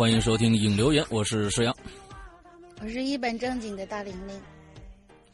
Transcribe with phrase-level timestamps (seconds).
[0.00, 1.76] 欢迎收听影留言，我是石阳。
[2.80, 4.34] 我是一本正经的大玲玲，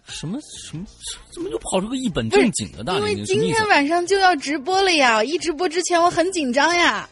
[0.08, 0.84] 什么什么？
[1.32, 3.12] 怎么就跑出个一本正经的大玲玲？
[3.12, 3.68] 因为今天？
[3.68, 5.22] 晚上就要直播了呀！
[5.22, 7.08] 一直播之前我很紧张呀。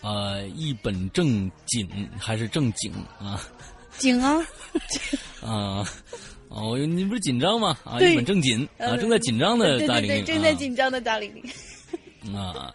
[0.00, 1.86] 呃，一本正经
[2.18, 3.38] 还是正经啊？
[3.98, 4.42] 紧啊！
[5.44, 5.84] 啊
[6.48, 7.76] 哦，你不是紧张吗？
[7.84, 12.34] 啊，一本正经啊，呃正在紧张的大玲玲，正在啊紧张的大玲玲。
[12.34, 12.72] 啊，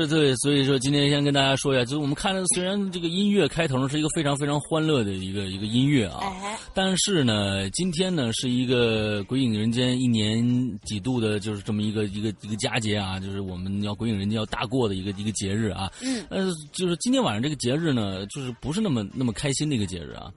[0.00, 10.42] 是对，所以说今天先跟大家说一下，就是我们看的虽然这个音乐开头是一个非常非常欢乐的一个一个音乐啊，哎，但是呢，今天呢是一个《鬼影人间》一年
[10.84, 15.90] 几度的，就是这么一个一个一个佳节啊，就是我们要《鬼影人间》要大过的一个一个节日啊。
[16.00, 20.32] 嗯，呃，就是今天晚上这个节日呢，就是不是那么那么开心的一个节日啊，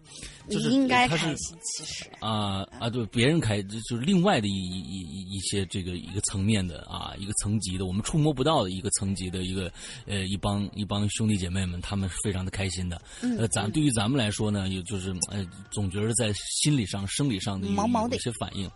[0.50, 2.06] 就是你应该是开心，其实。
[2.20, 9.72] 啊啊，对，别人开就就是另外的一一一一些这个一个层面的啊，一个层级的，我们触摸不到的一个层级的一个
[10.06, 13.02] 呃一帮一帮兄弟姐妹们，他们是非常的开心的。
[13.22, 18.70] 嗯呃，咱对于咱们来说呢，也就是呃，总觉得在心理上、生理上的有毛毛的一些反应。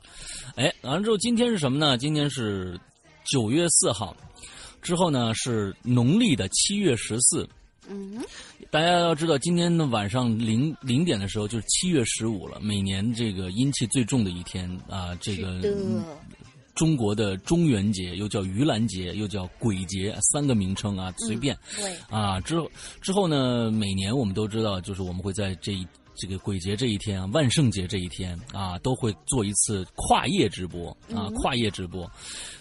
[0.55, 1.97] 哎，完了之后，今天是什么呢？
[1.97, 2.79] 今天是
[3.25, 4.15] 九月四号，
[4.81, 7.47] 之后呢是农历的七月十四。
[7.89, 8.23] 嗯，
[8.69, 15.59] 大家要知道，今天的晚上零零点的时候就是七月十五了，每年这个阴气最重的一天啊，这个
[16.75, 21.57] 中国的中元节又叫盂兰节，又叫鬼节，三个名称啊，随便。
[21.75, 25.85] 对，啊，之后之后呢，每年我们都知道，就是我们会在这一
[26.15, 32.09] 这个鬼节这一天啊，万圣节这一天啊，都会做一次跨夜直播啊，跨夜直播。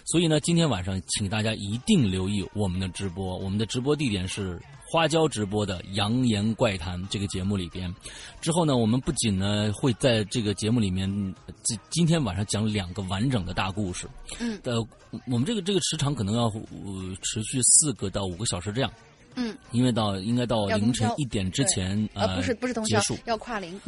[0.05, 4.59] 所以呢，今天晚上请大家一定留意我们的直播，我们的直播地点是
[4.91, 7.93] 花椒直播的《扬言怪谈》这个节目里边。
[8.41, 11.07] 之后呢，我们不仅呢会在这个节目里面，
[11.61, 14.07] 今今天晚上讲两个完整的大故事。
[14.39, 14.79] 嗯，呃，
[15.27, 18.91] 我们这个这个时长可能要呃持续四个到五个小时这样。
[19.35, 23.79] 嗯，因为到应该到凌晨一点之前，呃，不是不是通宵结束，要跨零。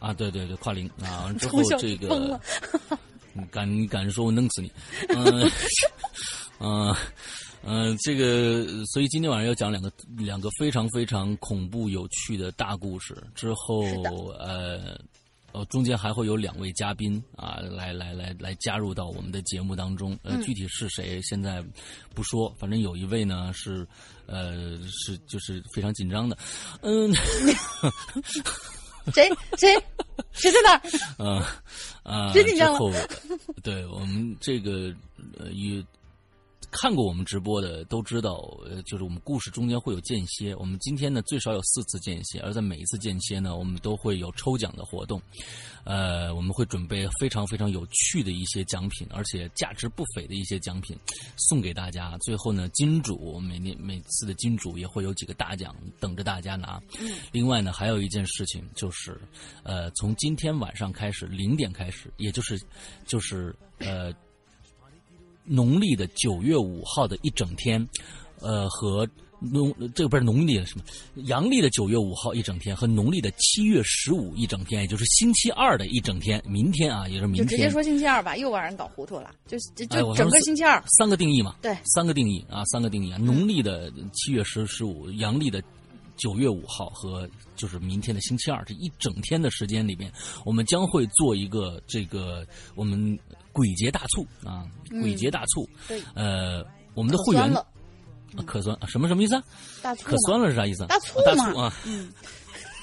[0.00, 2.40] 啊，对对对，跨零啊，之后 这个
[3.52, 4.72] 敢你敢说我弄死你，
[5.10, 5.48] 嗯
[6.58, 6.92] 嗯
[7.62, 13.82] 嗯，这个所以今天晚上要讲两个两个非常非常恐怖有趣的大故事，之后
[14.38, 14.98] 呃。
[15.52, 20.16] 呃，中间还会有两位嘉宾啊，来来来来加入到我们的节目当中。
[20.22, 21.60] 呃，嗯具体是谁现在
[22.14, 23.84] 不说，反正有一位呢是，
[24.26, 26.38] 呃，是就是非常紧张的，
[26.82, 27.12] 嗯，
[29.12, 29.28] 谁
[29.58, 29.76] 谁
[30.30, 30.80] 谁在哪
[31.18, 31.34] 儿？
[31.34, 31.60] 啊
[32.04, 32.32] 啊！
[32.32, 33.08] 真紧张了
[33.60, 34.94] 对我们这个
[35.36, 35.84] 呃与
[36.70, 40.54] 看过我们直播的都知道，呃，就是我们故事中间会有间歇。
[40.54, 45.20] 我们今天呢最少有四次间歇，而在每一次间歇呢，我们都会有抽奖的活动。
[45.84, 50.96] 呃，我们会准备非常非常有趣的一些奖品，而且价值不菲的一些奖品
[51.36, 52.16] 送给大家。
[52.18, 56.80] 最后呢，金主每年每次的金主也会有几个大奖等着大家拿。
[57.00, 59.20] 嗯另外呢，还有一件事情就是，
[59.62, 62.60] 呃，从今天晚上开始零点开始，也就是
[63.06, 64.12] 就是呃
[65.50, 67.86] 农历的九月五号的一整天，
[68.40, 69.06] 呃和。
[69.42, 70.84] 农这个不是农历的什么，
[71.24, 77.46] 阳历的九月五号一整天和农历的七月十五一整天，也就是星期二的一整天，明天啊，也是明天。
[77.46, 79.30] 就直接说星期二吧，又把人搞糊涂了。
[79.46, 85.62] 就就整个星期二，三个定义嘛，对三个定义啊，三个定义啊，农历的七月十十五，阳历的
[86.18, 87.26] 九月五号和
[87.56, 90.12] 就是明天的星期二这一整天的时间里面，
[90.44, 93.18] 我们将会做一个这个我们
[93.60, 94.64] 鬼节大促啊，
[95.02, 96.64] 鬼节大促，对，呃，
[96.94, 97.52] 我们的会员
[98.46, 99.42] 可酸什么什么意思啊？
[99.82, 100.86] 大醋可酸，了是啥意思啊？
[100.86, 102.10] 大醋啊大嘛醋啊，嗯，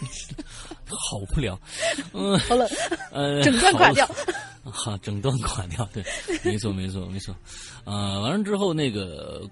[0.85, 1.59] 好无聊，
[2.13, 2.37] 嗯。
[2.39, 2.67] 好了，
[3.11, 4.07] 呃，整段垮掉。
[4.63, 6.03] 哈，整段垮掉，对，
[6.43, 7.35] 没错，没错，没错。
[7.85, 9.49] 呃，完了之后，那个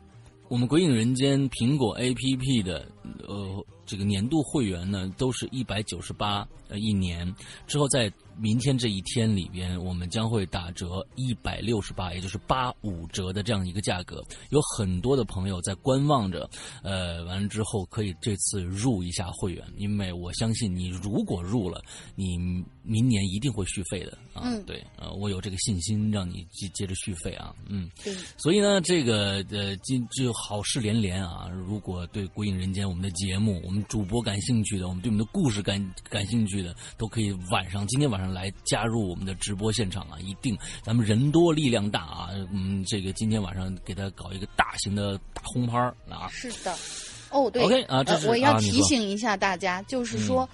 [0.48, 2.86] 我们《鬼影人间》苹果 APP 的
[3.28, 7.34] 呃这个年度会员呢，都是一百九十八呃一年。
[7.68, 14.22] 之后在明天这一天里边，我们将会打折一百六十八，也就是八五折的这样一个价格。
[14.50, 16.50] 有很多的朋友在观望着，
[16.84, 21.82] 呃，完了之后可以这次入一下会员，因为我相信你如果入了，
[22.16, 22.38] 你
[22.84, 24.42] 明年一定会续费的啊。
[24.44, 27.56] 嗯对，呃，我有这个信心让你接接着续费啊。
[27.70, 31.48] 嗯，对，所以呢，这个呃，今就好事连连啊！
[31.50, 40.18] 如果对《鬼影人间》我们的节目、我们主播感兴趣的，我们对我们的故事感感兴趣的，都可以晚上今天晚上来加入我们的直播现场啊！
[40.20, 42.30] 一定，咱们人多力量大啊！
[42.52, 46.28] 嗯，这个今天晚上给他搞一个大型的大红牌儿啊！
[46.30, 46.76] 是的。
[47.32, 50.50] 哦，对 OK，啊这是呃我要提醒一下大家，就是说，嗯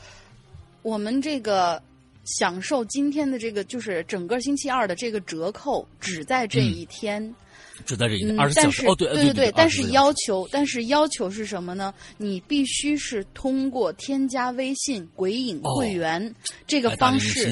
[0.82, 1.82] 我们这个
[2.26, 7.34] 享受今天的这个，就是整个星期二的这个折扣，只在这一天。
[7.82, 11.94] 只在这一嗯二十，小但是时哦，对对对但是要求，但是要求是什么呢？
[12.18, 16.34] 你必须是通过添加微信“鬼影会员”
[16.68, 17.52] 这个方式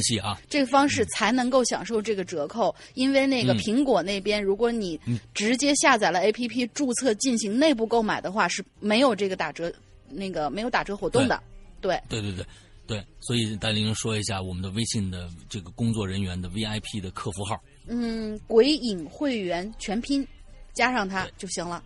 [0.49, 2.73] 这个方式才能够享受这个折扣。
[2.93, 9.71] 因为那个嗯苹果那边，如果你嗯直接下载了 APP 注册进行内部购买的话，是没有这个打折，
[10.09, 11.41] 那个没有打折活动的。
[11.81, 12.45] 对，对对对
[12.85, 17.55] 对，所以戴玲说一下我们的微信的这个工作人员的 VIP 的客服号。
[17.89, 20.25] 嗯，鬼影会员全拼
[20.73, 21.83] 加上它就行了。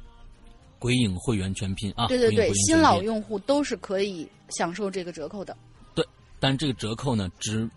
[0.78, 2.08] 鬼影会员全拼啊！
[2.08, 5.56] 对对对，新老用户都是可以享受这个折扣的。
[5.96, 6.06] 对
[6.42, 7.70] 但这个折扣呢，只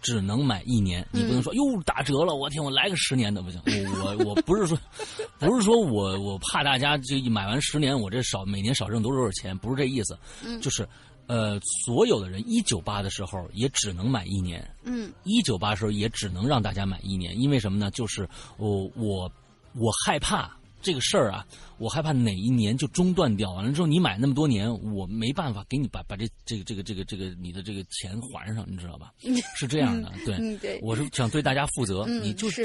[0.00, 3.62] 只能买一年，你不能说哟打折了，我天，我来个十年的不行。
[3.64, 4.76] 我我我不是说，
[5.38, 10.84] 不是说我我怕大家就一买完十年，我这少每年少挣多少多少钱，不是这意思，嗯就是
[11.26, 17.90] 呃，所有的人一九八的时候也只能买一年，嗯一九八时候也只能让大家买一年，因为什么呢？
[17.90, 18.28] 就是
[18.58, 19.30] 我我
[19.74, 21.46] 我害怕这个事儿啊，
[21.82, 29.12] 我害怕哪一年就中断掉，完了之后你买那么多年，我没办法给你把把这这个这个这个这个你的这个钱还上，你知道吧？
[29.56, 32.64] 是这样的，对，嗯，对，我是想对大家负责，嗯，你就是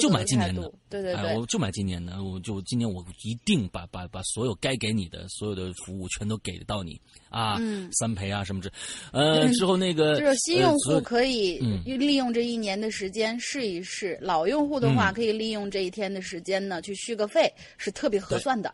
[0.00, 0.72] 就买今年的。
[0.88, 6.98] 对对哎，对，我就买今年的，我就今年我一定把把把所有该给你的所有的服务全都给到你
[7.28, 8.72] 啊，嗯三陪啊什么之，
[9.12, 18.72] 呃，之后那个就是新用户可以嗯利用这一年的时间试一试，老用户的话嗯可以利用这一天的时间呢去续个费，是特别合算的。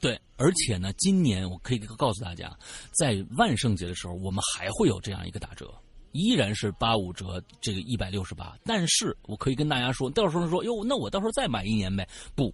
[0.00, 2.50] 对，而且呢，今年我可以告诉大家，
[2.98, 5.70] 在万圣节的时候，我们还会有这样一个打折，
[6.12, 8.56] 依然是八五折，这个一百六十八。
[8.64, 12.08] 但是我可以跟大家说，到时候说哟，那我到时候再买一年呗？
[12.34, 12.50] 不，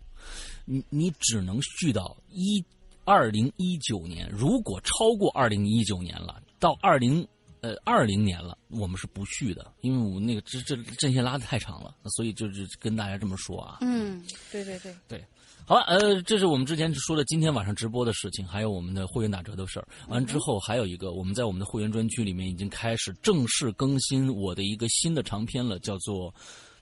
[0.64, 2.64] 你你只能续到一
[3.04, 7.24] 二零一九年，如果超过二零一九年了，到二零。
[7.62, 13.76] 呃，二零年了，我们是不续的，因为我那个这这阵线拉的太长了，所以就是跟大家这么说啊。
[13.82, 15.22] 嗯，对对对，
[15.70, 19.86] 好了，呃，这是我们之前说的今天晚上直播的事情，还有我们的会员打折的事儿。
[20.08, 26.28] 完之后，还有一个，我们在我们的会员专区里面已经开始正式更新我的一个新的长篇了，叫做《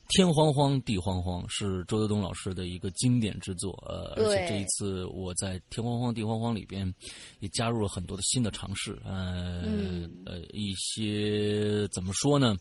[0.09, 3.73] 天荒荒地荒荒》，是周德东老师的一个经典之作。
[3.87, 6.93] 呃，而且这一次我在《天荒荒地荒荒》里边
[7.41, 12.57] 也加入了很多的新的尝试，呃、嗯呃，一些怎么说呢？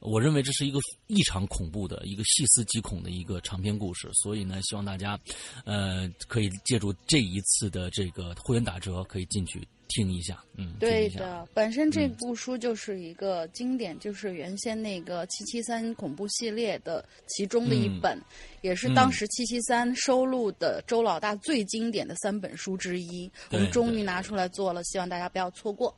[0.00, 5.16] 我认为这是一个异常恐怖的一个细思极恐的一个长篇故事，所以呢，希望大家，
[5.64, 18.18] 呃，可以借助这一次的这个会员打折，可以进去听一下，嗯，对的，本身这嗯部书就是一个经典，就是原先那个七七三恐怖系列的其中的一嗯本，
[18.62, 23.30] 也是当时七七三收录的周老大最经典的三本书之一。
[23.50, 25.94] 我们终于拿出来做了，希望大家不要错过。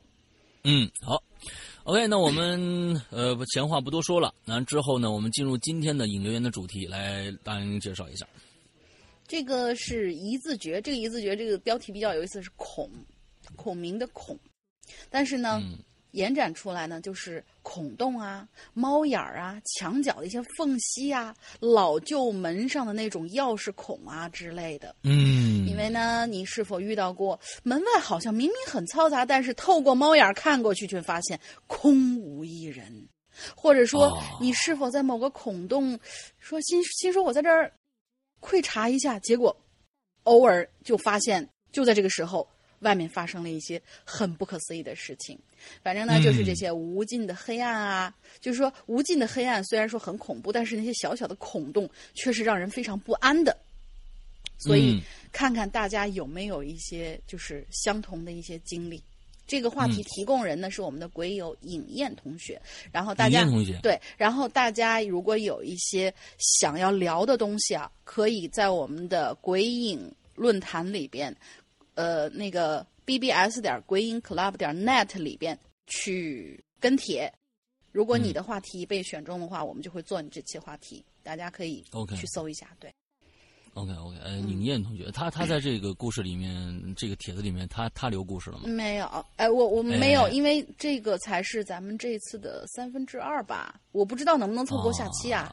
[0.63, 1.21] 嗯，好
[1.83, 8.27] ，OK，那我们呃闲话不多说了，那之后呢，我们进入今天的引流言的主题，来大英介绍一下。
[9.27, 12.89] 这个是一字诀，这个一字诀这个标题比较有意思，是孔，
[13.55, 14.37] 孔明的孔，
[15.09, 15.59] 但是呢。
[15.63, 15.79] 嗯
[16.15, 24.95] 延展出来呢，就是孔洞啊、猫眼儿啊、墙角的一些缝隙啊、老旧门上的那种钥匙孔啊之类的。
[25.03, 33.09] 嗯，因为呢，你是否遇到过门外好像明明很嘈杂，但是透过猫眼儿看过去却发现空无一人？
[33.53, 35.99] 或者说哦，你是否在某个孔洞
[36.39, 37.69] 说心心说我在这儿
[38.39, 39.53] 窥察一下，结果
[40.23, 42.47] 偶尔就发现就在这个时候。
[42.85, 45.37] 外面发生了一些很不可思议的事情，
[45.81, 53.57] 反正呢，就是这些无尽的黑暗啊，就是说无尽的黑暗，虽然说很恐怖，但是那些小小的孔洞却是让人非常不安的。
[54.57, 55.01] 所以嗯
[55.33, 59.03] 看看大家有没有一些就是相同的一些经历。
[59.47, 62.59] 这个话题提供人呢、是我们的鬼友尹燕同学，
[62.91, 71.35] 然后大家同学对，然后大家如果有一些想要聊的东西啊，可以在我们的鬼影论坛里边，
[71.95, 77.33] 呃，那个 bbs 点鬼影 club 点 net 里边去跟帖。
[77.91, 82.67] 如果你的话题被选中的话，我们就会做你这期话题，大家可以 OK 去搜一下。
[82.77, 82.93] 对
[83.73, 88.63] ，OK OK，呃，嗯尹燕同学，他他在这个故事里面，这个帖子里面，他他留故事了吗？
[88.67, 95.49] 没有，哎，我我没有，哎因为这个才是咱们这次的三分之二吧，我不知道能不能凑够下期啊。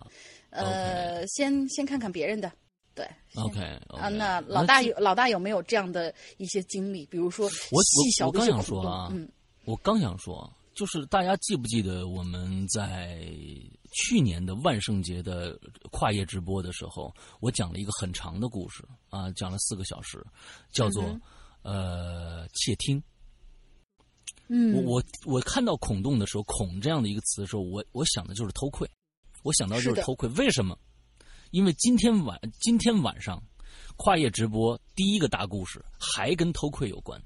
[0.50, 2.52] 呃，先先看看别人的，
[2.94, 3.08] 对。
[3.30, 7.06] 先 OK 啊，那老大有老大有没有这样的一些经历？
[7.06, 9.28] 比如说我细小我刚想说啊，嗯，
[9.64, 13.26] 我刚想说，就是大家记不记得我们在
[13.92, 15.58] 去年的万圣节的
[15.90, 20.22] 跨夜直播的时候，我讲了一个很长的故事啊，讲了四个小时，
[20.72, 21.20] 叫做、嗯
[21.62, 23.02] 呃窃听。
[24.48, 28.86] 嗯，我我我看到孔洞的时候，孔这样的一个词的时候，我我想的就是偷窥，
[29.44, 30.28] 我想到就是偷窥。
[30.30, 30.76] 为什么？
[31.52, 33.40] 因为今天晚今天晚上
[33.96, 37.20] 跨夜直播第一个大故事还跟偷窥有关，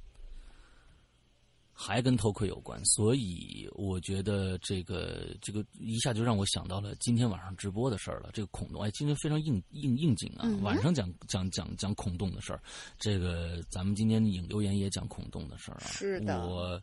[1.73, 8.31] 还跟偷窥有关，所以我觉得这个这个一下就让我想到了今天晚上直播的事儿了。
[8.33, 10.43] 这个孔洞，哎，今天非常应应应景啊！
[10.43, 12.61] 嗯晚上讲讲讲讲孔洞的事儿，
[12.99, 15.87] 这个咱们今天引留言也讲孔洞的事儿啊。
[15.87, 16.83] 是的我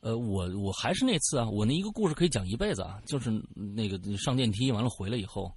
[0.00, 5.54] 呃，我我还是那次啊，我那一个故事可以讲一辈子啊，就是那个上电梯完了回来以后。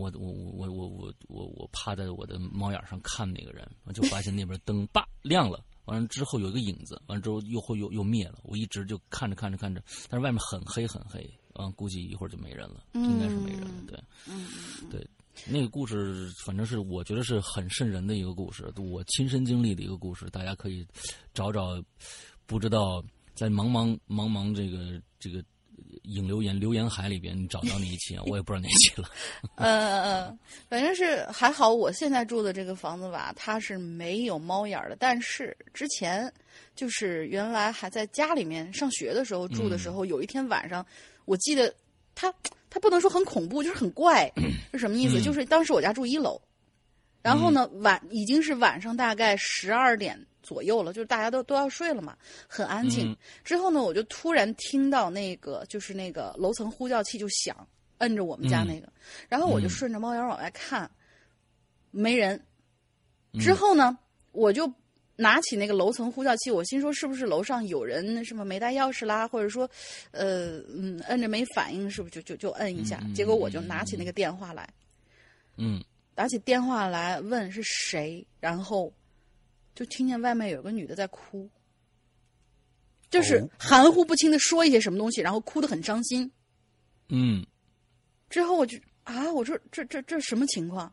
[0.00, 8.38] 我我我我我我我趴在我的猫眼上看那个人，就发现那边灯叭亮了，完了之后有一个影子，完了之后又会又又灭了。
[8.42, 13.84] 我一直就看着看着看着，但是外面很黑很黑，嗯，估计一会儿就没人了，应该是没人了。
[13.86, 14.46] 对，嗯
[14.90, 15.06] 对，
[15.46, 20.86] 那个故事反正是我觉得是很瘆人的一个故事，我亲身经历的一个故事，大家可以
[21.34, 21.82] 找找，
[22.46, 23.04] 不知道
[23.34, 25.44] 在茫茫茫茫这个这个
[26.02, 28.22] 引留言留言海里边，你找到那一期啊？
[28.28, 29.08] 我也不知道哪一期了。
[29.56, 34.96] 嗯 嗯，反正是还好，我现在住的这个房子吧，它是没有猫眼儿的。
[34.98, 36.32] 但是之前
[36.74, 40.84] 就是原来还在家里面上学的时候住的时候，有一天晚上，
[41.24, 41.72] 我记得
[42.14, 42.32] 它
[42.68, 44.30] 它不能说很恐怖，就是很怪，
[44.72, 45.18] 是什么意思？
[45.20, 46.40] 嗯就是当时我家住一楼，
[47.22, 50.18] 然后呢晚已经是晚上大概十二点
[50.50, 53.12] 左右了，就是大家都都要睡了嘛，很安静。
[53.12, 57.56] 嗯之后呢，我就突然听到那个就是那个楼层呼叫器就响，
[57.98, 58.92] 摁着我们家那个，
[59.28, 60.90] 然后我就嗯顺着猫眼往外看，
[61.92, 62.34] 没人。
[63.32, 63.96] 嗯之后呢，
[64.32, 64.68] 我就
[65.14, 69.70] 拿起那个楼层呼叫器，我心说是不是楼上有人什么没带钥匙啦，或者说，
[70.10, 73.00] 呃嗯摁着没反应，是不是就就就摁一下？
[73.14, 74.68] 结果我就拿起那个电话来，
[75.58, 75.80] 嗯
[76.12, 78.92] 打起电话来问是谁，然后
[79.80, 81.48] 就听见外面有个女的在哭，
[83.08, 86.30] 就是哦含糊不清的说一些什么东西，然后哭得很伤心。
[87.08, 87.42] 嗯
[88.28, 90.92] 之后我就啊，我说这这这什么情况？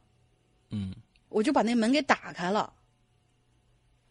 [0.70, 0.96] 嗯，
[1.28, 2.74] 我就把那门给打开了。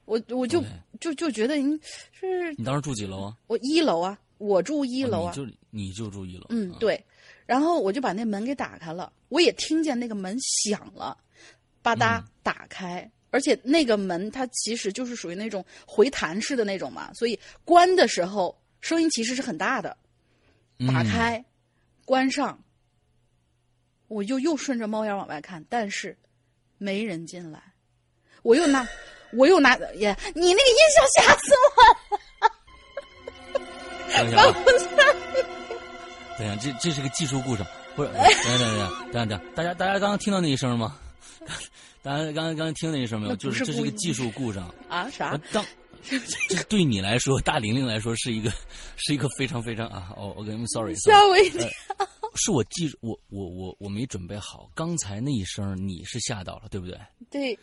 [0.04, 0.62] 我我就
[1.00, 1.80] 就就觉得你
[2.12, 3.38] 是你当时住几楼啊？
[3.47, 6.45] 我一楼啊，我住一楼啊，哦你就你就住一楼。
[6.50, 7.02] 嗯，啊，对。
[7.47, 11.16] 然后我就把那门给打开了，我也听见那个门响了，
[11.80, 19.94] 吧嗒嗯打开，而且那个门它其实就是属于那种回弹式的那种嘛，所以关的时候声音其实是很大的，
[20.88, 21.44] 打嗯开、
[22.06, 22.58] 关上，
[24.08, 26.16] 我就又顺着猫眼往外看，但是
[26.78, 27.62] 没人进来，
[28.40, 28.88] 我又拿
[29.34, 32.52] 我又拿耶，你那个音效吓死我了。
[34.16, 34.44] 等一下啊，
[36.38, 38.10] 等一下，这这是个技术故障，不是？
[38.12, 40.98] 等一下，等一下，等一下，大家大家刚刚听到那一声吗？
[42.06, 43.34] 大家刚才刚才听那一声没有？
[43.34, 44.72] 就是这是不是故意个技术故障。
[44.88, 45.36] 啊啥？
[45.52, 45.64] 当
[46.48, 48.48] 这对你来说，大玲玲来说是一个
[48.96, 51.68] 是一个非常非常啊，哦，OK，I'm sorry，吓我一跳！
[52.36, 56.96] 是我记我我我我没准备好，刚才那一声你是吓到了，对不对？
[57.28, 57.58] 对，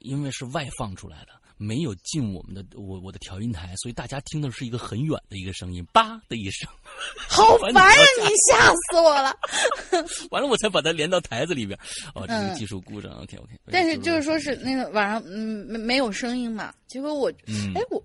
[0.00, 1.28] 因为是外放出来的，
[1.58, 6.68] 没有进我们的我我的调音台，所以大家听的是一个很远的一个声音，叭的一声，
[7.28, 7.82] 好烦呀！
[8.22, 9.34] 你吓死我了。
[10.30, 11.78] 完了我才把它连到台子里边。
[12.14, 13.60] 哦，这是技术故障，OK OK。
[13.70, 16.72] 但是就是说是那个晚上，嗯，没没有声音嘛。
[16.86, 18.02] 结果我，嗯哎，我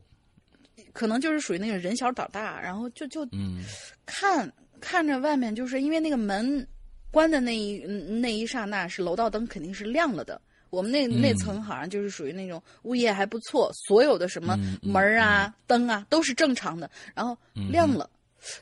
[0.92, 3.64] 可能就是属于那个人小胆大，然后就就嗯
[4.06, 6.68] 看看着外面，就是因为那个门
[7.12, 10.42] 关的那一嗯那一刹那，是楼道灯肯定是亮了的。
[10.74, 11.22] 我们那嗯。
[11.22, 17.38] 那层好像就是属于那种物业还不错，所有的什么门儿啊、灯啊都是正常的，然后
[17.70, 18.10] 亮了。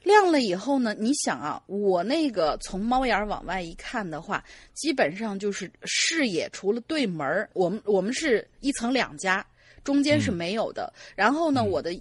[0.03, 9.43] 亮了以后呢，你想啊，我那个从猫眼儿往外一看的话，基本上就是视野除了对门儿，我们我们是一层两家，
[9.83, 10.93] 中间是没有的。
[11.15, 11.99] 然后呢，我的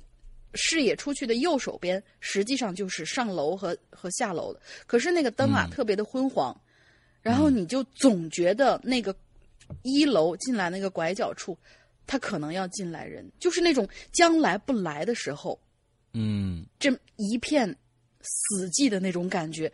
[0.52, 4.60] 视野出去的右手边，实际上就是上楼和和下楼的。
[4.86, 5.70] 可是那个灯啊，嗯。
[5.70, 6.54] 特别的昏黄，
[7.22, 9.16] 然后你就总觉得那个
[9.82, 11.56] 一楼进来那个拐角处，
[12.06, 15.60] 他可能要进来人，就是那种将来不来的时候。
[16.12, 17.68] 嗯这一片
[18.20, 19.72] 死寂的那种感觉，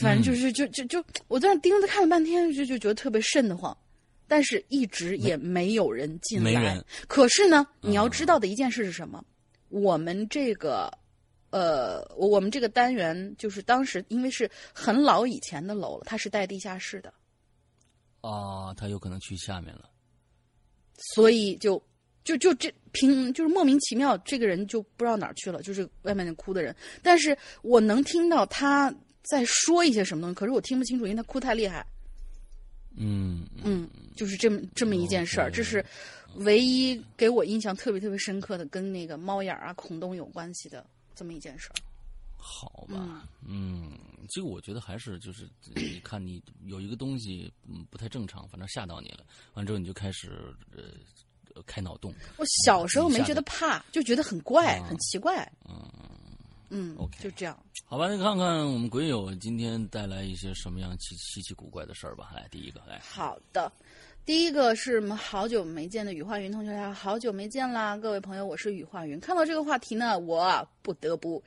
[0.00, 3.76] 反正就是就就就我在那盯着看了半天，就就觉得特别瘆得慌，
[4.26, 6.82] 但是一直也没有人进来。
[7.06, 9.24] 可是呢，你要知道的一件事是什么？
[9.68, 10.90] 我们这个。
[11.50, 17.10] 呃，我我们这个单元就是当时因为是很老以前的楼了，它是带地下室的，
[18.20, 19.88] 啊，他有可能去下面了。
[21.14, 21.80] 所以就
[22.24, 26.74] 就就这凭就是莫名其妙，这个人就不知道哪儿去了，就是外面那哭的人。
[27.02, 31.86] 但是我能听到他在说一些什么东西，可是我听不清楚，因为他哭太厉害。
[32.96, 35.84] 嗯嗯，就是这么这么一件事儿这是
[36.38, 40.84] 唯一给我印象特别特别深刻的，跟那个猫眼儿啊、孔洞有关系的
[41.14, 41.74] 这么一件事儿。
[42.40, 43.98] 好吧，嗯，
[44.30, 50.84] 这个我觉得还是就是，你看你有一个东西嗯不太正常，反正吓到你了，完之后你就开始呃
[51.54, 55.50] 呃开脑洞，我小时候没觉得怕，就觉得很怪、啊很奇怪。
[55.68, 55.84] 嗯，
[56.70, 57.58] 嗯 OK 就这样。
[57.84, 62.30] 好吧，那看看我们鬼友今天带来一些什么样奇稀奇古怪的事儿吧。
[62.34, 63.70] 来，第一个，来，好的，
[64.24, 69.18] 第一个是我们好久没见的雨化云同学，他好久没见啦，各位朋友，我是雨化云。
[69.20, 71.42] 看到这个话题呢，我啊不得不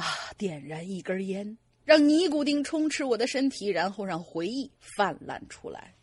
[0.00, 5.94] 啊点燃一根烟，让尼古丁充斥我的身体，然后让回忆泛滥出来。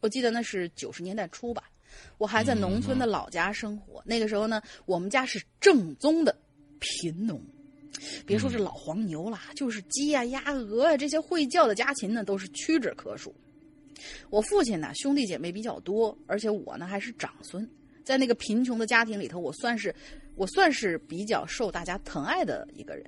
[0.00, 1.70] 我记得那是九十年代初吧，
[2.18, 4.02] 我还在农村的老家生活。
[4.04, 6.36] 那个时候呢，我们家是正宗的
[6.78, 7.40] 贫农。
[8.24, 13.34] 别说是老黄牛啦，就是鸡呀、鸭、鹅啊、这些会叫的家禽呢，都是屈指可数。
[14.30, 17.68] 我父亲呢，兄弟姐妹比较多，而且我呢还是长孙，
[18.04, 19.94] 在那个贫穷的家庭里头，我算是
[20.36, 23.04] 我算是比较受大家疼爱的一个人。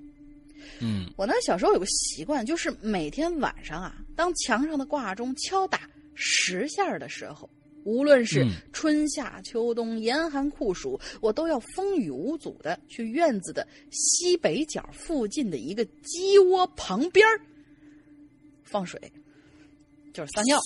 [0.80, 1.06] 嗯。
[1.16, 7.48] 我呢小时候有个习惯，就是每天晚上啊，当墙上的挂钟敲打十下的时候，
[7.84, 8.50] 无论是嗯。
[8.72, 17.40] 春夏秋冬、严寒酷暑，我都要风雨无阻的去院子的西北角附近的一个鸡窝旁边儿
[18.62, 19.00] 放水，
[20.12, 20.60] 就是撒尿。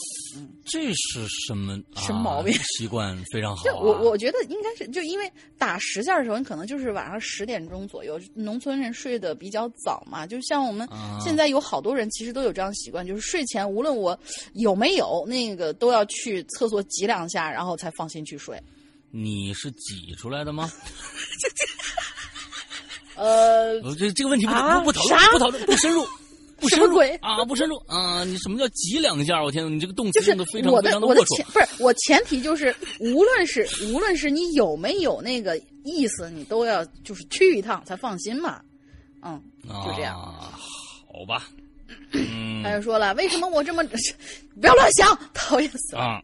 [0.64, 3.64] 这是什么什么毛病啊习惯非常好、啊。
[3.64, 10.26] 就我我觉得应该是就因为打十下的时候，你可能就是晚上十点钟左右，农村人睡得比较早嘛。
[10.26, 14.18] 就像我们啊现在有好多人其实都有这样习惯，就是睡前无论我
[14.54, 18.60] 有没有那个都要去厕所挤两下，然后才放心去睡。
[19.10, 20.70] 你是挤出来的吗？
[23.14, 26.06] 呃，呃，这这个问题不、啊不不讨论，不讨论，不深入，
[26.58, 28.24] 不深入什么鬼啊，不深入啊！
[28.24, 29.42] 你什么叫挤两下？
[29.42, 31.46] 我天，你这个动就是词用的非常我的非常的龌龊我的前。
[31.46, 38.60] 不是我前提就是，无论是无论是你有没有那个意思，你都要就是去一趟才放心嘛。
[39.22, 40.18] 嗯，就这样。
[40.18, 40.58] 啊，
[41.12, 41.48] 好吧。
[42.12, 43.84] 嗯 他就说了，为什么我这么
[44.60, 46.02] 不要乱想，讨厌死了。
[46.02, 46.22] 啊，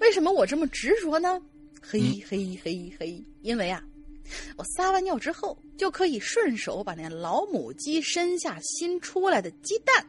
[0.00, 1.40] 为什么我这么执着呢？
[1.82, 3.82] 嘿嗯嘿嘿嘿，因为啊，
[4.56, 10.06] 我撒完尿之后就可以顺手把那老母鸡身下新出来的鸡蛋，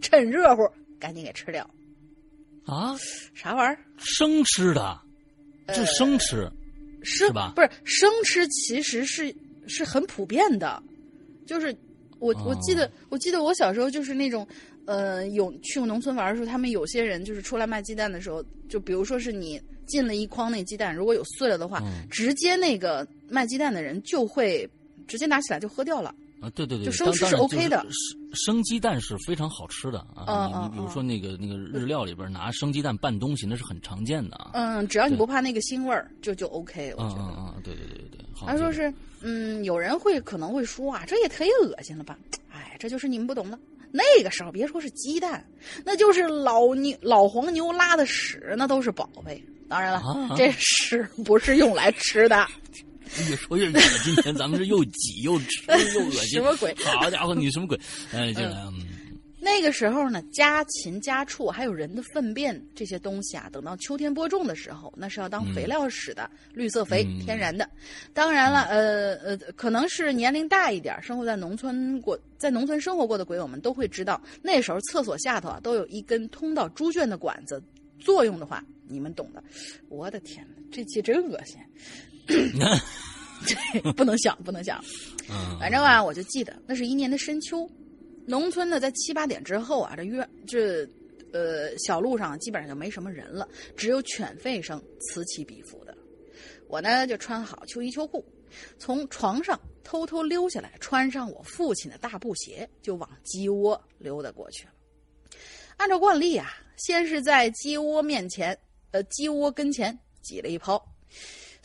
[0.00, 0.62] 趁热乎
[0.98, 1.68] 赶紧给吃掉。
[2.64, 2.96] 啊，
[3.34, 3.78] 啥玩意儿？
[3.96, 5.00] 生吃的，
[5.68, 6.50] 这生吃。
[7.02, 9.32] 生是吧不是生吃，其实是
[9.68, 10.82] 是很普遍的，
[11.46, 11.72] 就是
[12.18, 14.44] 我我记得、我记得我小时候就是那种，
[14.86, 24.68] 呃，有去过农村玩的时候，他们有些人就是出来卖鸡蛋的时候，就比如说是你进了一筐那鸡蛋，如果有碎了的话，嗯直接那个卖鸡蛋的人就会
[25.06, 26.14] 直接拿起来就喝掉了。
[26.38, 30.46] 啊，对对对，就生吃是 OK 的生生鸡蛋是非常好吃的啊。
[30.52, 34.50] 你你比如嗯说那个那个日料里边拿生鸡蛋拌东西，那是很常见的啊。
[34.52, 37.22] 嗯，只要你不怕那个腥味儿，就就 OK，我嗯觉得。
[37.22, 38.20] 嗯嗯，对对对对对。
[38.34, 42.18] 好他说是，嗯，有人会可能会说啊，这也忒恶心了吧？
[42.52, 43.58] 哎，这就是你们不懂的。
[43.90, 45.42] 那个时候别说是鸡蛋，
[45.86, 49.42] 那就是老牛老黄牛拉的屎，那都是宝贝。
[49.70, 52.46] 当然了，啊这屎不是用来吃的。
[53.28, 53.80] 越说越远了。
[54.04, 55.62] 今天咱们是又挤又吃
[55.94, 57.78] 又恶心，什么鬼好家伙，你什么鬼？
[58.12, 58.86] 哎，这个嗯
[59.38, 67.68] 那个时候呢，家禽、家畜还有人的粪便这些东西啊，等到秋天播种的时候，那是要当肥料使的，绿色肥，嗯天然的。
[68.12, 77.62] 当然了，呃呃，可能是年龄大一点，生活在农村过，在农村生活过的鬼友们都会知道，那时候厕所下头啊都有一根通到猪圈的管子，
[78.00, 79.40] 作用的话你们懂的。
[79.88, 81.56] 我的天哪，这期真恶心，
[83.46, 84.82] 这不能想，不能想。
[85.30, 87.68] 嗯，反正啊，我就记得那是一年的深秋，
[88.26, 90.88] 农村呢在七八点之后啊，这约这
[91.32, 95.96] 呃小路上基本上就没什么人了，只有犬吠声此起彼伏的。
[96.68, 98.24] 我呢就穿好秋衣秋裤，
[98.78, 104.72] 从床上偷偷溜下来，穿上我父亲的大布鞋，就往鸡窝溜达过去了。
[105.76, 108.58] 按照惯例啊，先是在鸡窝面前，
[108.90, 110.82] 呃，鸡窝跟前挤了一泡，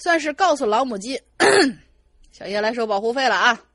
[0.01, 1.21] 算是告诉老母鸡，
[2.31, 3.65] 小叶来收保护费了啊。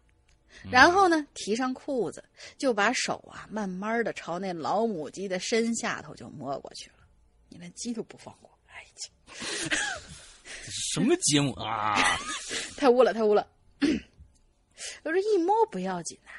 [0.70, 2.24] 然后呢，提上裤子，
[2.58, 6.96] 就把手啊，慢慢的朝那老母鸡的身下头就摸过去了。
[7.48, 9.76] 你连鸡都不放过，哎呀，
[10.92, 11.94] 什么节目啊？
[12.76, 13.46] 太污了，太污了。
[15.04, 16.30] 我说一摸不要紧呐、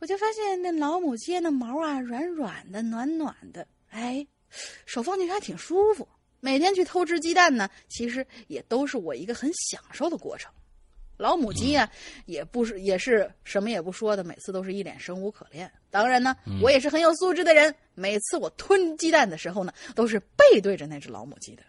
[0.00, 4.26] 我就发现那老母鸡那毛啊，软软的，暖暖的，哎，
[4.86, 6.08] 手放进去还挺舒服。
[6.44, 10.52] 每天去偷吃鸡蛋呢，其实也都是我一个很享受的过程。
[11.16, 11.90] 老母鸡呀、
[12.26, 15.72] 也不是也是什么也不说的，每次都是一脸生无可恋。
[15.88, 21.62] 当然呢，我也是很有素质的人，每次我吞鸡蛋的时候呢，都是背对着那只老母鸡的。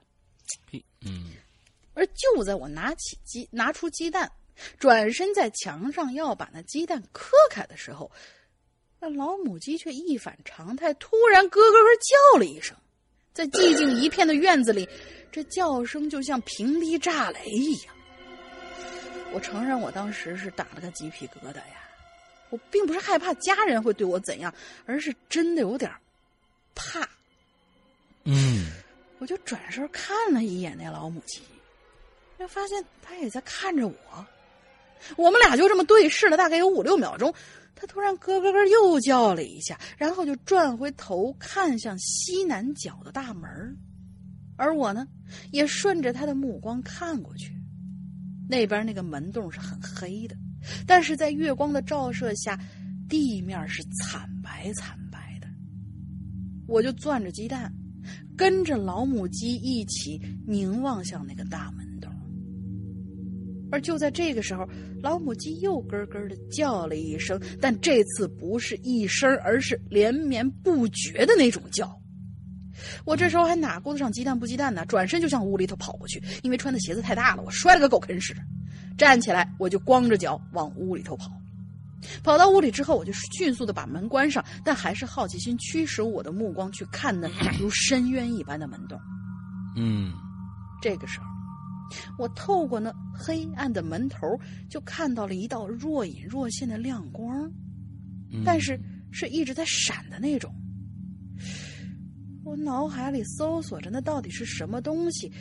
[1.06, 1.32] 嗯
[1.94, 4.30] 而就在我拿起鸡拿出鸡蛋，
[4.78, 8.12] 转身在墙上要把那鸡蛋磕开的时候，
[9.00, 11.90] 那老母鸡却一反常态，突然咯咯咯
[12.34, 12.76] 叫了一声，
[13.36, 14.88] 在寂静一片的院子里，
[15.30, 17.94] 这叫声就像平地炸雷一样。
[19.34, 21.84] 我承认，我当时是打了个鸡皮疙瘩呀。
[22.50, 24.54] 我并不是害怕家人会对我怎样，
[24.86, 25.92] 而是真的有点
[26.74, 27.06] 怕。
[28.24, 28.72] 嗯
[29.20, 31.42] 我就转身看了一眼那老母鸡，
[32.40, 34.26] 就发现它也在看着我。
[35.18, 37.34] 我们俩就这么对视了大概有五六秒钟，
[37.76, 43.50] 它突然咯咯咯又叫了一下，然后就转回头看向西南角的大门
[44.56, 45.06] 而我呢，
[45.52, 47.54] 也顺着它的目光看过去，
[48.48, 50.38] 那边那个门洞是很黑的，
[50.88, 52.58] 但是在月光的照射下，
[53.10, 55.48] 地面是惨白惨白的。
[56.68, 57.72] 我就攥着鸡蛋，
[58.38, 61.95] 跟着老母鸡一起凝望向那个大门。
[63.76, 64.66] 而就在这个时候，
[65.04, 71.94] 老母鸡又咯咯的叫了一声，但这次不是一声，而是连绵不绝的那种叫。
[73.04, 74.86] 我这时候还哪顾得上鸡蛋不鸡蛋呢？
[74.86, 78.34] 转身就向屋里头跑过去，因为穿的鞋子太大了，我摔了个狗啃屎。
[78.98, 81.30] 站起来，我就光着脚往屋里头跑。
[82.24, 88.98] 跑到屋里之后，我就迅速的把门关上，但还是好奇心驱使我的目光去看那如深渊一般的门洞。
[89.76, 90.14] 嗯
[90.82, 91.26] 这个时候，
[92.18, 94.28] 我透过那黑暗的门头，
[94.70, 97.50] 就看到了一道若隐若现的亮光，
[98.32, 98.80] 嗯，但是
[99.12, 100.54] 是一直在闪的那种。
[102.44, 105.32] 我脑海里搜索着那到底是什么东西，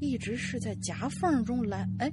[0.00, 2.10] 一直是在夹缝中来，哎，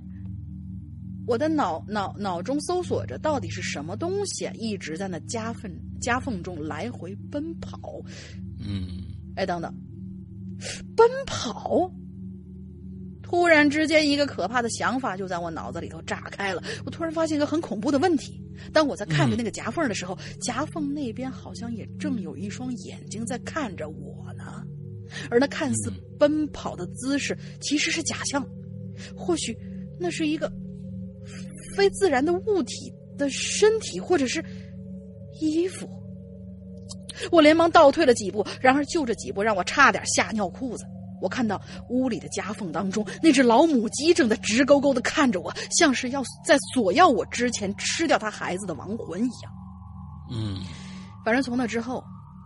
[1.25, 7.79] 我的脑脑脑中搜索着到底是什么东西啊，一直在那夹缝夹缝中来回奔跑。
[8.59, 9.03] 嗯
[9.35, 9.73] 哎，等等，
[10.95, 11.91] 奔跑！
[13.35, 16.63] 突然之间，一个可怕的想法就在我脑子里头炸开了。
[16.85, 24.63] 我突然发现一个很恐怖的问题：当我在看着那个夹缝的时候，夹缝那边好像也正有一双眼睛在看着我呢。
[25.29, 28.41] 而那看似奔跑的姿势其实是假象，
[29.13, 29.53] 或许
[29.99, 30.49] 那是一个
[31.75, 34.41] 非自然的物体的身体，或者是
[35.41, 35.85] 衣服。
[37.31, 40.85] 我连忙倒退了几步，然而就这几步让我差点吓尿裤子。
[41.25, 41.59] 我看到
[41.89, 49.51] 屋里的夹缝当中，那只老母鸡正在直勾勾的看着我，像是要在索要我之前吃掉它孩子的亡魂一样。
[50.31, 50.61] 嗯
[51.25, 52.03] 反正从那之后，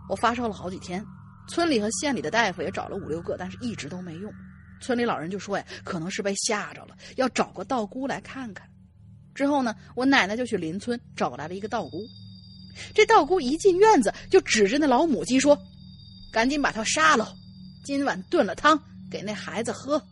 [0.08, 1.04] 我发烧了好几天，
[1.46, 4.32] 村里和县里的大夫也找了五六个，但是一直都没用。
[4.80, 8.66] 村里老人就说呀，可能是被吓着了，要找个道姑来看看。
[9.34, 11.98] 之后呢，我奶奶就去邻村找来了一个道姑。
[12.94, 15.58] 这道姑一进院子，就指着那老母鸡说
[16.32, 17.34] ：“赶紧把它杀了，
[17.82, 20.02] 今晚炖了汤给那孩子喝。”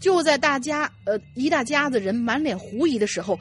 [0.00, 3.38] 就在大家呃一大家子人满脸狐疑的时候，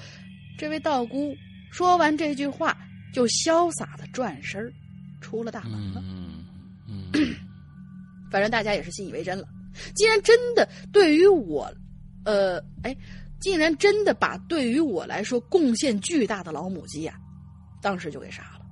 [0.58, 1.36] 这位道姑
[1.72, 2.76] 说完这句话，
[3.14, 4.74] 就潇洒的转身
[5.22, 6.02] 出了大门了。
[6.04, 6.46] 嗯
[6.88, 7.36] 嗯，
[8.32, 9.48] 反正大家也是信以为真了。
[9.94, 11.72] 既然真的对于我，
[12.26, 12.98] 呃，哎，
[13.40, 17.20] 竟然真的把对于我来说贡献巨大的老母鸡呀、
[17.84, 18.66] 当时就给杀了。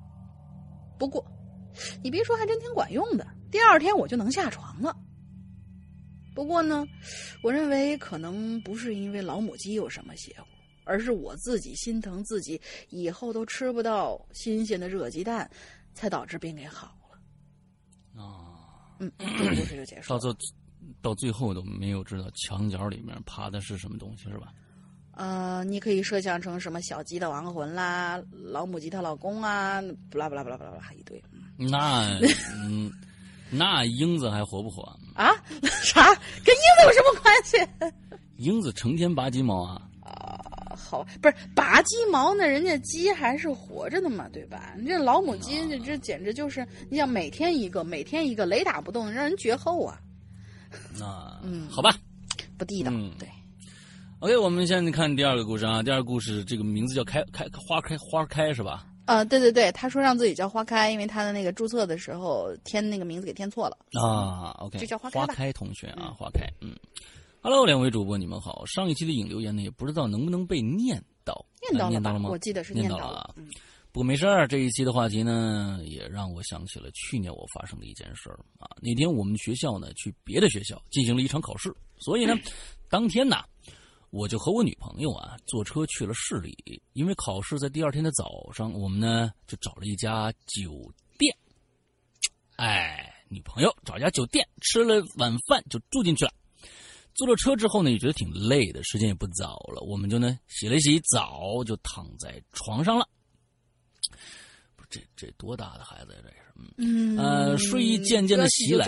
[0.98, 1.24] 不过，
[2.02, 3.24] 你别说，还真挺管用的。
[3.56, 4.94] 第二天我就能下床了。
[6.34, 6.86] 不过呢，
[7.42, 10.46] 我认为可能不是因为老母鸡有什么邪乎，
[10.84, 15.50] 而是我自己心疼自己以后都吃不到新鲜的热鸡蛋，
[15.94, 18.22] 才导致病给好了。
[18.22, 20.18] 啊，嗯，这个故事就结束了。
[20.20, 20.34] 到最
[21.00, 24.52] 到最后都没有知道墙角里面爬的是什么东西，是吧？
[25.12, 31.24] 呃，你可以设想成什么小鸡的亡魂啦，老母鸡她老公啊，不啦不啦不啦不啦不啦一堆
[31.58, 32.20] 那
[32.52, 32.92] 嗯，
[33.50, 34.82] 那英子还活不活？
[35.14, 35.30] 啊？
[35.82, 36.02] 啥？
[36.44, 37.56] 跟英子有什么关系？
[38.36, 39.82] 英子成天拔鸡毛啊！
[40.02, 44.74] 啊，好，不是拔鸡毛那人家鸡还是活着的嘛，对吧？
[44.78, 49.98] 你这老母鸡这这简直就是，你想每天一个，每天一个，雷打不动，让人绝后啊，
[50.98, 51.96] 那嗯好吧。
[52.58, 52.90] 不地道。
[52.92, 53.28] 嗯对
[54.20, 55.82] ，OK，我们现在看第二个故事啊。
[55.82, 58.86] 第二个故事这个名字叫开开花开花开是吧？
[59.06, 63.78] 呃，对对对，他说让自己叫花开，因为他的那个注册的时候填那个名字给填错了。
[64.00, 66.74] 啊，OK，就叫花开吧同学啊，花开，嗯
[67.40, 68.64] ，Hello，两位主播，你们好。
[68.66, 71.86] 上一期的引留言呢，也不知道能不能被念到，念到了吧？
[71.86, 72.28] 呃念到了吗？
[72.30, 73.34] 我记得是到念到了
[73.92, 78.68] 不过没事儿，这一期的话题呢，也让我想起了去年我发生的一件事儿啊。
[78.82, 82.34] 那天我们学校呢去别的学校进行了一场考试，所以呢，
[82.90, 83.36] 当天呢，
[84.10, 91.36] 我就和我女朋友啊坐车去了市里，因为考试在第二天的早上，我们呢就找了一家酒店。
[92.56, 96.32] 哎，女朋友找一家酒店吃了晚饭就住进去了。
[97.14, 103.08] 坐了车之后呢，也觉得挺累的，时间也不早了，我们就呢洗了洗澡，就躺在床上了。
[104.88, 106.18] 这这多大的孩子呀？
[106.22, 106.36] 这是，
[106.78, 108.86] 嗯嗯，呃睡意渐渐的袭来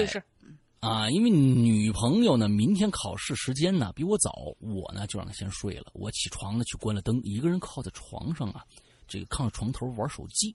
[0.81, 5.91] 啊，因为女朋友呢，明天考试时间呢比我早，我呢就让她先睡了。
[5.93, 8.65] 我起床呢去关了灯，一个人靠在床上啊，
[9.09, 10.55] 这个靠着床头玩手机。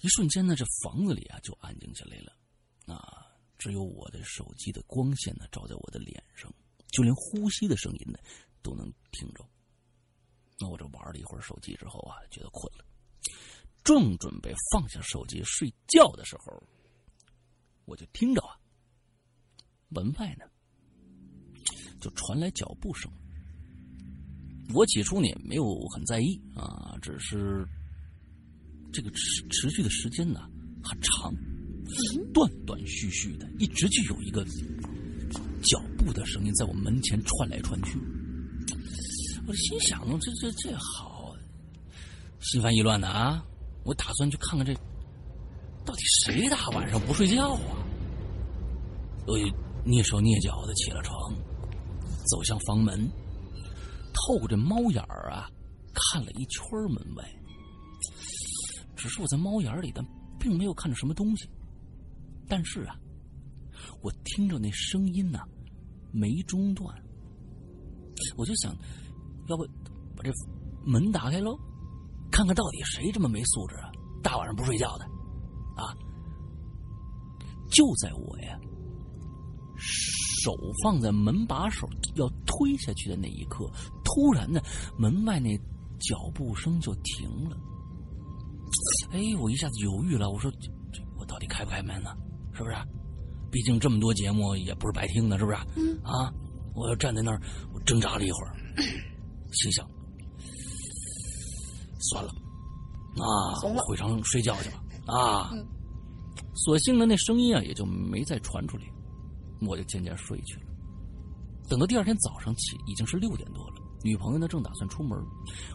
[0.00, 2.32] 一瞬间呢，这房子里啊就安静下来了，
[2.92, 3.26] 啊，
[3.58, 6.52] 只有我的手机的光线呢照在我的脸上，
[6.90, 8.18] 就连呼吸的声音呢
[8.60, 9.46] 都能听着。
[10.58, 12.84] 那我这玩了一会儿手机之后啊，觉得困了，
[13.84, 16.60] 正准备放下手机睡觉的时候，
[17.84, 18.58] 我就听着啊，
[19.94, 20.44] 门外呢
[22.00, 23.10] 就传来脚步声。
[24.74, 27.66] 我起初呢也没有很在意啊，只是
[28.92, 30.40] 这个持持续的时间呢
[30.82, 31.34] 很长，
[32.32, 34.44] 断断续续的，一直就有一个
[35.62, 37.98] 脚步的声音在我门前窜来窜去。
[39.46, 41.34] 我心想，这这这好，
[42.40, 43.44] 心烦意乱的啊！
[43.84, 44.72] 我打算去看看这
[45.84, 47.84] 到底谁大晚上不睡觉啊？
[49.26, 49.44] 我就
[49.84, 51.34] 蹑手蹑脚的起了床，
[52.26, 53.10] 走向房门，
[54.12, 55.50] 透过这猫眼儿啊，
[55.92, 57.24] 看了一圈门外。
[58.94, 60.04] 只是我在猫眼里，但
[60.38, 61.48] 并没有看着什么东西。
[62.48, 62.94] 但是啊，
[64.00, 65.40] 我听着那声音呢、
[66.12, 66.94] 没中断。
[68.36, 68.72] 我就想，
[69.48, 69.66] 要不
[70.16, 70.30] 把这
[70.84, 71.58] 门打开喽，
[72.30, 73.90] 看看到底谁这么没素质啊？
[74.22, 75.04] 大晚上不睡觉的，
[75.74, 75.90] 啊！
[77.72, 78.56] 就在我呀
[80.42, 83.70] 手放在门把手要推下去的那一刻，
[84.04, 84.60] 突然呢，
[84.98, 85.56] 门外那
[85.98, 87.56] 脚步声就停了。
[89.12, 92.10] 哎，我一下子犹豫了，我说这这我到底开不开门呢？
[92.54, 92.74] 是不是？
[93.50, 95.56] 毕竟这么多节目也不是白听的，是不是？
[95.76, 96.32] 嗯啊，
[96.74, 97.40] 我要站在那儿，
[97.74, 98.56] 我挣扎了一会儿，
[99.52, 99.86] 心想，
[102.10, 102.30] 算了，
[103.18, 104.82] 啊，我回床睡觉去吧。
[105.06, 105.66] 啊，嗯
[106.54, 108.84] 所幸呢，那声音啊也就没再传出来，
[109.66, 110.66] 我就渐渐睡去了。
[111.68, 113.74] 等到第二天早上起，已经是六点多了。
[114.04, 115.16] 女朋友呢正打算出门，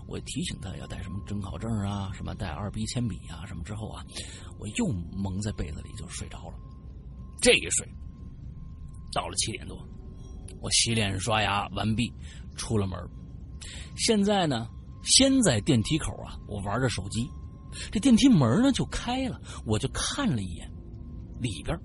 [0.05, 4.03] 我提醒她要带什么准考证啊，什么带二 B 铅笔啊，什么之后啊，
[4.59, 6.55] 我又蒙在被子里就睡着了。
[7.41, 7.87] 这一睡，
[9.13, 9.77] 到了七点多，
[10.59, 12.13] 我洗脸刷牙完毕，
[12.57, 12.99] 出了门。
[13.95, 14.67] 现在呢，
[15.03, 17.29] 先在电梯口啊，我玩着手机，
[17.91, 20.69] 这电梯门呢就开了，我就看了一眼
[21.39, 21.79] 里边，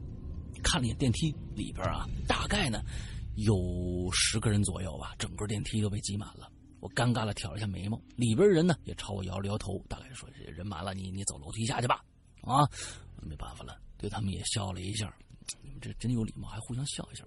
[0.63, 2.83] 看了一眼电梯里边啊，大概呢
[3.37, 6.51] 有十个人左右吧，整个电梯都被挤满了。
[6.81, 12.03] 我尴尬的挑了一下眉毛，里边人呢也朝我摇了摇头，大概说人满了，你你走楼梯下去吧。
[12.41, 12.69] 啊，
[13.21, 15.15] 没办法了，对他们也笑了一下，
[15.63, 17.25] 你们这真有礼貌，还互相笑一下，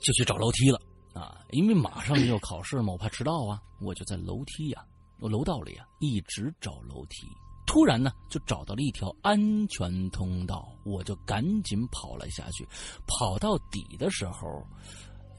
[0.00, 0.80] 就去找楼梯了
[1.14, 4.84] 啊，因为马上就要考试嘛，我怕迟到啊，我就在楼梯呀、
[5.20, 7.28] 我楼道里啊一直找楼梯。
[7.64, 12.68] 突然呢，就找到了一条安全通道，我就赶紧跑了下去。
[13.06, 14.66] 跑到底的时候，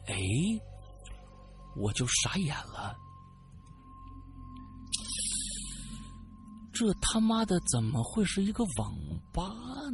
[0.08, 0.16] 哎，
[1.76, 2.96] 我就傻眼了。
[6.72, 8.96] 这他妈的怎么会是一个网
[9.32, 9.44] 吧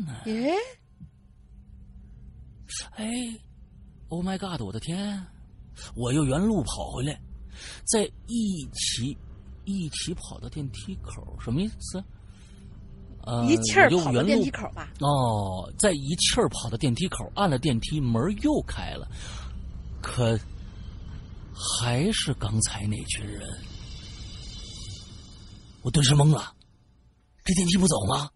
[0.06, 0.22] 呢？
[0.28, 0.54] 耶，
[2.92, 3.06] 哎
[4.08, 4.62] ，Oh my God！
[4.62, 5.22] 我的天，
[5.94, 7.20] 我又原路跑回来，
[7.84, 9.18] 在一起
[9.66, 12.02] 一起跑到电梯口，什么意思？
[13.22, 14.92] 呃，一气儿跑到电梯口吧。
[15.00, 19.08] 哦，在一气儿跑到电梯口，按了电梯门又开了，
[20.02, 20.40] 可
[21.54, 23.48] 还是刚才那群人，
[25.82, 26.54] 我顿时懵了，
[27.44, 28.30] 这电梯不走吗？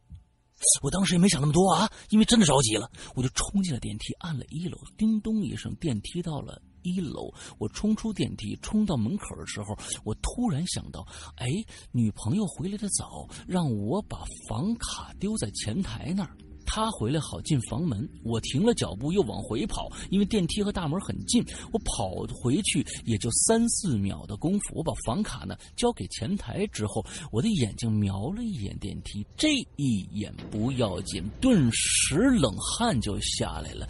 [0.82, 7.34] 我当时也没想那么多啊，因为真的着急了，我就冲进了电梯，按了一楼，叮咚一声，电梯到了一楼。
[7.58, 11.06] 我冲出电梯，冲到门口的时候，我突然想到，
[11.38, 11.48] 哎，
[11.92, 16.38] 女朋友回来的早，让我把房卡丢在前台那儿。
[16.66, 21.44] 他回来好进房门，我停了脚步又往回跑，因为电梯和大门很近。
[21.72, 33.88] 我跑回去也就三四秒的功夫，我把房卡呢交给前台之后，我的眼睛瞄了一眼电梯，这一眼不要紧，顿时冷汗就下来了。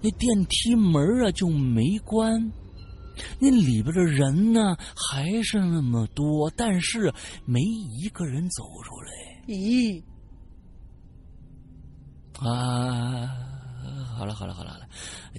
[0.00, 2.40] 那电梯门啊就没关，
[3.40, 7.12] 那里边的人呢还是那么多，但是
[7.44, 9.44] 没一个人走出来。
[9.48, 10.02] 咦，
[12.38, 13.26] 啊，
[14.16, 14.88] 好了好了好了好了，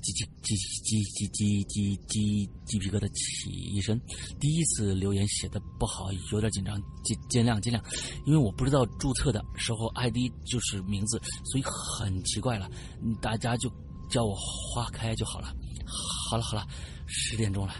[0.01, 3.99] 鸡鸡鸡鸡鸡鸡鸡鸡鸡皮疙瘩起一身。
[4.39, 7.81] 第一次留言写的不好，有点紧张，见见谅见谅，
[8.25, 12.69] 因为我不知道注册的时候 ID 就是名字，所以很奇怪了。
[13.21, 13.71] 大家就
[14.09, 15.53] 叫我花开就好了。
[16.29, 16.67] 好了好了，
[17.07, 17.73] 十点钟了，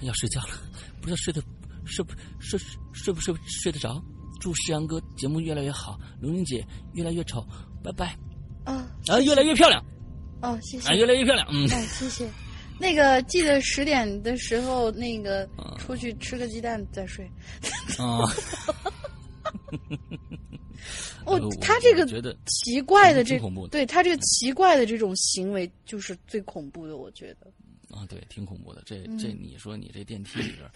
[0.00, 0.48] 要睡觉了，
[1.00, 1.42] 不知道睡得
[1.84, 2.58] 睡不睡
[2.92, 4.02] 睡不睡睡得着。
[4.40, 7.46] 祝世阳哥节目越来越好，龙玲姐越来越丑，
[7.84, 8.18] 拜拜。
[8.64, 9.84] 啊啊，越来越漂亮，
[10.40, 12.28] 哦，谢谢啊，，越来越漂亮，嗯，哎，谢谢。
[12.78, 17.24] 那个记得十点的时候，那个啊出去吃个鸡蛋再睡。
[17.98, 18.18] 啊，
[21.24, 27.46] 哦他这个觉得奇怪的这挺恐怖对他这个奇怪的这种行为，就是最恐怖的，我觉得。
[27.96, 28.82] 啊，对，挺恐怖的。
[28.86, 30.68] 这嗯这，你说你这电梯里边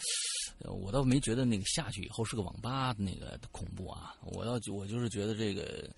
[0.64, 4.14] 我倒没觉得那个下去以后是个网吧那个恐怖啊。
[4.22, 5.88] 我要我就是觉得这个，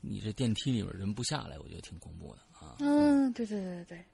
[0.00, 2.76] 你这电梯里边人不下来，我觉得挺恐怖的啊。
[2.80, 4.04] 嗯，对对对对对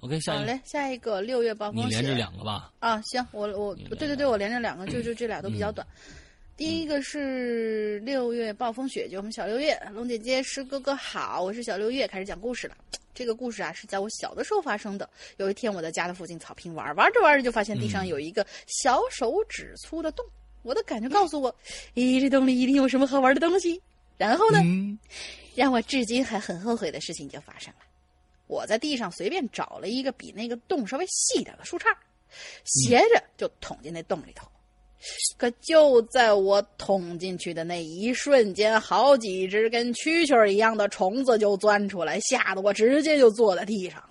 [0.00, 1.86] OK，下好嘞，下一个六月暴风雪。
[1.86, 2.72] 你连着两个吧。
[2.78, 5.86] 啊，行，我我对对对，我连着两个，就就这俩都比较短。
[6.56, 12.76] 第一个是六月暴风雪，就我们小六月，龙姐姐、师哥哥好，我是小六月，开始讲故事了。
[13.12, 15.08] 这个故事啊是在我小的时候发生的。
[15.38, 20.24] 有一天我在家的附近草坪玩，玩着玩着就发现地上有一个小手指粗的洞，
[20.62, 21.52] 我的感觉告诉我，
[21.96, 23.82] 咦，这洞里一定有什么好玩的东西。
[24.16, 24.96] 然后呢，嗯
[25.56, 27.80] 让我至今还很后悔的事情就发生了。
[28.46, 31.92] 我在地上随便找了一个比那个洞稍微细点的树杈，
[32.64, 34.46] 斜着就捅进那洞里头。
[35.36, 44.10] 可就在我捅进去的那一瞬间，好几只跟蛐蛐儿一样的虫子就钻出来，吓得我直接就坐在地上了。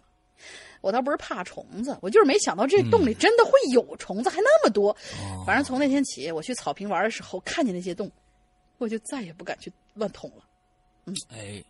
[0.82, 4.92] 我倒不是怕虫子，我就是没想到这洞里真的会有虫子，还那么多。
[4.92, 8.12] 哦反正从那天起，我去草坪玩的时候，看见那些洞，
[8.78, 10.44] 我就再也不敢去乱捅了。
[11.06, 11.64] 嗯哎，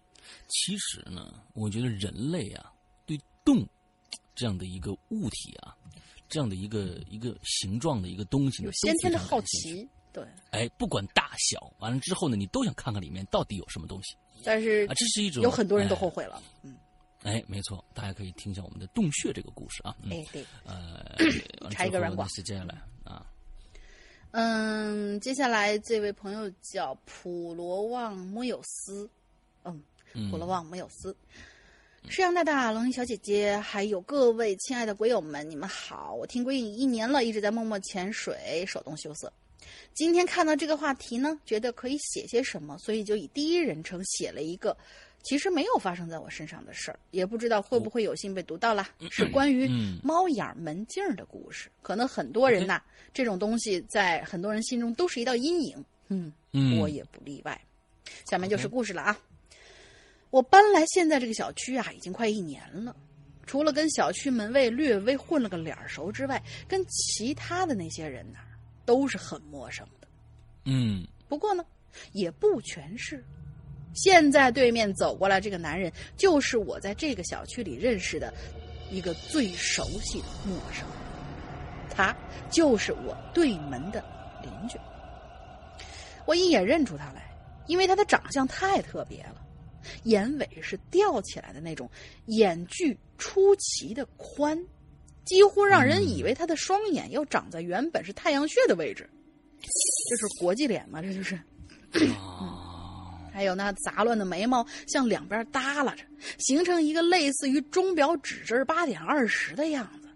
[0.48, 2.72] 其实呢，我觉得人类啊，
[3.06, 3.64] 对洞
[4.36, 5.76] 这样的一个物体啊，
[6.34, 9.40] 这样的一个一个形状的一个东西呢，有先天的好。
[9.42, 10.26] 奇，对。
[10.50, 14.94] 哎，不管大小，完了之后呢，你都想看看里面到底有什么东西但是啊！
[14.96, 16.42] 这是一种有很多人都哎后悔了。
[16.64, 16.76] 嗯，
[17.22, 19.96] 哎，没错，大家可以听一下我们的洞穴这个故事啊。
[20.02, 21.16] 嗯，哎，对，呃，
[21.70, 23.28] 插一个软广是接下来啊，
[24.32, 29.08] 嗯，接下来这位朋友叫普罗旺莫有斯，
[29.66, 31.16] 嗯，嗯普罗旺莫有斯。
[32.10, 36.14] 世阳大大、龙吟小姐姐，还有各位亲爱的鬼友们，你们好！
[36.14, 39.32] 我听鬼影一年了，一直在默默潜水，手动羞涩。
[39.96, 44.78] 今天看到这个话题呢，觉得可以写些什么，所以就以第一人称写了一个
[45.24, 48.90] 其实没有发生在我身上的事儿，也不知道会不会有幸被读到啦。
[49.10, 51.68] 是关于嗯猫眼儿门镜儿的故事。
[51.82, 52.80] 可能很多人呐，
[53.12, 55.84] 这种东西在很多人心中都是一道阴影。
[56.10, 57.60] 嗯，嗯我也不例外。
[58.30, 59.18] 下面就是故事了啊。
[60.34, 62.96] 我搬来现在这个小区啊，已经快一年了。
[63.46, 68.40] 除了跟小区门卫略微混了个脸熟之外，跟其他的那些人呐、
[68.84, 70.08] 都是很陌生的。
[70.66, 71.64] 嗯不过呢，
[72.14, 73.24] 也不全是。
[73.94, 78.34] 现在对面走过来这个男人，就是我在这个小区里认识的
[78.90, 82.16] 一个最熟悉的陌生人，他
[82.50, 84.04] 就是我对门的
[84.42, 84.80] 邻居。
[86.26, 87.32] 我一眼认出他来，
[87.68, 89.43] 因为他的长相太特别了，
[90.04, 91.90] 眼尾是吊起来的那种，
[92.26, 94.58] 眼距出奇的宽，
[95.26, 99.10] 几乎让人以为他的双眼要长在原本是太阳穴的位置。
[100.10, 101.02] 这是国际脸吗？
[101.02, 101.36] 这就是。
[102.18, 106.04] 啊，还有那杂乱的眉毛向两边耷拉着，
[106.38, 110.10] 形成一个类似于钟表指针八点二十的样子。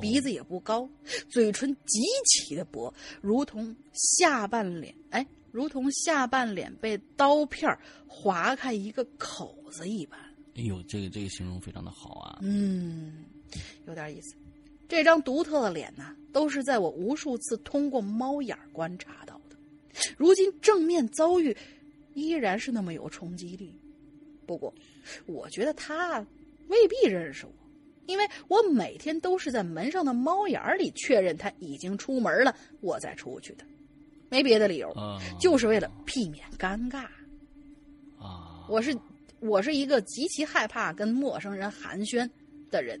[0.00, 0.88] 鼻子也不高，
[1.28, 5.24] 嘴唇极其的薄，如同下半脸，哎，
[5.54, 7.78] 如同下半脸被刀片
[8.08, 10.18] 划开一个口子一般。
[10.56, 12.40] 哎呦，这个这个形容非常的好啊。
[12.42, 13.24] 嗯，
[13.86, 14.34] 有点意思。
[14.88, 19.56] 这张独特的脸呢，都是在我无数次通过猫眼观察到的。
[20.16, 21.56] 如今正面遭遇，
[22.14, 23.72] 依然是那么有冲击力。
[24.44, 24.74] 不过，
[25.24, 26.18] 我觉得他
[26.66, 27.52] 未必认识我，
[28.06, 33.64] 因为我每天都是在门上的猫眼里确认他已经出门了，我再出去的，
[34.28, 37.04] 没别的理由，啊，就是为了避免尴尬。
[38.18, 38.96] 啊，我是
[39.40, 42.28] 我是一个极其害怕跟陌生人寒暄
[42.70, 43.00] 的人，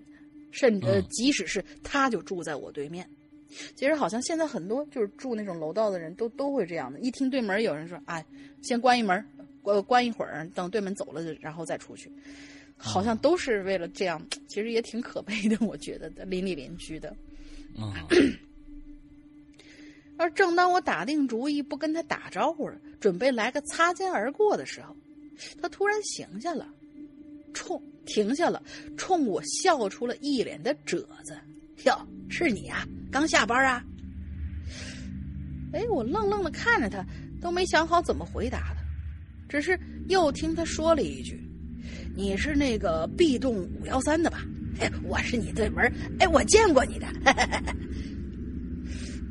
[0.50, 3.08] 甚至、即使是他就住在我对面。
[3.76, 8.24] 其实好像现在很多就是住那种楼道的人都都会这样的，一听对门有人说：“哎，
[8.62, 9.24] 先关一门，
[9.62, 12.10] 关关一会儿，等对门走了然后再出去。”
[12.76, 17.08] 好像都是为了这样，其实也挺可悲的，我觉得的邻里邻居的。
[17.78, 17.94] 啊，
[20.16, 24.96] 而正当我打定主意不跟他打招呼了，准备来个擦肩而过的时候，
[25.60, 26.68] 他突然醒下了，
[27.52, 28.62] 冲停下了，
[28.96, 31.36] 冲我笑出了一脸的褶子。
[31.84, 31.98] 哟，
[32.28, 32.86] 是你啊？
[33.10, 33.84] 刚下班啊？
[35.72, 37.04] 哎，我愣愣的看着他，
[37.40, 38.76] 都没想好怎么回答他，
[39.48, 41.40] 只是又听他说了一句
[42.14, 44.44] ：“你是那个 B 栋五幺三的吧？”
[44.78, 45.84] 哎，我是你对门，
[46.18, 47.06] 哎，我见过你的。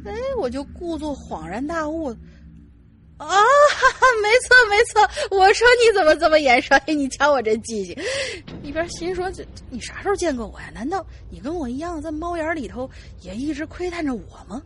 [0.06, 2.10] 哎，我就故作恍然大悟，
[3.18, 6.76] 啊，哈哈，没错没错，我说你怎么这么眼熟？
[6.88, 7.96] 哎， 你瞧我这记性，
[8.64, 10.70] 一边心说这你啥时候见过我呀？
[10.74, 12.90] 难道你跟我一样在猫眼里头
[13.22, 14.62] 也一直窥探着我吗？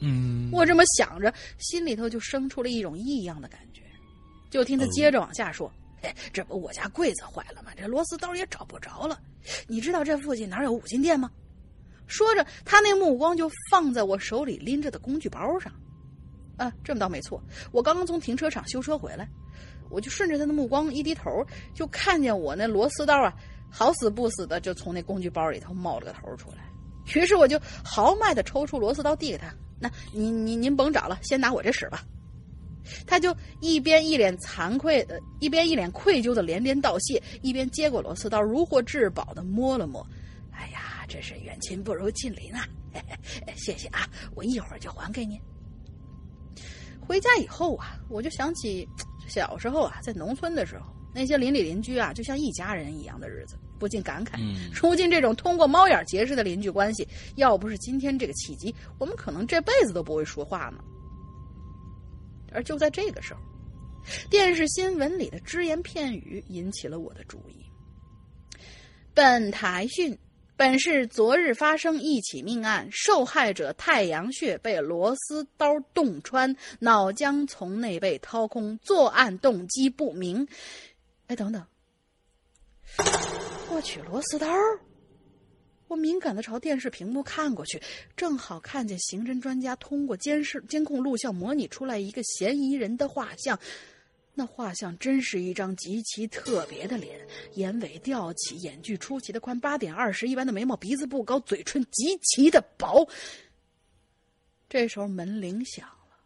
[0.00, 3.82] 嗯，我这么想着，心里头就生出了一种异样的感觉。
[4.50, 7.70] 就听他接着往下说：“哎，这不我家柜子坏了吗？
[7.76, 9.20] 这螺丝刀也找不着了。
[9.68, 11.30] 你知道这附近哪有五金店吗？”
[12.10, 15.72] 说着，他那目光就放在我手里拎着的工具包上。
[16.56, 17.42] 啊，这么倒没错，
[17.72, 19.26] 我刚刚从停车场修车回来，
[19.88, 21.30] 我就顺着他的目光一低头，
[21.72, 23.32] 就看见我那螺丝刀啊，
[23.70, 26.58] 好死不死的就从那工具包里头冒了个头出来。
[27.14, 32.04] 于是我就豪迈的抽出螺丝刀递给他，那您您您甭找了，先拿我这使吧。
[33.06, 40.06] 他就一边一脸惭愧的，一边一脸愧疚的连连道谢，一边接过螺丝刀，如获至宝的摸了摸。
[41.10, 42.64] 真是远亲不如近邻啊！
[43.56, 45.36] 谢谢啊，我一会儿就还给您。
[47.00, 48.88] 回家以后啊，我就想起
[49.28, 60.78] 小时候啊，在农村的时候，那些邻里邻居啊，就像一家人一样的日子，不禁感慨：嗯如今这种通过猫眼结识的邻居关系，要不是今天这个契机，我们可能这辈子都不会说话呢。
[62.52, 63.40] 而就在这个时候，
[64.30, 67.66] 电视新闻里的只言片语引起了我的注意。
[69.12, 70.16] 本台讯：
[70.60, 80.46] 本市昨日发生一起命案，受害者太阳穴被螺丝刀洞穿，脑浆从内被掏空，作案动机不明。
[81.28, 81.64] 哎，等等，
[83.70, 84.46] 我去，螺丝刀！
[85.88, 87.80] 我敏感的朝电视屏幕看过去，
[88.14, 93.58] 正好看见刑侦专家通过监视监控录像模拟出来一个嫌疑人的画像。
[94.40, 97.20] 那画像真是一张极其特别的脸，
[97.56, 103.06] 眼尾吊起，眼距出奇的宽，八点二十一般的眉毛，鼻子不高，嘴唇极其的薄。
[104.66, 106.16] 这时候门铃响了，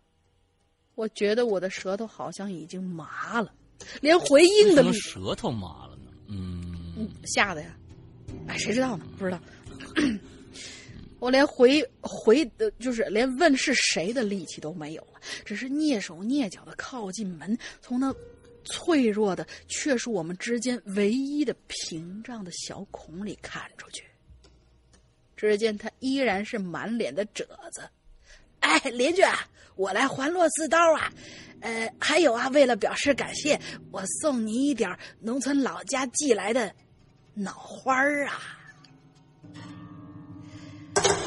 [0.94, 3.52] 我觉得我的舌头好像已经麻了，
[4.00, 6.12] 连回应的力舌头麻了呢？
[6.28, 7.76] 嗯嗯，吓得呀，
[8.46, 9.04] 哎，谁知道呢？
[9.18, 9.40] 不知道。
[11.24, 18.14] 我连回回的，就是连问是谁的力气都没有了，只是蹑手蹑脚的靠近门，从那
[18.62, 24.04] 脆弱的却是我们之间唯一的屏障的小孔里看出去。
[25.34, 27.88] 只见他依然是满脸的褶子。
[28.60, 31.10] 哎，邻居啊，我来还螺丝刀啊！
[31.62, 33.58] 呃，还有啊，为了表示感谢，
[33.90, 36.70] 我送你一点农村老家寄来的
[37.32, 38.53] 脑花儿啊！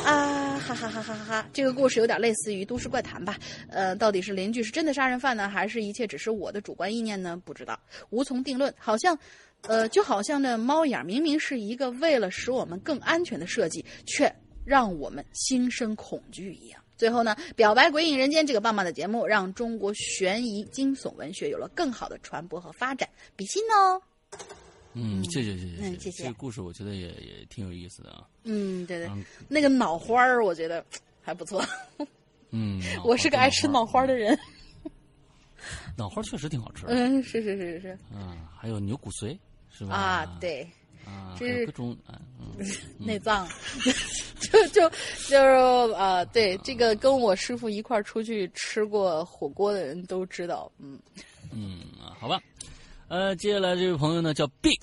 [0.05, 1.49] 啊，哈哈哈哈哈哈！
[1.51, 3.37] 这个故事有点类似于都市怪谈吧？
[3.69, 7.41] 呃，到底是邻居是真的杀人犯呢，还是一切只是我的主观意念呢？
[7.43, 7.77] 不知道，
[8.09, 8.73] 无从定论。
[8.77, 9.17] 好像，
[9.63, 14.33] 呃，就好像那猫眼明明是一个为了使我们更安全的设计，却
[14.65, 16.81] 让我们心生恐惧一样。
[16.95, 23.07] 最后呢，《表白鬼影人间》这个棒棒的节目，让中国悬疑惊悚文学有了更好的传播和发展。
[23.35, 24.01] 比心哦！
[24.99, 28.27] 嗯，谢谢谢谢嗯谢谢这个故事我觉得也也挺有意思的啊。
[28.43, 30.83] 嗯，对对嗯，那个脑花儿，我觉得
[31.21, 31.63] 还不错。
[32.49, 34.37] 嗯， 我是个爱吃脑花儿的人。
[35.95, 36.93] 脑花确实挺好吃的。
[36.93, 39.37] 嗯，是是是是嗯，还有牛骨髓
[39.69, 39.93] 是吧？
[39.95, 40.61] 啊，对，
[41.05, 42.65] 啊，这是还有各种啊嗯
[42.97, 43.47] 内脏，
[44.39, 44.89] 就就
[45.29, 50.97] 就是啊，对这个跟我师傅一块儿出去吃过火锅的人都知道，嗯
[51.51, 52.39] 嗯啊，好吧。
[53.07, 54.77] 呃，接下来这位朋友呢叫 Big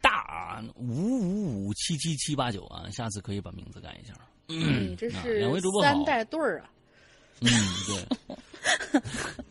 [0.00, 4.14] 大五五五七七七八九啊，下次可以把名字改一下。
[4.48, 6.70] 嗯，这啊是两位主播好三代对儿啊，
[7.40, 7.48] 嗯，
[7.86, 9.02] 对。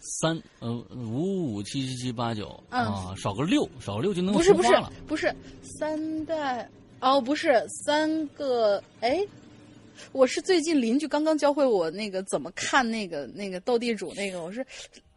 [0.00, 4.70] 三呃五五七七七八九嗯啊，少个六，少个六就能不是不是。
[5.06, 6.68] 不是三代
[7.00, 9.24] 哦，不是三个哎。
[10.12, 14.64] 我是最近邻居刚刚教会我那个怎么看那个那个斗地主那个，我是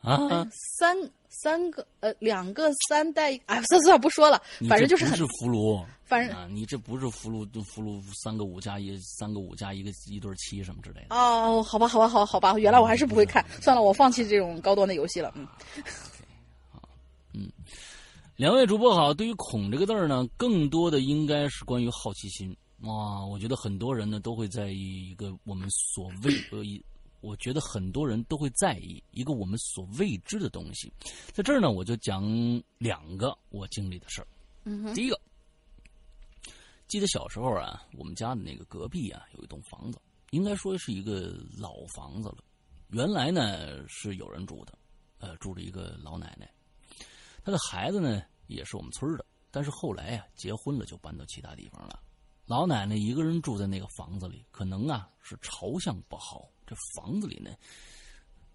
[0.01, 0.97] 啊哎，三
[1.31, 11.15] 三个呃两个三代，哎算算了不说了，反正就是很是俘虏，反正啊，你这不是俘虏，俘虏三个五加一，三个五加一个一对七什么之类的。
[11.15, 15.33] 哦，好吧，好吧，好，好吧，原来我还是不会看，算了，我放弃这种高端的游戏了。
[17.33, 17.49] 嗯，
[18.35, 23.25] 两位主播好，对于“恐”这个字儿呢，更多的应该是关于好奇心哇。
[23.25, 26.83] 我觉得很多人呢都会在意一个我们所谓呃一，
[27.21, 30.91] 我觉得很多人都会在意一个我们所未知的东西。
[31.31, 32.23] 在这儿呢，我就讲
[32.77, 34.27] 两个我经历的事儿。
[34.93, 35.19] 第一个，
[36.87, 39.99] 记得小时候啊，我们家的那个隔壁啊有一栋房子，
[40.31, 42.37] 应该说是一个老房子了。
[42.89, 44.77] 原来呢是有人住的，
[45.19, 46.51] 呃，住着一个老奶奶，
[47.43, 51.99] 她的孩子呢也是我们村的，但是后来啊结婚了就搬到其他地方了。
[52.45, 57.51] 老奶奶一个人住在那个房子里，可能啊是朝向不好，这房子里呢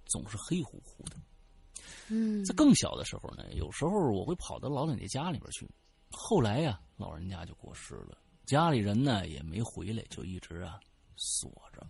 [0.07, 1.17] 总是黑乎乎的。
[2.09, 5.69] 嗯在更小的时候呢，有时候我会跑到老奶奶家里边去。
[6.11, 10.81] 后来呀、老人家就过世了，家里人呢也没回来，就一直啊
[11.17, 11.87] 锁着。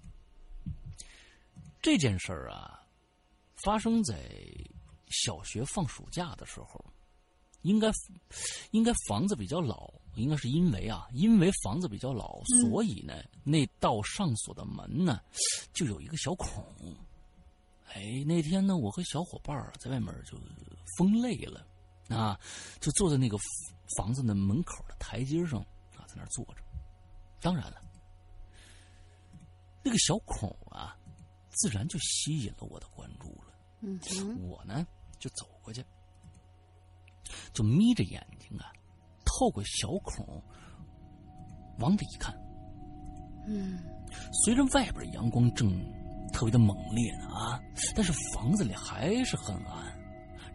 [1.80, 2.84] 这件事儿啊，
[3.54, 4.28] 发生在
[5.08, 6.84] 小学放暑假的时候，
[7.66, 7.90] 应该
[8.70, 15.20] 应该房子比较老，应该是因为啊，因为房子比较老，所以呢，那道上锁的门呢，
[15.72, 16.64] 就有一个小孔。
[17.92, 20.38] 哎，那天呢，我和小伙伴儿在外面就
[20.96, 21.66] 疯累了，
[22.08, 22.38] 啊，
[22.80, 23.36] 就坐在那个
[23.96, 25.60] 房子的门口的台阶上
[25.96, 26.62] 啊，在那儿坐着。
[27.40, 27.80] 当然了，
[29.82, 30.96] 那个小孔啊，
[31.50, 33.54] 自然就吸引了我的关注了。
[33.80, 33.98] 嗯，
[34.48, 34.86] 我呢
[35.18, 35.84] 就走过去，
[37.52, 38.72] 就眯着眼睛啊，
[39.24, 40.42] 透过小孔
[41.78, 42.34] 往里一看。
[43.48, 43.78] 嗯
[44.44, 45.70] 虽然外边阳光正
[46.32, 47.60] 特别的猛烈呢啊，
[47.94, 49.92] 但是房子里还是很暗，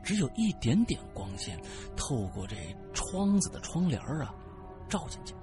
[0.03, 1.59] 只有一点点光线
[1.95, 2.55] 透过这
[2.93, 4.33] 窗子的窗帘啊
[4.89, 5.33] 照进去。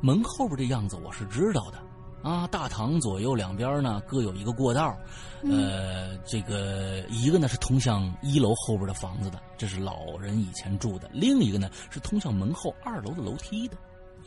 [0.00, 1.78] 门后边的样子我是知道的
[2.24, 4.98] 啊，大堂左右两边呢各有一个过道，
[5.42, 13.76] 呃，这个一个呢是通向一楼后边的房子的，这是老人以前住的；另一个呢是通向门后二楼的楼梯的。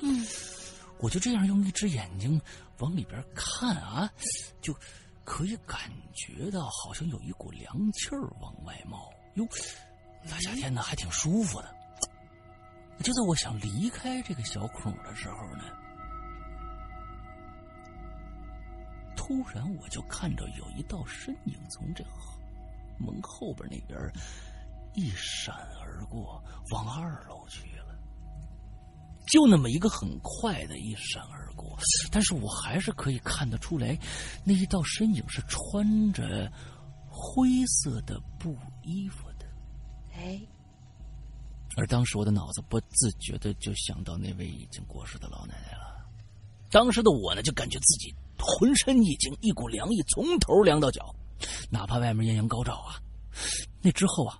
[0.01, 0.23] 嗯
[0.99, 2.39] 我就这样用一只眼睛
[2.79, 4.07] 往里边看啊，
[4.61, 4.71] 就
[5.23, 5.79] 可以感
[6.13, 9.09] 觉到好像有一股凉气儿往外冒。
[9.35, 9.47] 哟，
[10.29, 11.75] 大夏天的还挺舒服的。
[13.03, 15.65] 就在我想离开这个小孔的时候呢，
[19.27, 22.01] 突然我就看到有一道身影从这
[22.97, 23.99] 门后边那边
[24.93, 27.93] 一闪而过，往二楼去了。
[29.27, 31.77] 就那么一个很快的一闪而过，
[32.09, 33.99] 但是我还是可以看得出来，
[34.45, 36.49] 那一道身影是穿着
[37.09, 39.45] 灰色的布衣服的。
[40.13, 40.39] 哎，
[41.75, 46.07] 而当时我的脑子不自觉的就想到那位已经过世的老奶奶了。
[46.71, 51.13] 当时的我呢，就感觉自己浑身一惊，一股凉意从头凉到脚，
[51.69, 52.99] 哪怕外面艳阳高照啊。
[53.81, 54.39] 那之后啊，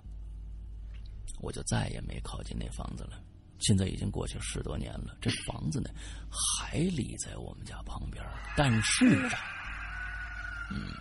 [1.40, 3.20] 我就再也没靠近那房子了。
[3.60, 5.90] 现在已经过去十多年了，这房子呢
[6.30, 8.24] 还立在我们家旁边，
[8.56, 9.38] 但是啊，
[10.70, 10.92] 嗯，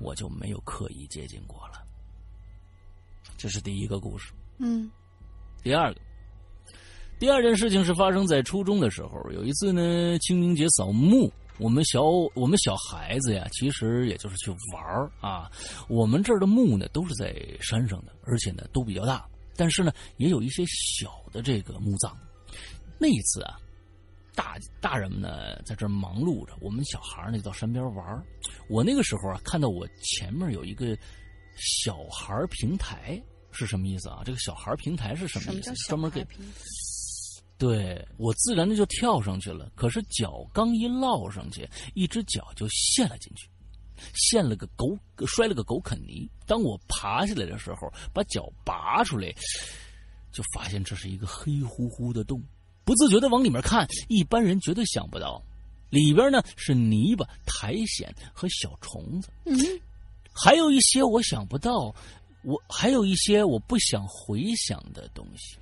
[0.00, 1.84] 我就没有刻意接近过了。
[3.36, 4.32] 这是第一个故事。
[4.58, 4.90] 嗯
[5.62, 6.00] 第二个，
[7.18, 9.20] 第二件事情是发生在初中的时候。
[9.30, 12.02] 有一次呢，清明节扫墓我们小
[12.34, 15.50] 我们小孩子呀，其实也就是去玩儿啊。
[15.88, 19.26] 我们这儿的墓呢，都是在山上的，而且呢都比较大，
[19.56, 22.16] 但是呢也有一些小的这个墓葬。
[22.98, 23.58] 那一次啊，
[24.34, 28.22] 大大人们呢在这儿忙碌着，我们小孩儿呢就到山边玩儿。
[28.68, 30.96] 我那个时候啊，看到我前面有一个
[31.56, 34.22] 小孩平台，是什么意思啊？
[34.24, 35.74] 这个小孩平台是什么意思？
[35.88, 36.22] 专门给
[37.58, 43.48] 对我自然的就跳上去了，可是脚刚一落上去，一只脚就陷了进去，
[44.12, 44.96] 陷了个狗，
[45.26, 46.28] 摔了个狗啃泥。
[46.46, 49.34] 当我爬起来的时候，把脚拔出来，
[50.30, 52.42] 就发现这是一个黑乎乎的洞，
[52.84, 55.42] 不自觉的往里面看，一般人绝对想不到，
[55.88, 59.56] 里边呢是泥巴、苔藓和小虫子，嗯，
[60.30, 61.94] 还有一些我想不到，
[62.42, 65.56] 我还有一些我不想回想的东西。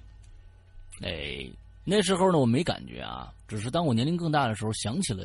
[1.02, 1.48] 哎，
[1.84, 5.24] 那时候呢，我没感觉啊，只是当我年龄更大的时候，想起了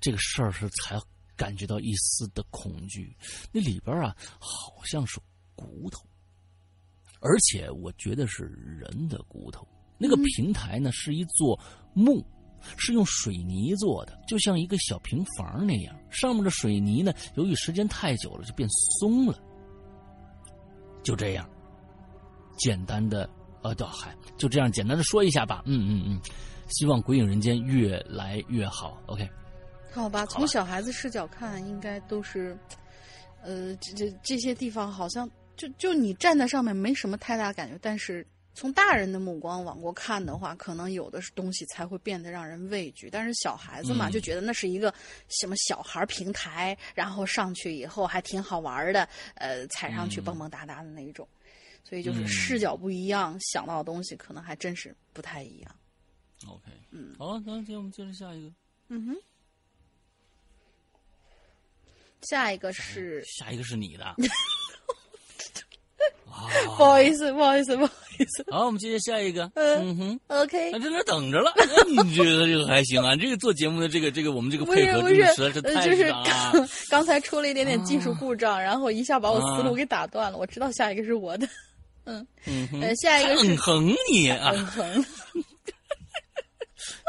[0.00, 1.00] 这个事儿时，才
[1.36, 3.16] 感觉到一丝的恐惧。
[3.52, 5.20] 那里边啊，好像是
[5.54, 6.04] 骨头，
[7.20, 9.66] 而且我觉得是人的骨头。
[9.98, 11.58] 那个平台呢，是一座
[11.94, 12.24] 墓。
[12.76, 15.92] 是用水泥做的，就像一个小平房那样。
[16.12, 19.36] 上面的水泥呢，由于时间太久了，就变松了。
[21.02, 21.44] 就这样，
[22.56, 23.28] 简单的
[23.62, 25.62] 呃，对，还就这样简单的说一下吧。
[25.66, 26.20] 嗯嗯嗯，
[26.68, 29.00] 希望鬼影人间越来越好。
[29.06, 29.28] OK，
[29.92, 32.56] 好吧，好从小孩子视角看，应该都是，
[33.42, 43.08] 呃，这这这些地方好像就就你站在上面没什么太大感觉，但是从大人的目光往过看的话，可能有的东西才会变得让人畏惧。
[43.10, 44.92] 但是小孩子嘛，嗯就觉得那是一个
[45.28, 51.26] 什么小孩平台，然后上去以后还挺好玩的，呃，踩上去嗯蹦蹦哒哒的那一种。
[51.84, 55.76] 所以就是嗯视角不一样，想到的东西可能还真是不太一样。
[56.48, 58.52] OK，嗯好了，那接我们接着下一个，
[58.88, 59.16] 嗯哼。
[62.22, 64.04] 下一个是下一个是你的。
[66.30, 68.44] 啊，不好意思，不好意思，不好意思。
[68.50, 69.50] 好，我们接着下一个。
[69.54, 70.20] 嗯嗯哼。
[70.28, 71.52] OK，那，在那等着了。
[71.56, 71.64] 哎
[72.04, 73.14] 你觉得这个还行啊？
[73.16, 76.10] 这个做节目的这个这个我们这个不配合是不是真的实在是，呃太就是。
[76.10, 80.38] 刚 刚才出了一点点技术故障，然后一下把我思路啊给打断了。
[80.38, 81.46] 我知道下一个是我的，
[82.04, 82.26] 嗯
[82.70, 84.50] 哼，呃，下一个是很横你啊！
[84.54, 85.04] 嗯哼，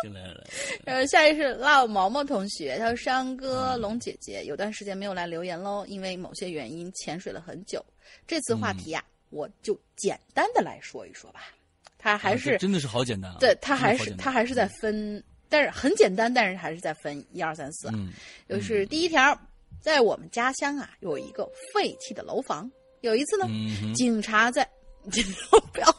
[0.01, 0.43] 进来了，
[0.85, 7.83] 呃， 下一个是辣毛毛同学，他说山哥龙姐姐有段时间没有来留言喽，因为某些原因潜水了很久。
[8.27, 11.41] 这次话题呀、我就简单的来说一说吧。
[11.97, 13.37] 他还是啊真的是好简单啊！
[13.39, 17.93] 对，他还是他还是在分，但是很简单，但是还是在分一二三四啊。
[17.95, 18.11] 嗯
[18.47, 19.35] 就是第一条，
[19.81, 22.69] 在我们家乡啊，有一个废弃的楼房。
[23.01, 24.69] 有一次呢，嗯警察在，
[25.71, 25.95] 不要。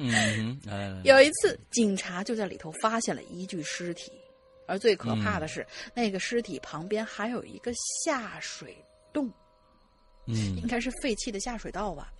[0.00, 4.12] 嗯，来来来，有一次，警察就在里头发现了一具尸体，
[4.66, 7.72] 而最可怕的是，那个尸体旁边还有一个
[8.04, 8.76] 下水
[9.12, 9.28] 洞，
[10.26, 12.12] 嗯应该是废弃的下水道吧。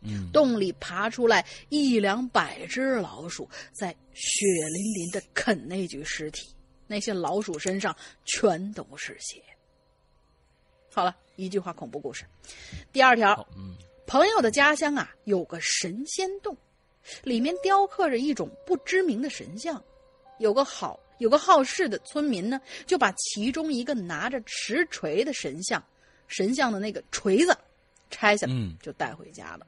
[0.00, 6.52] 嗯，洞里爬出来一两百只老鼠，在血淋淋的啃那具尸体，
[6.88, 9.40] 那些老鼠身上全都是血。
[10.92, 12.24] 好了，一句话恐怖故事。
[12.92, 13.76] 第二条，，嗯
[14.06, 16.56] 朋友的家乡啊，有个神仙洞，
[17.22, 19.82] 里面雕刻着一种不知名的神像。
[20.38, 25.82] 有个好有个好事的村民呢，就把其中一个拿着石锤的神像，
[26.28, 27.56] 神像的那个锤子
[28.10, 29.66] 拆下来，嗯就带回家了。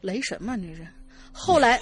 [0.00, 0.86] 雷神嘛，这是。
[1.32, 1.80] 后来，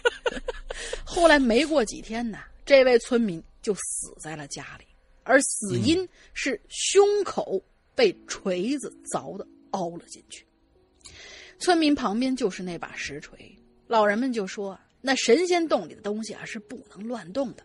[1.04, 4.84] 后来没过几天呢，这位村民就死在了家里，
[5.24, 7.60] 而死因是胸口
[7.94, 10.45] 被锤子凿的凹了进去。
[11.58, 17.62] 村民旁边就是那把石锤，老人们就说啊，那神仙洞里的东西啊是不能乱动的，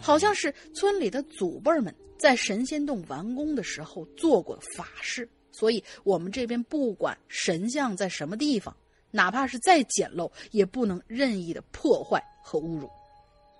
[0.00, 8.74] 好像是村里的祖辈们在神仙洞完工的时候做过法事，所以我们这边不管神像在什么地方，
[9.10, 12.88] 哪怕是再简陋，也不能任意的破坏和侮辱。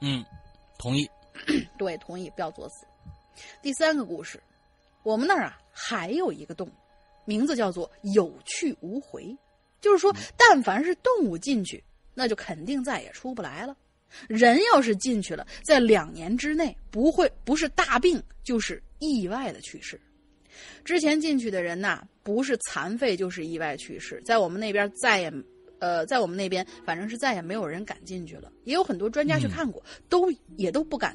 [0.01, 0.25] 嗯，
[0.79, 1.09] 同意。
[1.77, 2.87] 对，同意，不要作死。
[3.61, 4.43] 第三个故事，
[5.03, 6.67] 我们那儿啊还有一个洞，
[7.27, 9.37] 名字叫做有去无回，
[9.81, 11.83] 就是说，但凡是动物进去，
[12.15, 13.77] 那就肯定再也出不来了。
[14.29, 20.01] 人要是进去了，在两年之内不会不是大病就是意外的去世。
[20.85, 25.33] 之前进去的人呐、不是残废就是意外去世，在我们那边再也，
[25.81, 28.51] 呃，在我们那边反正是再也没有人敢进去了。
[28.65, 31.15] 也有很多专家去看过，都也都不敢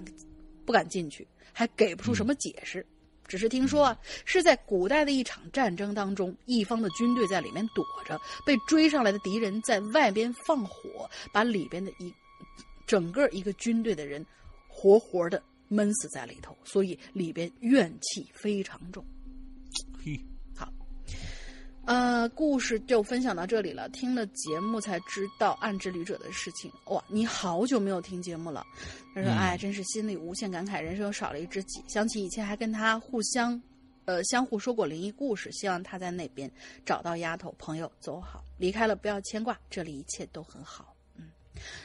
[0.66, 2.86] 不敢进去，还给不出什么解释。
[3.32, 12.14] 只是听说啊，是在古代的一场战争当中，一方的军队在里面躲着，被追上来的敌人在外边放火，把里边的一
[12.86, 14.26] 整个一个军队的人
[14.68, 19.02] 活活的闷死在里头，所以里边怨气非常重。
[20.04, 20.20] 嘿，
[21.86, 23.90] 呃，故事就分享到这里了。
[23.90, 26.72] 听了节目才知道暗之旅者的事情。
[26.86, 28.64] 哇，你好久没有听节目了。
[29.16, 31.84] 他说：“嗯哎，真是心里无限感慨，人生又少了一知己。
[31.88, 33.60] 想起以前还跟他互相，
[34.06, 35.52] 呃，相互说过灵异故事。
[35.52, 36.50] 希望他在那边
[36.86, 40.96] 找到丫头，朋友走好，离开了不要牵挂，这里一切都很好。
[41.16, 41.32] 嗯，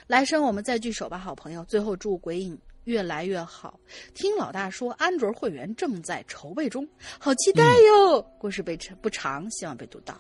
[0.07, 1.64] 来生我们再聚首吧，好朋友。
[1.64, 2.57] 最后祝鬼影
[2.87, 3.78] 越来越好。
[4.14, 8.22] 听老大说，安卓会员正在筹备中，好期待哟！
[8.39, 10.18] 故事被不长，希望被读到。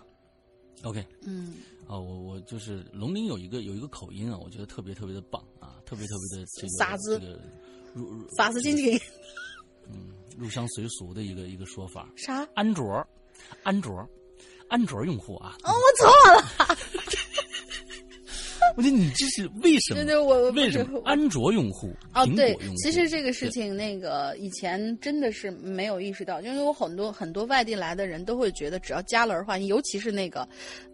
[0.82, 1.54] OK，嗯，
[1.88, 7.40] 啊，我我就是龙鳞有一个有一个口音啊，我觉得特别特别的棒啊，特别特别的这个啥子这个
[7.94, 9.00] 入入啥子晶晶？
[10.36, 12.08] 入乡随俗的一个一个说法。
[12.16, 12.46] 啥？
[12.54, 12.84] 安卓，
[13.62, 14.06] 安卓，
[14.68, 16.75] 安卓用户啊，哦，我错了。
[18.76, 20.02] 我觉得你这是为什么？
[20.02, 21.92] 对对，我我为什么安卓用户？
[22.14, 30.46] 哦，对其实这个事情，那个以前真的是没有意识到，因为我很多很多外地来的人都会觉得，只要加了儿化音，尤其是那个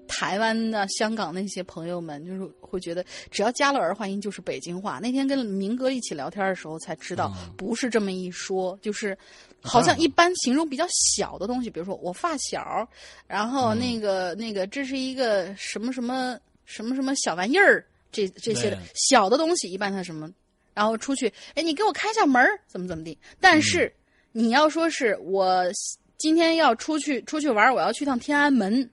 [0.07, 5.01] 台湾的、香港那些朋友们，就是会觉得只要加了儿化音就是北京话。
[5.03, 9.17] 那天跟明哥一起聊天的时候才知道，嗯不是这么一说，就是
[9.61, 12.89] 好像一般形容比较小的东西，比如说我发小，
[13.27, 20.31] 然后那个、那个这是一个什么什么什么什么小玩意儿，这这些的小的东西，一般它什么，
[20.75, 23.17] 然后出去，哎，你给我开一下门怎么怎么地。
[23.41, 23.93] 但是、
[24.33, 25.65] 你要说是我
[26.19, 28.89] 今天要出去出去玩，我要去趟天安门，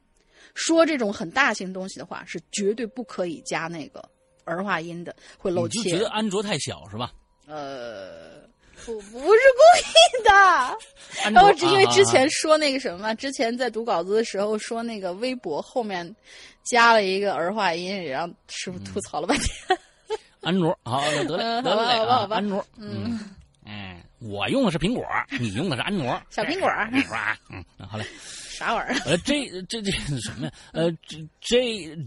[0.55, 4.03] 说这种很大型东西的话，是绝对不可以加那个
[4.45, 6.03] 儿化音的，会露怯你就觉。
[6.03, 7.11] 得安卓太小是吧？
[7.47, 8.41] 呃，
[8.85, 10.31] 不不是故意的。
[11.31, 16.15] 然后只因为啊之前说那个什么嘛，之前在读稿子的时候说那个微博后面
[16.69, 19.49] 加了一个儿化音，也让师傅吐槽了半天。
[20.41, 23.19] 安卓，好，那得嘞，嗯得嘞啊，好吧好吧安卓，嗯，
[23.65, 25.03] 哎，我用的是苹果，
[25.39, 27.35] 你用的是安卓，小苹果是吧？
[27.49, 28.05] 嗯，好嘞。
[28.59, 28.99] 啥玩意儿？
[29.07, 30.51] 呃，这这这什么呀？
[30.73, 31.57] 呃，这这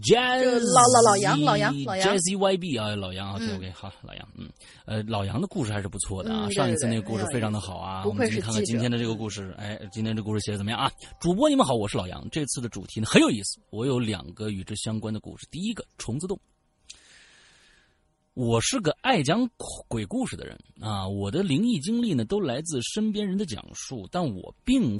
[0.01, 4.47] Jazz 老老老杨老杨老杨 Jazzy YB 啊，老杨，OK 嗯 OK，好，老杨，嗯，
[4.85, 10.91] 呃，老杨的故事还是不错的啊，上一次那个故事非常的好啊，我们今不愧是记者看看今天的这个故事，哎，今天这故事写的怎么样啊？
[11.19, 16.39] 主播你们好，我是老杨，这次的主题呢很有意思，我有两个与之相关的故事，第一个虫子洞。
[18.35, 19.47] 我是个爱讲
[19.87, 24.99] 鬼故事的人啊，我的灵异经历呢都来自身边人的讲述，但我并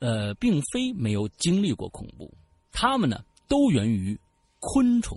[0.00, 2.28] 呃并非没有经历过恐怖，
[2.72, 4.18] 他们呢都源于
[4.58, 5.16] 昆虫。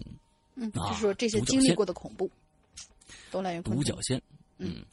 [0.55, 2.29] 嗯，啊就是说这些经历过的恐怖，
[3.31, 4.21] 都来源独角仙，
[4.59, 4.85] 嗯，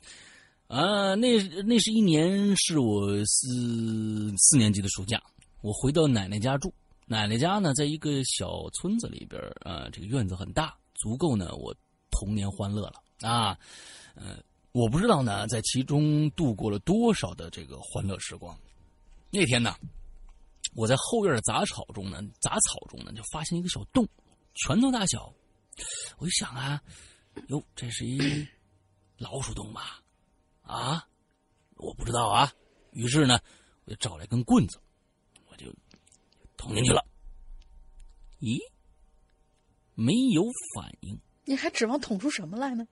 [0.68, 5.22] 啊，那那是一年是我四四年级的暑假，
[5.60, 6.72] 我回到奶奶家住。
[7.06, 11.74] 奶奶家呢，在一个小村子里边，呃，这个院子很大，足够呢我
[12.10, 13.58] 童年欢乐了啊。
[14.14, 14.38] 呃，
[14.72, 18.56] 我不知道呢，在其中度过了多少的这个欢乐时光。
[19.30, 19.76] 那天呢，
[20.74, 24.06] 我在后院的杂草中呢，杂草中呢，就发现一个小洞，
[24.54, 25.32] 拳头大小。
[26.18, 26.82] 我一想啊，
[27.48, 28.46] 哟，这是一
[29.16, 30.02] 老鼠洞吧？
[30.62, 31.08] 啊，
[31.76, 32.52] 我不知道啊。
[32.92, 33.40] 于是呢，
[33.84, 34.80] 我就找来根棍子，
[35.46, 35.72] 我就
[36.56, 37.06] 捅进去了。
[38.40, 38.58] 咦，
[39.94, 41.18] 没有反应。
[41.44, 42.86] 你还指望捅出什么来呢？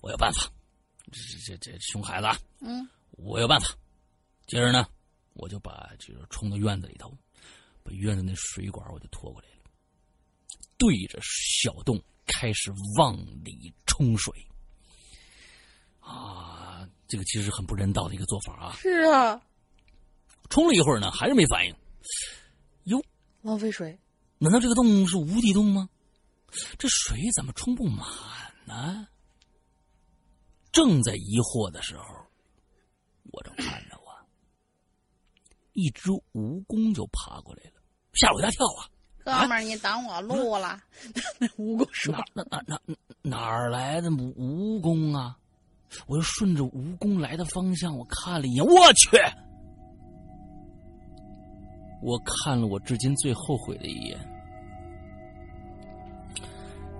[0.00, 0.50] 我有办法，
[1.10, 3.76] 这这这这熊孩子啊，嗯，我有办法。
[4.46, 4.86] 接着呢，
[5.34, 7.12] 我就把就是冲到院子里头，
[7.82, 9.70] 把院子那水管我就拖过来了，
[10.78, 14.32] 对着小洞开始往里冲水。
[16.00, 18.76] 啊，这个其实很不人道的一个做法啊！
[18.76, 19.42] 是啊，
[20.48, 21.74] 冲了一会儿呢，还是没反应。
[22.84, 23.02] 哟，
[23.42, 23.98] 浪费水。
[24.38, 25.88] 难道这个洞是无底洞吗？
[26.78, 28.06] 这水怎么冲不满
[28.64, 29.08] 呢？
[30.70, 32.04] 正在疑惑的时候，
[33.32, 33.82] 我正看
[35.76, 37.82] 一只蜈蚣就爬过来了，
[38.14, 38.88] 吓我一大跳啊！
[39.22, 40.80] 哥们儿，你挡我路了！
[41.38, 45.36] 那蜈蚣说哪哪哪哪哪儿来的蜈蜈蚣啊？
[46.06, 49.18] 我就顺着蜈蚣来的方向，我看了一眼，我去！
[52.02, 54.18] 我看了我至今最后悔的一眼。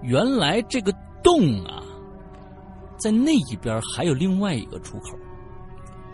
[0.02, 1.82] 原来这个洞啊，
[2.98, 5.16] 在那一边还有另外一个出口，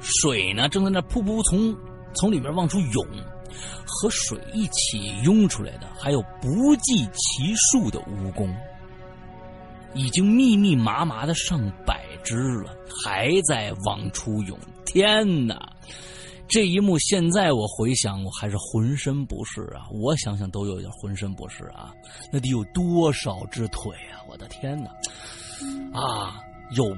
[0.00, 1.74] 水呢正在那噗噗从
[2.14, 3.06] 从里面往出涌，
[3.86, 8.52] 和水一起涌出来的还有不计其数的蜈蚣，
[9.94, 14.58] 已经密密麻麻的上百只了，还在往出涌。
[14.84, 15.70] 天哪！
[16.48, 19.88] 这一幕现在我回想，我还是浑身不适啊！
[19.90, 21.94] 我想想都有点浑身不适啊！
[22.30, 24.20] 那得有多少只腿啊！
[24.28, 24.90] 我的天哪！
[25.98, 26.42] 啊，
[26.72, 26.94] 有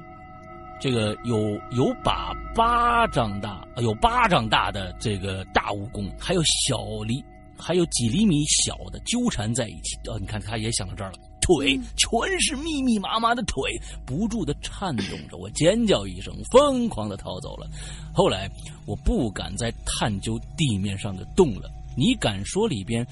[0.85, 7.25] 这个有有把巴掌大，有巴掌大的这个大蜈蚣，还有小厘，
[7.57, 9.97] 还有几厘米小的纠缠在一起。
[10.07, 11.17] 哦，你看，他也想到这儿了。
[11.41, 13.63] 腿全是密密麻麻的腿，
[14.05, 15.37] 不住的颤动着。
[15.37, 17.67] 我尖叫一声，疯狂的逃走了。
[18.13, 18.47] 后来
[18.85, 21.67] 我不敢再探究地面上的洞了。
[21.97, 23.03] 你敢说里边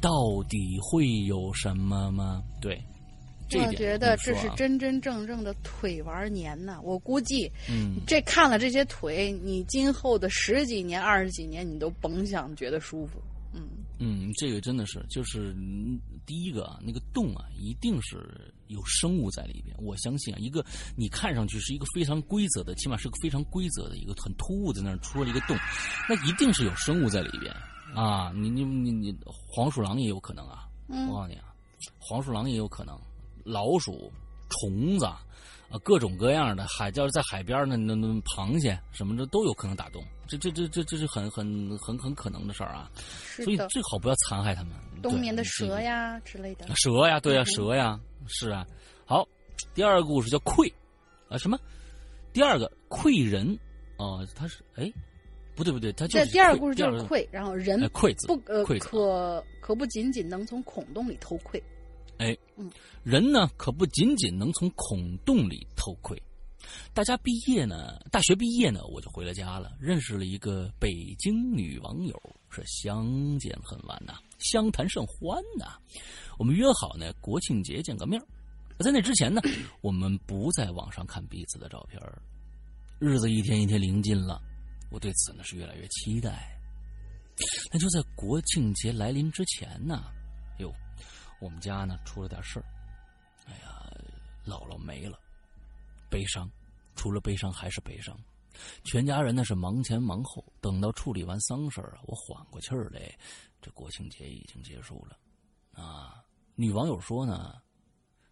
[0.00, 0.10] 到
[0.48, 2.42] 底会有什么吗？
[2.60, 2.82] 对，
[3.58, 6.80] 我觉得这是真真正正的腿玩年呐！
[6.82, 13.20] 我估计，嗯这看了这些腿，你今后的十几年、二十几年，你都甭想觉得舒服。
[13.54, 19.76] 嗯，嗯，这个真的是，就是嗯第一个啊，那个洞啊，一定是有生物在里边。
[19.78, 20.64] 我相信啊，一个
[20.96, 25.54] 你看上去是一个非常规则的，起码是个非常规则的一个很突兀在那儿出了一个洞，
[26.08, 27.54] 那一定是有生物在里边
[27.94, 28.32] 啊。
[28.34, 31.52] 你你你你，黄鼠狼也有可能啊，嗯我告诉你啊，
[31.98, 32.98] 黄鼠狼也有可能，
[33.44, 34.12] 老鼠、
[34.48, 35.06] 虫子。
[35.72, 42.90] 啊，各种各样的海，要是在海边的，那那螃蟹什么的都有可能打洞，这这这这这是很很很很可能的事儿啊。
[42.94, 44.72] 所以，最好不要残害它们。
[45.02, 46.66] 冬眠的蛇呀之类的。
[46.76, 48.66] 蛇呀，对呀，嗯蛇呀，是啊。
[49.06, 49.26] 好，
[49.72, 50.70] 第二个故事叫溃
[51.30, 51.58] 啊什么？
[52.34, 53.58] 第二个溃人
[53.96, 54.92] 啊，他是哎，
[55.54, 61.62] 不对不对，他就是这第二个故事就是第二窥，然后人哎溃字不呃可可不仅仅能从孔洞里偷窥，
[63.02, 66.20] 人呢，可不仅仅能从孔洞里偷窥。
[66.94, 72.16] 大家毕业呢，大学毕业呢，我就回了家了，认识了一个北京女网友，
[72.50, 75.76] 是相见恨晚呐、相谈甚欢呐、
[76.38, 78.20] 我们约好呢，国庆节见个面
[78.78, 79.40] 在那之前呢，
[79.80, 82.20] 我们不在网上看彼此的照片儿
[82.98, 84.40] 日子一天一天临近了，
[84.90, 86.58] 我对此呢是越来越期待。
[87.72, 90.04] 那就在国庆节来临之前呢，
[90.58, 90.72] 哟，
[91.42, 92.64] 我们家呢出了点事儿，
[93.46, 93.90] 哎呀，
[94.46, 95.18] 姥姥没了，
[96.08, 96.48] 悲伤，
[96.94, 98.16] 除了悲伤还是悲伤。
[98.84, 103.12] 全家人呢是忙前忙后，等到处理完丧事儿啊，我缓过气儿来，
[103.60, 105.18] 这国庆节已经结束了。
[105.72, 106.22] 啊，
[106.54, 107.60] 女网友说呢，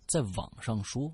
[0.06, 1.12] 在网上说，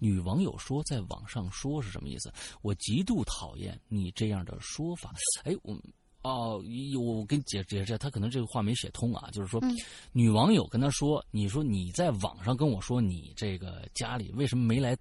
[0.00, 2.32] 女网友说在网上说是什么意思？
[2.60, 5.14] 我极度讨厌你这样的说法。
[5.44, 5.78] 哎，我。
[6.26, 9.76] 哦，一我跟你解解释下，他可能这个话没写通啊，就是说，嗯
[10.10, 14.96] 女网友跟他说：“你说你在网上跟我说你这个家里为什么没来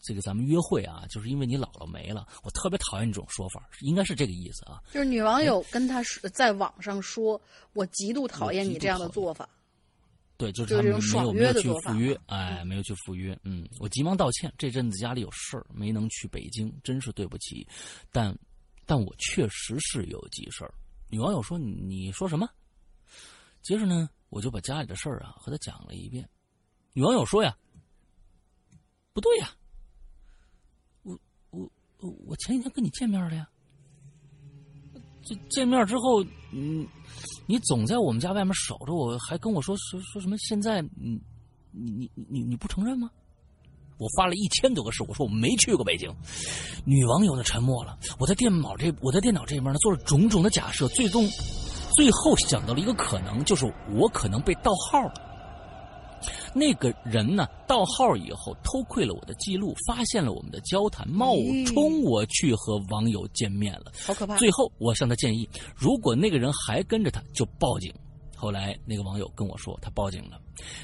[0.00, 1.04] 这个咱们约会啊？
[1.10, 2.28] 就是因为你姥姥没了。
[2.44, 4.80] 我特别讨厌这种说法，应该是这个意思啊。
[4.92, 7.40] 就是女网友跟他说，在网上说，
[7.72, 9.48] 我极度讨厌你这样的做法。
[10.36, 13.36] 对，就是他们没爽有没有去赴约，哎，没有去赴约。
[13.42, 17.66] 嗯，我急忙道歉，这阵子家里有事儿，没能去北京，真是对不起。
[18.12, 18.32] 但，
[18.88, 20.72] 但我确实是有急事儿。
[21.10, 22.48] 女网友说：“你说什么？”
[23.60, 26.26] 接着呢，我就把家里的事儿啊和她讲了一遍。
[26.94, 27.54] 女网友说呀
[29.12, 29.50] ：“不对呀，
[31.02, 31.18] 我
[31.50, 33.46] 我我我前几天跟你见面了呀。
[35.22, 36.24] 这见面之后，
[36.54, 36.88] 嗯，
[37.46, 40.34] 你总在我们家外面守着我，还跟我说说说什么？
[40.38, 41.20] 现在，嗯，
[41.72, 43.10] 你你你你不承认吗？
[43.98, 46.08] 我发了一千多个誓，我说我没去过北京。
[46.84, 47.98] 女网友呢沉默了。
[48.18, 51.28] 我在电脑这我在电脑这边呢做了种种的假设，最终
[51.94, 55.14] 最后想到了一个可能，就是我可能被盗号了。
[56.54, 61.34] 那个人呢，盗号以后偷窥了我的记录，发现了我们的交谈，冒
[61.66, 63.92] 充我去和网友见面了。
[64.04, 64.36] 好可怕！
[64.38, 67.92] 最后，我向他建议，如果那个人还跟着他，就报警。
[68.34, 70.40] 后来，那个网友跟我说，他报警了，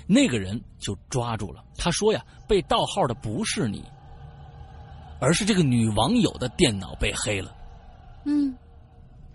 [0.07, 1.65] 那个人就抓住了。
[1.77, 3.85] 他说呀，被盗号的不是你，
[5.21, 7.57] 而是这个女网友的电脑被黑了。
[8.25, 8.57] 嗯，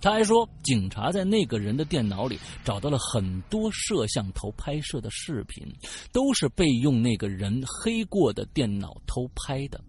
[0.01, 5.65] 他还说，警察在那个人的电脑里找到了很多摄像头拍摄的视频，
[6.11, 9.79] 都是被用那个人黑过的电脑偷拍的。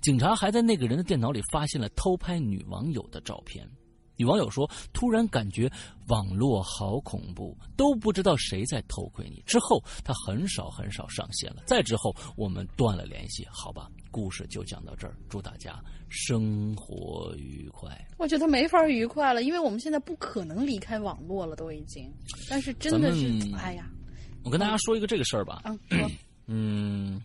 [0.00, 3.68] 警察还在那个人的电脑里发现了偷拍女网友的照片。
[4.16, 5.70] 女网友说：“突然感觉
[6.08, 11.62] 网络好恐怖，都不知道谁在偷窥你。”之后，她很少很少上线了。
[11.66, 13.46] 再之后，我们断了联系。
[13.50, 15.16] 好吧，故事就讲到这儿。
[15.28, 17.90] 祝大家生活愉快。
[18.16, 22.10] 我觉得没法愉快了，因为我们现在不可能离开网络了，都已经。
[22.48, 23.90] 但是真的是哎呀，
[24.42, 25.62] 我跟大家说一个这个事儿吧。
[25.90, 26.10] 嗯，
[26.46, 27.22] 嗯，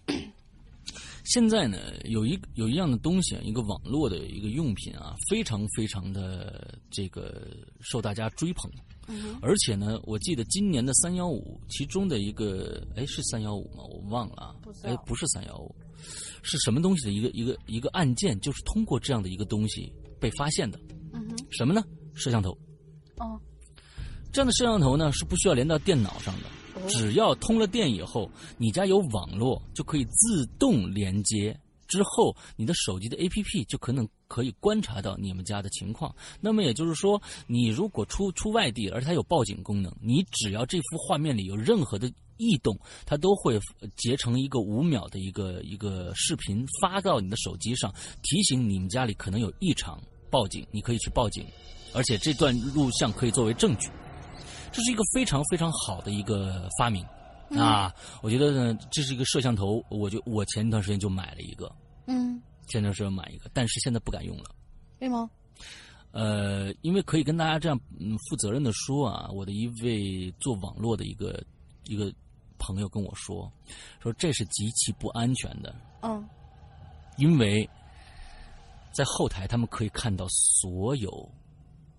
[1.23, 7.47] 现在呢，有一有一样的东西，一个网络的一个用品啊，非常非常的这个
[7.79, 8.71] 受大家追捧。
[9.07, 13.83] 嗯而且呢，我记得今年的三幺五，其中的一个，哎，是三幺五吗？
[13.89, 15.75] 我忘了啊哎，不是三幺五，
[16.43, 20.79] 是什么东西的一个一个一个案件，就是通过这样的一个东西被发现的。
[21.13, 21.83] 嗯哼，什么呢？
[22.13, 22.51] 摄像头。
[23.17, 23.39] 哦，
[24.31, 26.51] 这样的摄像头呢是不需要连到电脑上的，哦
[26.87, 31.57] 只要通了电以后，你家有网络就可以自动连接
[31.87, 36.13] 之后，你的手机的 APP 就可能可以观察到你们家的情况。
[36.39, 43.59] 那么也就是说，你如果出出外地，而且它有报警功能，你只要这幅画面里有任何的异动，它都会
[43.97, 51.45] 截成一个五秒的一个一个视频发到你的手机上，提醒你们家里可能有异常，报警，你可以去报警，
[51.93, 53.89] 而且这段录像可以作为证据。
[54.71, 57.05] 这是一个非常非常好的一个发明。
[57.57, 61.69] 啊，我觉得呢，这是一个摄像头，我就我前一段时间就买了一个，
[62.07, 64.55] 嗯，前段时间买一个，但是现在不敢用了。
[64.99, 65.29] 为吗？
[66.11, 71.43] 呃，因为可以跟大家这样嗯负责任的说啊，我的一位做网络的一个
[71.83, 72.13] 一个
[72.57, 73.51] 朋友跟我说，
[74.01, 76.25] 说这是极其不安全的，嗯，
[77.17, 77.69] 因为
[78.93, 81.29] 在后台他们可以看到所有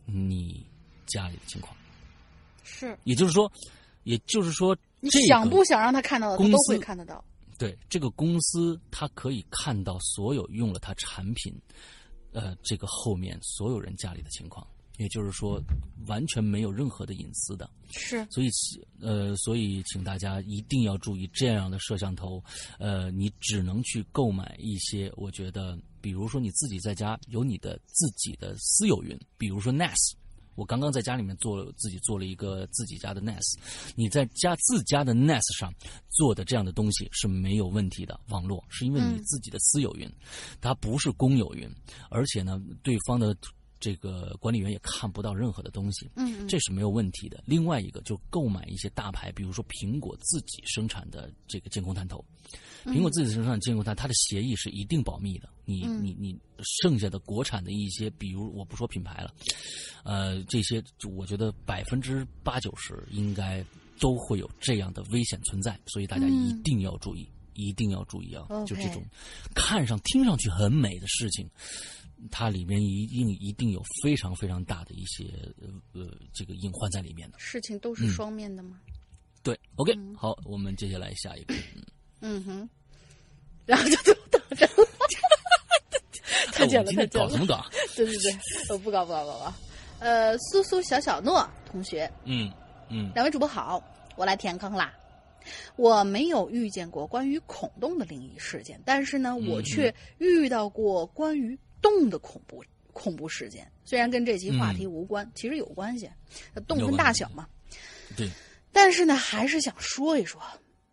[0.07, 0.67] 你
[1.07, 1.77] 家里的情况，
[2.63, 3.51] 是也就是说，
[4.05, 4.77] 也就是说。
[5.05, 7.25] 你想不想让他看到的，他都会看得到。
[7.59, 11.53] 对这个公司，他可以看到所有用了他产品，
[12.31, 14.65] 呃，这个后面所有人家里的情况，
[14.99, 15.61] 也就是说，
[16.07, 17.69] 完全没有任何的隐私的。
[17.91, 18.49] 是，所以，
[19.01, 22.41] 呃，所以请大家一定要注意这样的摄像头。
[22.79, 30.15] 呃，你只能去购买一些，我觉得，比如说你自己在家有你的自己的私有云，比如说 NAS。
[30.55, 33.57] 我刚刚在家里面做了自己做了一个自己家的 NAS，
[33.97, 35.73] 你在家自家的 NAS 上
[36.09, 38.19] 做的这样的东西是没有问题的。
[38.29, 40.11] 网络是因为你自己的私有云，
[40.61, 41.71] 它不是公有云，
[42.11, 43.37] 而且呢，对方的
[43.83, 47.43] 这个管理员也看不到任何的东西，嗯，这是没有问题的。
[47.45, 52.25] 另外一个就购买一些大牌，比如说苹果自己生产的这个监控探头。
[52.85, 55.49] 苹果自己生产监控探，它的协议是一定保密的。
[55.65, 59.35] 你你你剩下的国产的一些，比如我不说品牌了，
[60.05, 60.81] 呃，这些
[61.17, 63.65] 我觉得百分之八九十应该
[63.99, 68.47] 都会有这样的危险存在，所以大家一定要注意，一定要注意啊！
[68.67, 69.03] 就这种
[69.55, 71.49] 看上听上去很美的事情，
[72.31, 75.25] 它里面一定一定有非常非常大的一些
[75.93, 77.39] 呃这个隐患在里面的。
[77.39, 78.81] 事情都是双面的吗？
[79.43, 81.55] 对，OK，好，我们接下来下一个。
[82.21, 82.69] 嗯哼，
[83.67, 84.69] 然后就就等着，
[86.53, 87.27] 太简了，太简了。
[87.27, 87.67] 搞什么搞？
[87.97, 88.39] 对对对，
[88.71, 89.53] 我不搞不搞不搞。
[89.99, 92.53] 呃，苏苏小小诺同学，嗯
[92.89, 93.83] 嗯，两位主播好，
[94.17, 94.95] 我来填坑啦。
[95.77, 103.71] 我没有遇见过关于孔洞的灵异事件，但是呢，我却遇到过关于洞的恐怖恐怖事件。
[103.85, 106.11] 虽然跟这期话题无关，其实有关系，
[106.67, 107.49] 洞分大小嘛。
[108.17, 108.31] 对。
[108.71, 110.41] 但是呢，还是想说一说。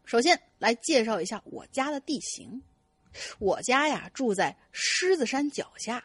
[0.05, 2.61] 首先来介绍一下我家的地形。
[3.39, 6.03] 我家呀住在狮子山脚下，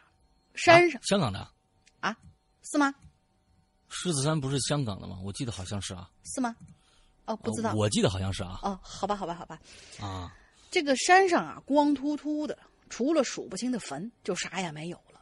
[0.53, 1.01] 山上。
[1.03, 1.47] 香港的？
[1.99, 2.15] 啊？
[2.63, 2.93] 是吗？
[3.89, 5.19] 狮子山不是香港的吗？
[5.23, 6.09] 我记得好像是啊。
[6.23, 6.55] 是吗？
[7.25, 7.73] 哦，不知道。
[7.73, 8.59] 我记得好像是啊。
[8.63, 9.59] 哦，好吧，好吧，好吧。
[9.99, 10.35] 啊。
[10.71, 12.57] 这个山上啊，光秃秃的，
[12.89, 15.21] 除了数不清的坟，就啥也没有了。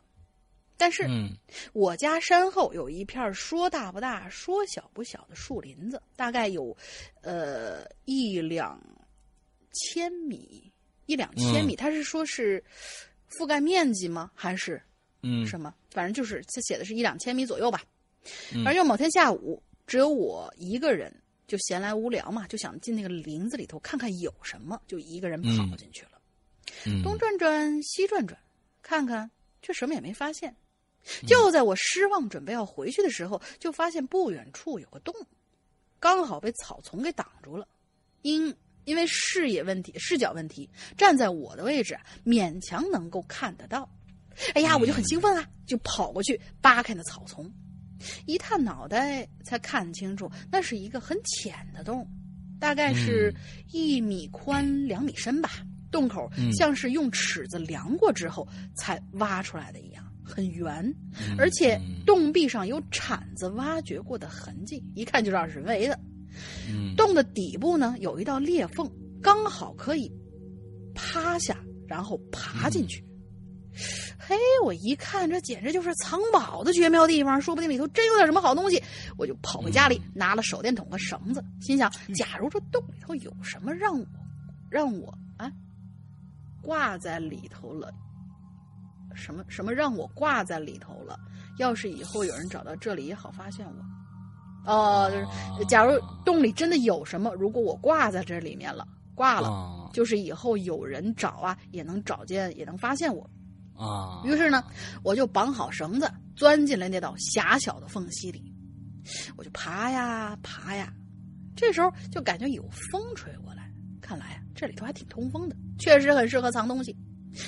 [0.76, 1.30] 但是，嗯
[1.72, 6.76] 我家山后有一片说大不大、说小不小的树林子，大概有，
[7.22, 8.82] 呃，一两
[9.72, 10.72] 千米，
[11.06, 11.76] 一两千米。
[11.76, 12.62] 他是说是
[13.30, 14.32] 覆盖面积吗？
[14.34, 14.82] 还是
[15.22, 15.74] 嗯什么？
[15.91, 17.84] 反正就是他写的是一两千米左右吧。
[18.66, 21.14] 而有某天下午，只有我一个人，
[21.48, 26.12] 就闲来无聊嘛，就想进那个林子里头看看有什么，就一个人跑进去了。
[27.04, 28.39] 东转转，西转转，
[28.82, 29.30] 看看，
[29.62, 30.56] 却什么也没发现。
[31.28, 35.14] 就在我失望准备要回去的时候，就发现不远处有个洞，
[36.00, 37.68] 刚好被草丛给挡住了。
[38.22, 43.89] 因因为视野问题、视角问题，站在我的位置勉强能够看得到。
[44.56, 47.52] 哎呀，我就很兴奋啊，就跑过去扒开那草丛，
[48.26, 52.08] 一探脑袋才看清楚，那是一个很浅的洞，
[52.60, 53.34] 大概是
[53.72, 55.49] 一米宽、两米深吧。
[55.91, 60.04] 洞口像是用尺子量过之后才挖出来的一样。
[60.26, 60.95] 很圆，
[61.38, 65.99] 而且洞壁上有铲子挖掘过的痕迹，一看就知道是人为的。
[66.95, 68.89] 洞的底部呢有一道裂缝，
[69.22, 70.10] 刚好可以
[70.95, 73.04] 趴下，然后爬进去。
[74.26, 78.82] 嘿，我一看这简直就是藏宝的绝妙地方，说不定里头真有点什么好东西。
[79.17, 84.05] 我就跑回家里拿了手电筒和绳子，心想：假如这洞里头有什么，让我
[84.69, 85.51] 让我啊
[86.61, 87.91] 挂在里头了。
[89.13, 91.19] 什么什么让我挂在里头了？
[91.57, 94.71] 要是以后有人找到这里，也好发现我。
[94.71, 103.30] 哦，就是假如洞里真的有什么，如果我挂在这里面了，挂了，就是以后有人找啊，也能找见，也能发现我。
[103.84, 104.21] 啊。
[104.25, 104.63] 于是呢，
[105.03, 108.43] 我就绑好绳子，钻进了那道狭小的缝隙里，
[109.36, 110.93] 我就爬呀爬呀。
[111.55, 113.71] 这时候就感觉有风吹过来，
[114.01, 116.95] 看来啊，这里头还挺通风的，确实很适合藏东西。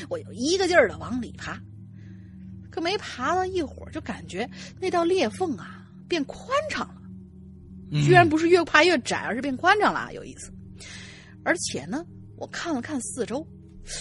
[0.09, 1.59] 我就一个劲儿的往里爬，
[2.69, 7.01] 可没爬到一会儿，就感觉那道裂缝啊变宽敞了。
[8.03, 10.51] 居然不是越爬越窄，而是变宽敞了，有意思。
[11.43, 12.03] 而且呢，
[12.35, 13.47] 我看了看四周，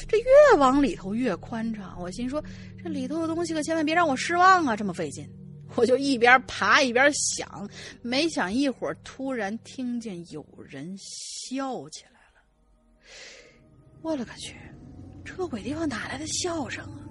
[0.08, 2.00] 这越往里头越宽敞。
[2.00, 2.42] 我心说，
[2.82, 4.74] 这里头的东西可千万别让我失望啊！
[4.76, 5.28] 这么费劲，
[5.76, 7.68] 我就一边爬一边想。
[8.02, 12.42] 没想一会儿，突然听见有人笑起来了。
[14.02, 14.56] 我勒个去，
[15.24, 17.08] 这鬼地方哪来的笑声啊？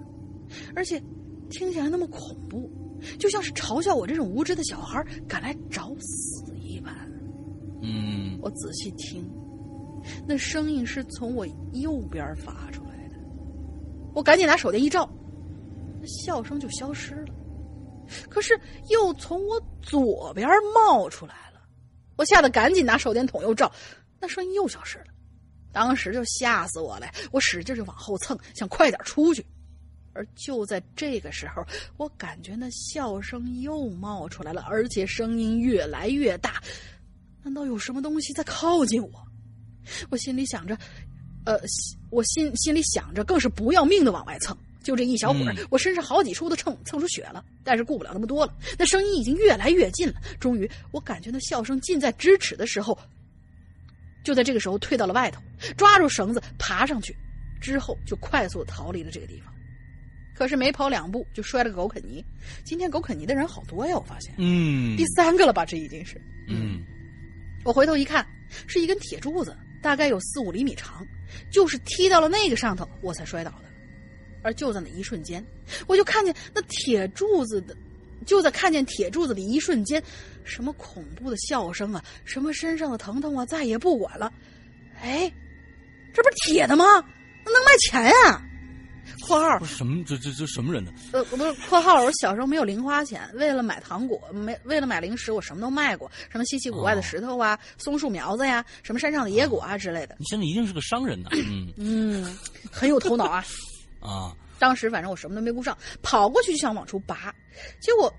[0.76, 1.02] 而且
[1.50, 2.70] 听起来那么恐怖，
[3.18, 6.52] 就像是嘲笑我这种无知的小孩敢来找死。
[6.56, 6.94] 一般，
[7.82, 9.28] 嗯，我仔细听，
[10.26, 13.16] 那声音是从我右边发出来的。
[14.14, 15.08] 我赶紧拿手电一照，
[16.00, 17.34] 那笑声就消失了。
[18.28, 18.58] 可是
[18.90, 21.60] 又从我左边冒出来了，
[22.16, 23.72] 我吓得赶紧拿手电筒又照，
[24.20, 25.06] 那声音又消失了。
[25.72, 29.44] 当时就吓死我了，我使劲就往后蹭，想快点出去。
[30.12, 31.64] 而就在这个时候，
[31.96, 36.62] 我感觉那笑声又冒出来了，而且声音越来越大。
[37.42, 39.23] 难道有什么东西在靠近我？
[40.10, 40.76] 我心里想着，
[41.44, 41.58] 呃，
[42.10, 44.56] 我心心里想着，更是不要命的往外蹭。
[44.82, 48.54] 就这一小会儿，我身上好几处都蹭蹭出血了，但是顾不了那么多了。
[48.78, 50.14] 那声音已经越来越近了。
[50.38, 52.98] 终于，我感觉那笑声近在咫尺的时候，
[54.22, 55.40] 就在这个时候退到了外头，
[55.74, 57.16] 抓住绳子爬上去，
[57.62, 59.50] 之后就快速逃离了这个地方。
[60.34, 62.22] 可是没跑两步就摔了个狗啃泥。
[62.62, 64.34] 今天狗啃泥的人好多呀，我发现。
[64.36, 65.64] 嗯，第三个了吧？
[65.64, 66.20] 这已经是。
[66.46, 66.84] 嗯，
[67.64, 68.26] 我回头一看，
[68.66, 71.06] 是一根铁柱子，大概有四五厘米长，
[71.50, 73.64] 就是踢到了那个上头，我才摔倒的。
[74.42, 75.44] 而就在那一瞬间，
[75.86, 77.76] 我就看见那铁柱子的，
[78.24, 80.02] 就在看见铁柱子的一瞬间，
[80.42, 84.32] 什么恐怖的笑声啊，什么身上的疼痛啊，再也不管了。
[85.02, 85.30] 哎，
[86.14, 86.84] 这不是铁的吗？
[87.44, 88.42] 那能卖钱呀！
[89.24, 90.92] 括号不是什么这这这什么人呢？
[91.12, 100.16] 呃，不是括号，我小时候没有零花钱，为了买糖果，没为了买零食，我什么都卖过，什么稀奇古怪的石头啊、松树苗子呀、什么山上的野果啊之类的。
[100.18, 102.38] 你现在一定是个商人呢，嗯嗯，
[102.70, 103.44] 很有头脑啊
[104.00, 104.36] 啊！
[104.58, 107.34] 当时反正我什么都没顾上，跑过去就想往出拔，
[107.80, 108.12] 结果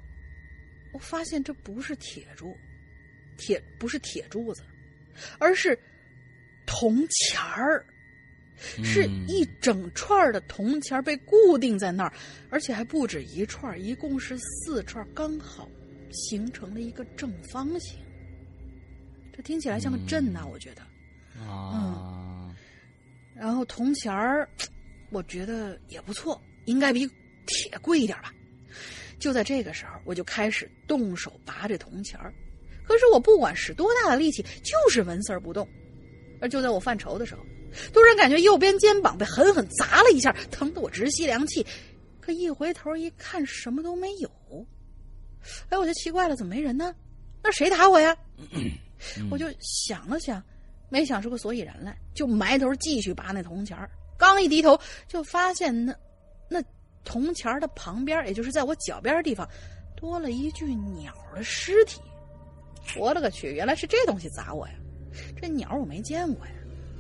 [0.94, 2.56] 我发现这不是铁柱，
[3.38, 4.64] 铁不是铁柱子，
[5.38, 5.78] 而是
[6.66, 7.86] 铜钱儿。
[8.84, 12.14] 是一整串的铜钱被固定在那儿，
[12.50, 15.70] 而且还不止一串，一共是四串，刚好
[16.12, 18.00] 形成了一个正方形。
[19.36, 20.82] 这听起来像个阵呐，我觉得。
[21.44, 21.74] 啊。
[21.74, 22.56] 嗯。
[23.36, 24.48] 然后铜钱儿，
[25.12, 27.06] 我觉得也不错，应该比
[27.46, 28.34] 铁贵一点吧。
[29.20, 32.34] 就在这个时候，我就开始动手拔这铜钱儿，
[32.88, 35.68] 可是我不管使多大的力气，就是纹丝儿不动。
[36.40, 37.42] 而就在我犯愁的时候。
[37.94, 41.66] 突然感觉右边肩膀被狠狠砸了一下，疼得我直吸凉气。
[42.20, 44.30] 可一回头一看，什么都没有。
[45.70, 46.96] 哎，我就奇怪了，怎么没人呢？
[47.44, 48.18] 那谁打我呀？
[49.30, 50.42] 我就想了想，
[50.90, 53.78] 没想出个所以然来，就埋头继续拔那铜钱
[54.18, 55.94] 刚一低头，就发现那
[56.50, 56.64] 那
[57.04, 59.48] 铜钱的旁边，也就是在我脚边的地方，
[59.96, 62.02] 多了一具鸟的尸体。
[62.98, 63.52] 我勒个去！
[63.52, 64.74] 原来是这东西砸我呀！
[65.40, 66.54] 这鸟我没见过呀。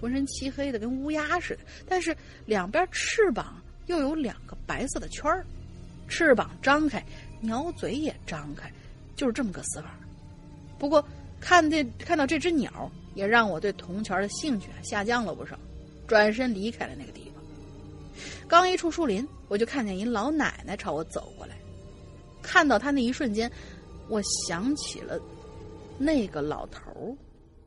[0.05, 5.43] 浑身漆黑的，跟乌鸦似的，但是两边翅膀又有两个白色的圈儿，
[6.07, 7.03] 翅膀张开，
[7.41, 8.71] 鸟嘴也张开，
[9.15, 9.97] 就是这么个死法。
[10.77, 11.03] 不过
[11.39, 15.57] 看这看到这只鸟，也让我对铜钱的兴趣下降了不少，
[16.05, 17.43] 转身离开了那个地方。
[18.47, 21.55] 刚一出树林，我就看见一老奶奶朝我走过来，
[22.43, 23.51] 看到她那一瞬间，
[24.07, 25.19] 我想起了
[25.97, 27.17] 那个老头儿。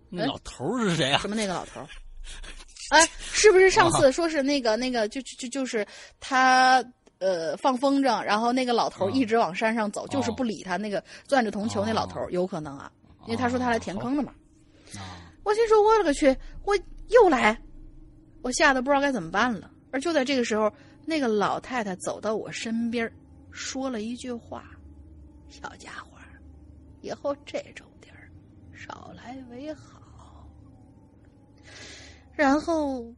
[0.09, 1.19] 那老头儿是谁啊？
[1.19, 1.89] 什么那个老头儿？
[2.91, 5.87] 哎，是不是上次说是那个那个就就就是
[6.21, 6.83] 他
[7.19, 12.91] 呃放风筝，然后那个老头一直往山上走，就是不理他那个攥着铜球那老头，有可能啊，
[13.27, 14.33] 因为他说他来填坑的嘛。
[15.45, 16.35] 我心说，我勒个去，
[16.65, 16.75] 我
[17.09, 17.59] 又来，
[18.43, 19.71] 我吓得不知道该怎么办了。
[19.91, 20.71] 而就在这个时候，
[21.05, 23.11] 那个老太太走到我身边，
[23.51, 24.65] 说了一句话
[25.49, 26.19] ：“小家伙，
[27.01, 28.31] 以后这种地儿
[28.75, 29.98] 少来为好。”
[32.39, 33.13] 然后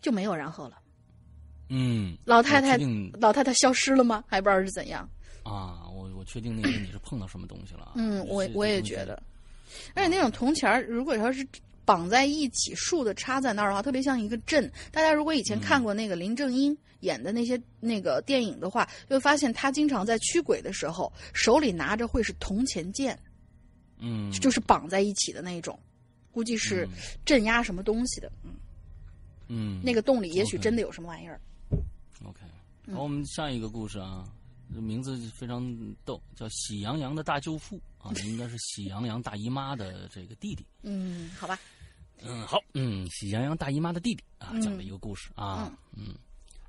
[0.00, 0.76] 就没有然后了。
[1.68, 2.76] 嗯，老太太，
[3.20, 4.24] 老太太消失了吗？
[4.26, 5.08] 还不知道是怎样。
[5.44, 7.92] 啊，我我确定那天你是碰到什么东西了。
[7.94, 9.22] 嗯，我我也觉得，
[9.94, 11.46] 而且那种铜钱如果要是
[11.84, 14.70] 绑在一起，竖的插在那儿的话，特别像一个阵。
[14.90, 23.18] 大家如果以前看过那个林正英演的那些那个电影的话，会发现他经常在驱鬼的时候，手里拿着会是铜钱剑，
[23.98, 25.78] 嗯，就是绑在一起的那种。
[26.34, 26.88] 估计是
[27.24, 28.50] 镇压什么东西的，嗯，
[29.46, 31.40] 嗯，那个洞里也许真的有什么玩意儿。
[32.24, 32.40] OK，
[32.92, 34.28] 好，我们下一个故事啊，
[34.74, 35.64] 这名字非常
[36.04, 40.66] 逗，叫《喜羊羊的大舅父》啊，应该是喜羊羊大姨妈的这个弟弟。
[40.82, 41.56] 嗯，好吧，
[42.20, 46.16] 嗯，好，嗯，喜羊羊大姨妈的弟弟啊，讲了一个故事啊，嗯，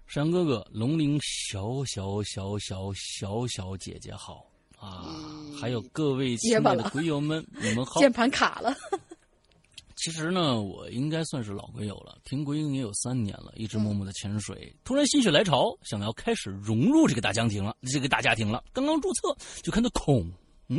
[0.06, 4.46] 山哥哥，龙鳞小小小小小小姐姐好
[4.78, 5.16] 啊，
[5.60, 8.00] 还有各位亲爱的鬼友们，你们好。
[8.04, 8.76] 键盘卡了。
[10.06, 14.72] 其实呢，我应该算是老鬼友了，听鬼影也有三年了，一直默默的潜水。
[14.84, 18.64] 突然心血来潮，想要开始融入这个大家庭了，这个大家庭了。
[18.72, 20.32] 刚刚注册就看到恐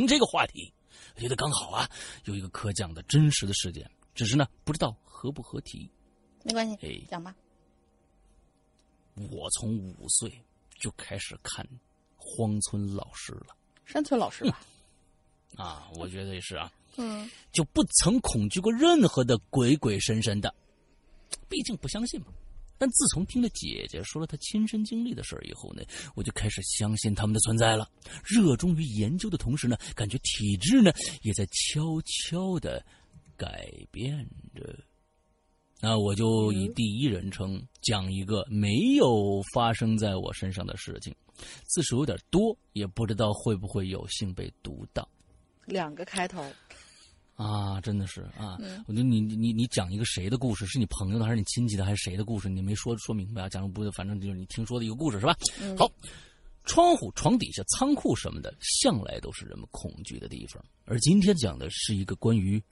[0.07, 0.73] 这个话题，
[1.17, 1.91] 我觉得刚好啊，
[2.27, 5.91] 有一个可讲的真实的事件，只是呢不知道合不合题。
[6.45, 7.35] 没关系，哎，讲吧。
[9.29, 10.33] 我从五岁
[10.79, 11.67] 就开始看
[12.17, 14.61] 荒村老师了，山村老师吧？
[15.57, 16.73] 啊，我觉得也是啊。
[16.97, 20.55] 嗯，就不曾恐惧过任何的鬼鬼神神的，
[21.49, 22.27] 毕竟不相信嘛。
[22.79, 25.83] 但自从听了姐姐说了她亲身经历的事儿以后呢，
[26.15, 27.89] 我就开始相信他们的存在了。
[28.23, 30.93] 热衷于研究的同时呢，感觉体质呢
[31.23, 32.85] 也在悄悄的
[33.35, 34.79] 改变着。
[35.81, 41.15] 那我就以第一人称讲一个没有发生在我身上的事情，
[41.67, 45.09] 字数有点多，也不知道会不会有幸被读到。
[45.65, 46.45] 两个开头。
[47.37, 48.59] 啊，真的是啊！
[48.87, 50.65] 我觉得你你你讲一个谁的故事？
[50.67, 52.49] 是你朋友的还是你亲戚的还是谁的故事？
[52.49, 53.49] 你没说说明白啊？
[53.51, 55.37] 讲不，反正就是你听说的一个故事是吧？
[55.77, 55.91] 好，
[56.65, 60.65] 窗户、床底下、仓库什么的，向来都是人们恐惧的地方。
[60.87, 62.63] 而今天讲的是一个关于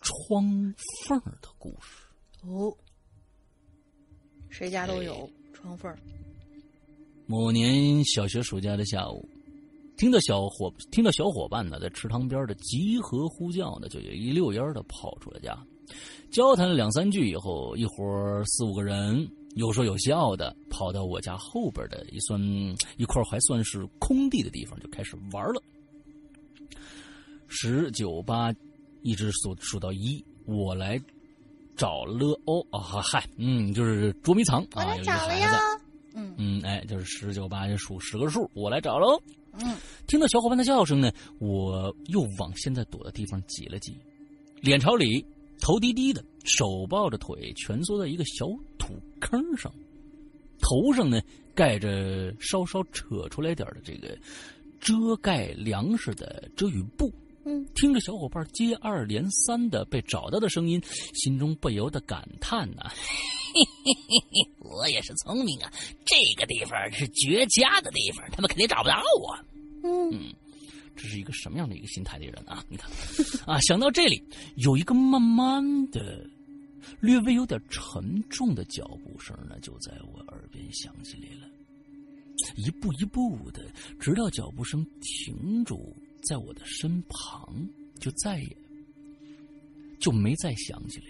[0.00, 0.72] 窗
[1.04, 2.04] 缝的故事。
[2.42, 2.72] 哦，
[4.50, 5.92] 谁家都有窗缝。
[7.26, 9.28] 某年小学暑假的下午。
[9.96, 15.56] 听到小伙听到小伙伴呢在池塘边的集合呼叫呢，就有一溜烟的跑出了家，
[16.30, 22.40] 交谈了两三句以后，一伙四五个人有说有笑的跑到我家后边的一算
[22.96, 25.62] 一块还算是空地的地方，就开始玩了。
[27.46, 28.52] 十九八
[29.02, 31.00] 一直数数到一，我来
[31.76, 35.56] 找了哦啊嗨，嗯，就是捉迷藏啊，有一个孩子，
[36.14, 39.22] 嗯嗯，哎，就是十九八就数十个数，我来找喽。
[39.62, 39.76] 嗯，
[40.06, 43.96] 听到小伙伴的叫声呢，我又往现在躲的地方挤了挤，
[44.60, 45.24] 脸朝里，
[45.60, 48.46] 头低低的，手抱着腿，蜷缩在一个小
[48.78, 49.72] 土坑上，
[50.60, 51.20] 头上呢
[51.54, 54.18] 盖着稍稍扯出来点的这个
[54.80, 57.12] 遮盖粮食的遮雨布。
[57.46, 60.80] 嗯，听着小伙伴接二连三的被找到的声音，
[61.12, 62.84] 心中不由得感叹呐
[63.54, 65.70] ：“嘿嘿嘿嘿，我也是聪明啊！
[66.06, 69.38] 这个地方是绝佳的地方，他们肯定找不到我。”
[69.84, 70.32] 嗯，
[70.96, 72.64] 这是一个什么样的一个心态的人啊？
[72.70, 72.90] 你看，
[73.46, 74.22] 啊，想到这里，
[74.56, 76.26] 有一个慢慢的、
[77.00, 81.50] 略微有点沉重的脚步声呢，就在我耳边响起来了，
[82.56, 85.94] 一步一步的，直到脚步声停住。
[86.24, 87.68] 在我的身旁，
[88.00, 88.56] 就再也
[90.00, 91.06] 就没再想起来。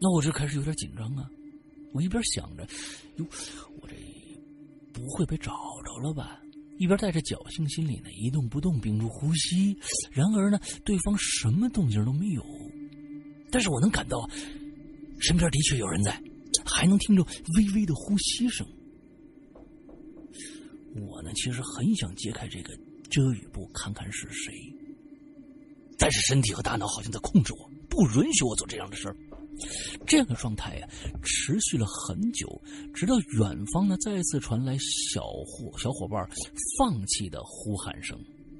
[0.00, 1.28] 那我这开始有点紧张啊！
[1.92, 2.66] 我一边想着，
[3.16, 3.26] 哟，
[3.80, 3.94] 我这
[4.92, 5.52] 不会被找
[5.84, 6.40] 着了吧？
[6.78, 9.76] 一边带着侥幸心理呢，一动不动，屏住呼吸。
[10.10, 12.44] 然而呢，对方什么动静都没有，
[13.50, 14.28] 但是我能感到
[15.20, 16.20] 身边的确有人在，
[16.66, 17.22] 还能听着
[17.56, 18.66] 微微的呼吸声。
[20.96, 22.76] 我呢，其实很想揭开这个。
[23.14, 24.52] 遮雨布，看看是谁。
[25.96, 29.16] 但是身体和大脑好像在控制我，不允许我做这样的事儿。
[30.04, 30.88] 这样的状态呀，
[31.22, 32.60] 持续了很久，
[32.92, 34.76] 直到远方呢再次传来
[35.12, 36.28] 小伙小伙伴
[36.76, 38.18] 放弃的呼喊声，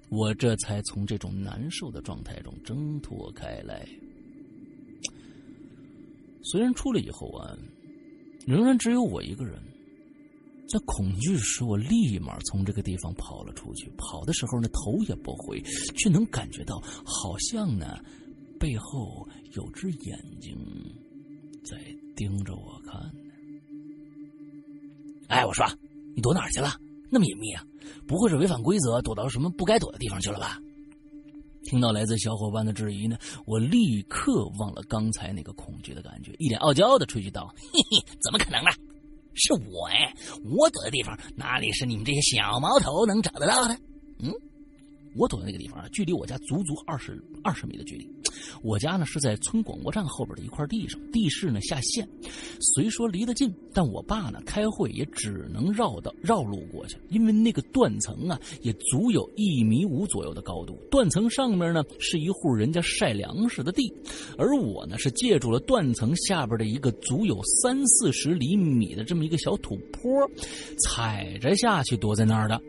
[0.08, 3.84] 我这才从这种难受的状态中挣脱开来。
[6.44, 7.58] 虽然出来以后啊，
[8.46, 9.60] 仍然只有我一个人。
[10.74, 13.88] 那恐惧使，我立马从这个地方跑了出去。
[13.96, 15.62] 跑的时候呢，头也不回，
[15.96, 17.96] 却能感觉到，好像呢，
[18.58, 20.58] 背后有只眼睛
[21.64, 21.78] 在
[22.16, 23.12] 盯着我看呢。
[25.28, 25.64] 哎，我说，
[26.16, 26.76] 你躲哪儿去了？
[27.08, 27.64] 那么隐秘啊？
[28.04, 30.58] 不会是违反规则，躲到什么不该躲的地方去了吧？
[31.62, 38.70] 听到来自小伙伴的质疑呢，我立刻忘了刚才那个恐惧的感觉，一脸傲娇的吹嘘道：“嘿嘿，怎么可能呢？”
[39.34, 43.74] 是我哎，我躲的地方哪里是你们这些小毛头能找得到的？
[44.20, 44.32] 嗯，
[45.16, 48.10] 我躲的那个地方啊，距离我家足足二十二十米的距离。
[48.62, 52.06] 我家呢是在村广播站后边的一块地上，地势呢下陷，
[52.60, 60.76] 虽说离得近，但我爸呢开会也只能绕道绕路过去，因为那个断层啊也足有一米五左右的高度。
[60.90, 63.92] 断层上面呢是一户人家晒粮食的地，
[64.36, 70.10] 而我呢是借助了断层下边的一个足有三四十厘米的这么一个小土坡，
[70.80, 72.60] 踩着下去躲在那儿的。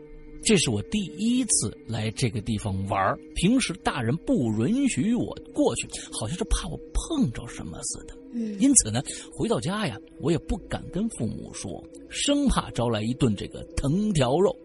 [0.46, 8.14] 这是我第一次来这个地方玩平时大人不允许我过去，好像是怕我碰着什么似的。
[8.32, 9.02] 嗯因此呢，
[9.32, 14.56] 回到家呀，我也不敢跟父母说，生怕招来一顿这个藤条肉。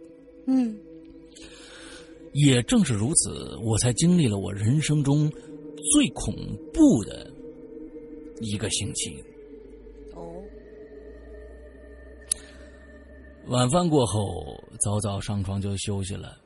[0.45, 0.77] 嗯
[2.33, 5.27] 也正是如此，我才经历了我人生中
[5.93, 6.35] 最恐
[6.71, 7.27] 怖的
[8.39, 9.17] 一个星期。
[13.47, 16.39] 晚饭过后，早早上床就休息了。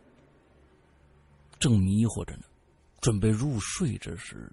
[1.60, 2.44] 正迷糊着呢，
[3.00, 4.52] 准备入睡之时，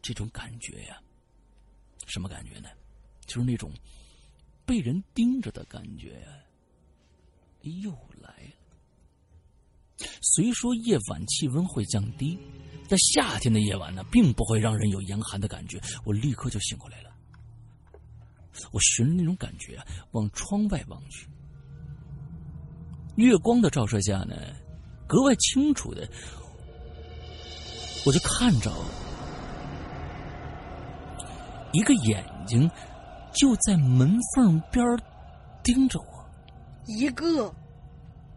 [0.00, 1.00] 这种感觉呀，
[2.06, 2.68] 什么感觉呢？
[3.26, 3.72] 就是那种
[4.64, 6.28] 被人盯着的感觉呀，
[7.82, 7.90] 又
[8.20, 10.06] 来了。
[10.22, 12.38] 虽说夜晚气温会降低，
[12.88, 15.80] 在夏天的夜晚呢，并不会让人有严寒的感觉。
[16.04, 17.05] 我立刻就醒过来了。
[18.72, 21.28] 我寻着那种感觉啊，往窗外望去。
[23.16, 24.36] 月光的照射下呢，
[25.06, 26.06] 格外清楚的，
[28.04, 28.70] 我就看着
[31.72, 32.70] 一个眼睛
[33.32, 34.84] 就在门缝边
[35.62, 36.06] 盯着我。
[36.86, 37.52] 一个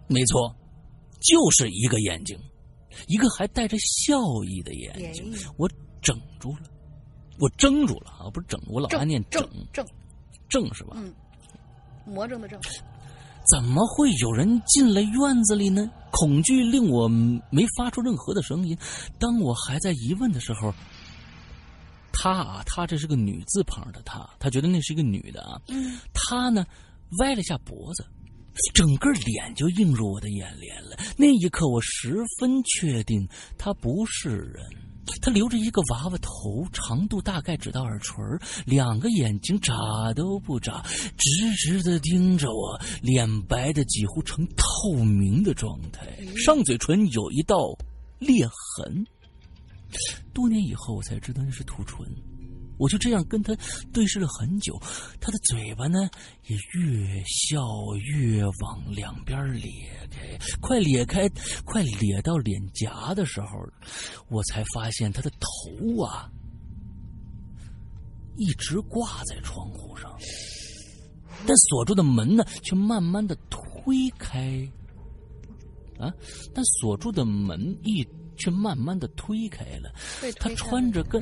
[0.08, 0.56] 没错，
[1.20, 2.40] 就是一个眼睛，
[3.08, 5.32] 一个还带着笑意的眼睛。
[5.58, 5.70] 我
[6.02, 6.70] 整住了，
[7.38, 9.86] 我怔住了啊，不是整，我老爱念整正
[10.50, 10.96] 正正是吧？
[10.98, 11.14] 嗯，
[12.06, 12.60] 魔怔的怔，
[13.48, 15.90] 怎么会有人进了院子里呢？
[16.12, 18.78] 恐惧令我没发出任何的声音。
[19.20, 20.74] 当我还在疑问的时候，
[22.12, 25.62] 她啊，她这是个女字旁的她，她觉得那是一个女的啊。
[25.68, 26.66] 嗯，她呢，
[27.20, 28.04] 歪了下脖子，
[28.74, 30.98] 整个脸就映入我的眼帘了。
[31.16, 33.28] 那一刻，我十分确定
[33.58, 34.66] 她不是人。
[35.22, 38.24] 她留着一个娃娃头，长度大概只到耳垂
[38.66, 39.74] 两个眼睛眨
[40.16, 40.84] 都不眨，
[41.18, 46.08] 直直的盯着我，脸白的几乎成透明的状态，
[46.38, 47.58] 上嘴唇有一道
[48.20, 49.06] 裂痕。
[50.34, 51.98] 多年以后，我才知道那是兔唇。
[52.80, 53.56] 我就这样跟他
[53.94, 54.80] 对视了很久，
[55.20, 56.10] 他的嘴巴呢
[56.48, 57.62] 也越笑
[57.98, 59.70] 越往两边咧
[60.10, 61.30] 开，快咧开，
[61.66, 63.48] 快咧到脸颊的时候，
[64.30, 66.32] 我才发现他的头啊
[68.38, 70.18] 一直挂在窗户上，
[71.46, 74.66] 但锁住的门呢却慢慢的推开，
[76.00, 76.14] 啊，
[76.54, 78.08] 但锁住的门一
[78.38, 79.92] 却慢慢的推开了。
[80.40, 81.22] 他穿着跟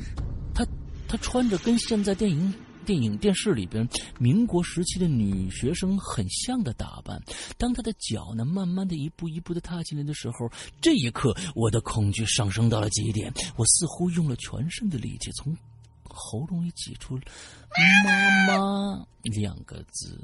[1.08, 2.54] 他穿着跟现在电影
[2.84, 3.86] 电影电视里边
[4.18, 7.20] 民国时期的女学生很像的打扮。
[7.56, 15.56] 当他的脚呢慢慢的一步一步的踏进来的时候，这一刻我的恐惧上升到了极点，我似乎用了全身的力气从
[16.04, 17.18] 喉咙里挤出
[18.04, 20.18] “妈妈”两个字。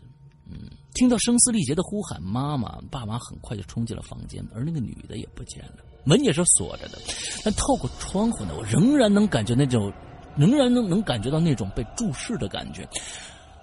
[0.47, 6.99] 嗯，听到声嘶力竭的呼喊“妈妈”，爸妈很快就冲进了房间，而那个女的也不见了，门也是锁着的。
[7.43, 9.91] 但透过窗户呢，我仍然能感觉那种，
[10.37, 12.89] 仍然能能感觉到那种被注视的感觉。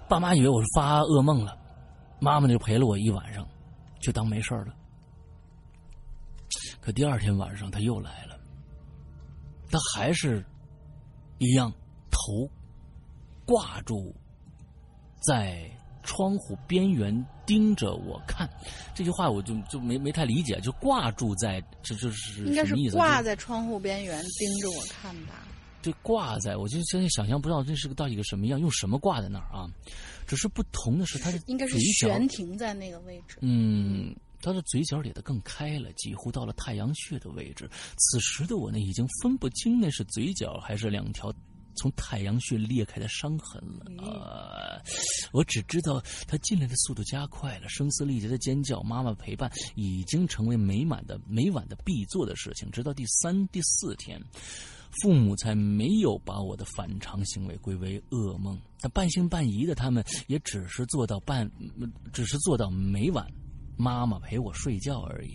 [0.08, 1.56] 爸妈以为我是发噩梦了，
[2.20, 3.46] 妈妈就陪了我一晚上，
[4.00, 4.74] 就当没事了。
[6.80, 8.38] 可第二天晚上他又来了，
[9.70, 10.44] 他还是
[11.38, 11.72] 一样
[12.10, 12.48] 头
[13.46, 14.14] 挂住
[15.20, 15.70] 在
[16.02, 18.50] 窗户边缘盯着我看。
[18.94, 22.96] 这句话我就就没没太理解，就挂住在这就是应该是什么意思？
[22.96, 25.46] 挂在窗户边缘盯着我看吧。
[25.82, 29.68] 对，挂在，我就现在想象不到这是个到底个什么样，用什么挂在那儿啊？
[30.28, 33.38] 只是不同的是，他的应该是悬停在那个位置。
[33.40, 37.68] 嗯，他的嘴角咧得更开了，几乎到了太阳穴的位置。
[37.98, 41.34] 此时的我呢，已经分不清那是嘴角还是两条
[41.74, 43.86] 从太阳穴裂开的伤痕了。
[43.98, 44.80] 呃，
[45.32, 52.70] 我只知道他进来的速度加快了，声嘶力竭的尖叫，妈妈陪伴已经成为每晚的每晚的必做的事情。
[52.70, 54.22] 直到第三、第四天。
[55.00, 61.50] 父母才没有把我的反常行为归为噩梦，但半信半疑的他们也只是做到半，
[62.12, 63.26] 只是做到每晚
[63.76, 65.32] 妈妈陪我睡觉而已。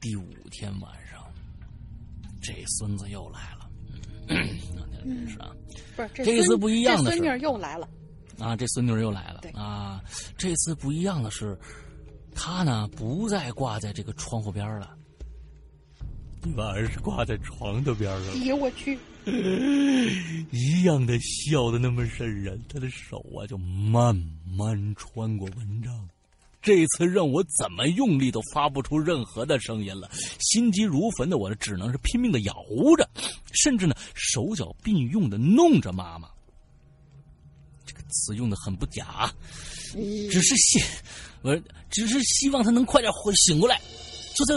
[0.00, 1.22] 第五天晚上，
[2.40, 3.70] 这孙子又来了，
[4.26, 5.54] 那真是啊，
[5.94, 7.88] 不是这次不一样的是这孙女又来了。
[8.38, 10.02] 啊，这孙女又来了啊！
[10.38, 11.54] 这次不一样的是，
[12.34, 14.96] 她呢不再挂在这个窗户边了，
[16.56, 18.98] 反而是挂在床头边上哎呀我去！
[20.50, 24.16] 一样的笑的那么渗人，他的手啊就慢
[24.56, 26.08] 慢穿过蚊帐。
[26.62, 30.10] 这次让我怎么用力都发不出任何的声音了，
[30.40, 32.54] 心急如焚的我呢，只能是拼命的摇
[32.98, 33.08] 着，
[33.52, 36.28] 甚至呢手脚并用的弄着妈妈。
[37.86, 39.32] 这个词用的很不假，
[40.30, 40.80] 只是希，
[41.42, 41.58] 我
[41.90, 43.80] 只是希望他能快点回醒过来。
[44.34, 44.54] 就在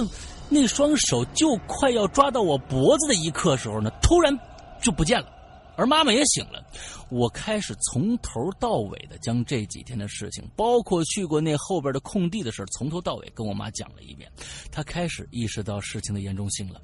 [0.54, 4.32] 那双手就快要抓到我脖子的一刻时候呢，突然
[4.80, 5.28] 就不见了，
[5.76, 6.64] 而妈妈也醒了。
[7.10, 14.32] 我开始从头到尾的将这几天的事情，包括去过那后边的空地的事从头到尾跟我妈讲了一遍。
[14.72, 16.80] 她开始意识到事情的严重性了。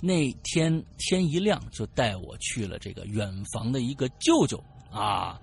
[0.00, 5.38] 那天天一亮，就带我去了这个远房的一个舅舅啊，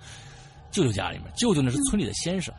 [0.72, 2.54] 舅舅家里面，舅舅那是村里的先生，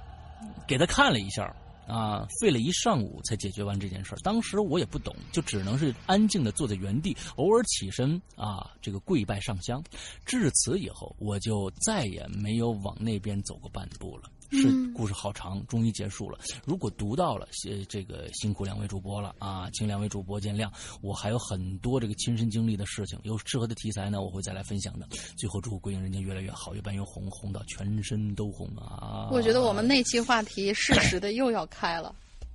[0.66, 1.52] 给他看了一下。
[1.88, 4.18] 啊，费了一上午才解决完这件事儿。
[4.18, 9.82] 当时我也不懂，就只能是安静的坐在原地，偶尔起身啊，这个跪拜上香。
[10.26, 14.30] 至此以后，我就再也没有往那边走过半步了。
[14.50, 16.38] 是故事好长，终于结束了。
[16.64, 20.70] 如果读到了，呃，这个辛苦两位主播了啊，请两位主播见谅。
[21.02, 25.06] 我还有很多这个亲身经历的事情，有适合的题材呢，我会再来分享的。
[25.36, 29.28] 最后祝鬼影人间越来越好，越办越红，红到全身都红啊！
[29.30, 32.14] 我觉得我们那期话题适时的又要开了，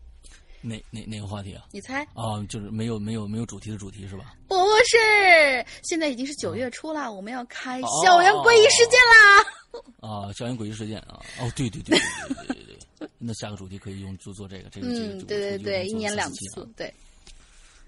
[0.62, 1.64] 哪哪哪个话题啊？
[1.72, 2.04] 你猜？
[2.14, 4.34] 啊，就是没有没有没有主题的主题是吧？
[4.48, 4.56] 不
[4.86, 9.46] 是，现在已经是九月初了，我们要开校园诡异事件啦！
[10.00, 11.20] 啊，校园诡异事件啊！
[11.40, 16.94] 哦，对对对对对对对，那下个主题可以用做做这个这个这个嗯，对对对，一年两次对，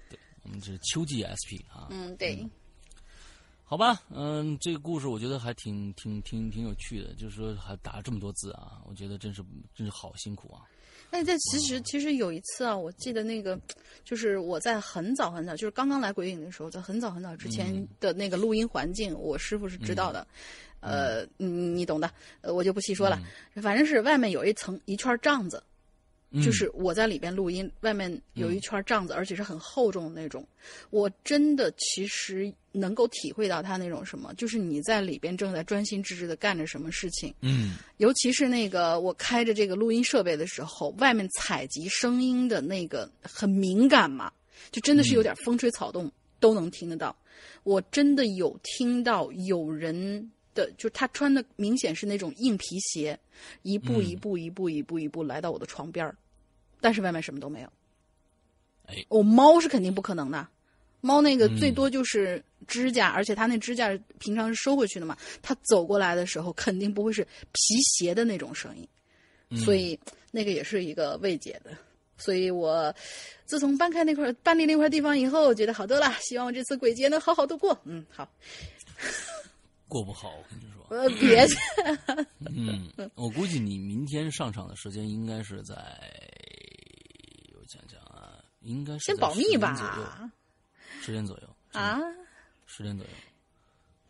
[0.08, 1.88] 对我们这是秋季 SP 啊。
[1.90, 2.46] 嗯对，
[3.64, 9.44] 好吧，嗯，这个故事我觉得还挺挺挺挺有趣的，就是说还打了这么多字啊，我觉得真是
[9.74, 10.62] 真是好辛苦啊。
[11.10, 13.58] 哎，这其实其实有一次啊，我记得那个，
[14.04, 20.26] 就是我在很早很早，就是刚刚来鬼影的时候，在很早很早之前的那个录音环境，我师傅是知道的，
[20.86, 22.10] 呃，你你懂的，
[22.40, 23.20] 呃，我就不细说了，
[23.62, 25.62] 反正是外面有一层一圈帐子，
[26.30, 30.46] 嗯就是我在里边录音，外面有一圈帐子，而且是很厚重的那种。
[30.90, 44.30] 我真的其实能够体会到他那种什么，就是你在里边正在专心致志的干着什么事情，嗯尤其是那个我开着这个录音设备的时候，外面采集声音的那个很敏感嘛，
[44.70, 47.16] 就真的是有点风吹草动、都能听得到。
[47.62, 53.16] 我真的有听到有人的，就他穿的明显是那种硬皮鞋，
[53.62, 56.16] 一步一步一步一步一步来到我的床边儿，
[56.80, 57.68] 但是外面什么都没有。
[58.86, 60.48] 哎，我、猫是肯定不可能的，
[61.00, 67.22] 猫那个最多就是指甲，而且它那指甲平常是收回去的嘛，它走过来的时候肯定不会是
[67.52, 69.98] 皮鞋的那种声音，所以
[70.30, 71.70] 那个也是一个未解的。
[72.18, 72.94] 所以我
[73.44, 76.10] 自从搬开那块搬离那块地方以后，我觉得好多了。
[76.18, 77.78] 希望我这次鬼节能好好度过。
[77.84, 78.26] 嗯，好，
[79.88, 80.86] 过不好，我跟你说。
[80.88, 81.56] 呃，别去。
[82.48, 85.74] 嗯，我估计你明天上场的时间应该是在，
[87.54, 90.30] 我想想啊，应该是先在10保密吧。
[91.00, 92.00] 十点左右，啊，
[92.66, 93.12] 十点左右。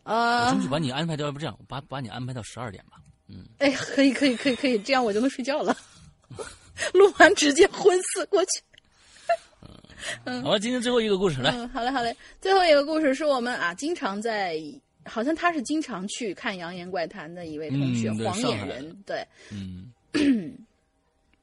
[0.03, 2.97] 我呃争，取把你安排掉，要不这样，把把你安排到十二点吧。
[3.27, 5.75] 嗯，哎，可以，可以，可以，可以，这样我就能睡觉了。
[6.93, 8.63] 录完直接昏死过去。
[10.23, 11.51] 嗯好了，今天最后一个故事来。
[11.51, 12.15] 嗯，好嘞，好嘞。
[12.39, 14.57] 最后一个故事是我们啊，经常在，
[15.07, 19.03] 好像他是经常去看《扬言怪谈》的一位同学，嗯黄眼人。
[19.05, 19.91] 对，嗯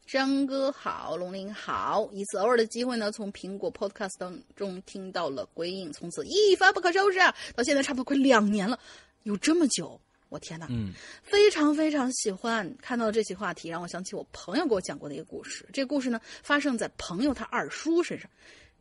[0.07, 2.09] 张哥好，龙鳞好。
[2.13, 7.35] 一次偶尔的机会呢，从苹果 Podcast 当中听到了鬼影，从此一发不可收拾啊！
[7.57, 8.79] 到现在差不多快两年了，
[9.23, 9.99] 有这么久。
[10.29, 10.67] 我天哪！
[10.71, 10.93] 嗯
[11.23, 15.67] 非常非常喜欢看到这期话题，让我想起我朋友给我讲过的一个故事。
[15.73, 18.29] 这个故事呢，发生在朋友他二叔身上。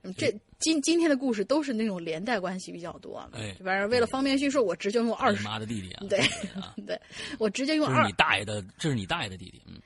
[0.04, 3.18] 嗯，这今今天的故事都是那种连带关系比较多
[3.64, 5.40] 反正为了方便叙述，我直接用二你。
[5.40, 6.04] 妈的弟弟啊！
[6.10, 6.20] 对
[6.56, 7.00] 啊， 对，
[7.40, 8.14] 我直接用二这是你。
[8.14, 9.62] 大爷的，这是你大爷的弟弟。
[9.66, 9.82] 嗯，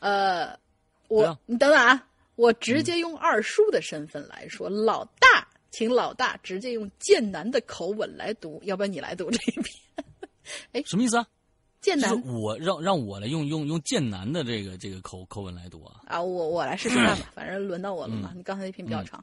[0.00, 0.58] 呃，
[1.08, 2.06] 我你等等啊，
[2.36, 9.64] 我直接用二叔的身份来说，老大，请老大直接用剑南的口吻来读，要不然你来读这一篇。
[10.72, 11.26] 哎什么意思啊？
[11.80, 16.00] 就是剑南我让让我来用用用剑南的这个这个口口吻来读啊。
[16.06, 18.30] 啊，我我来试试看吧， 反正轮到我了嘛。
[18.32, 19.22] 嗯你刚才那篇比较长，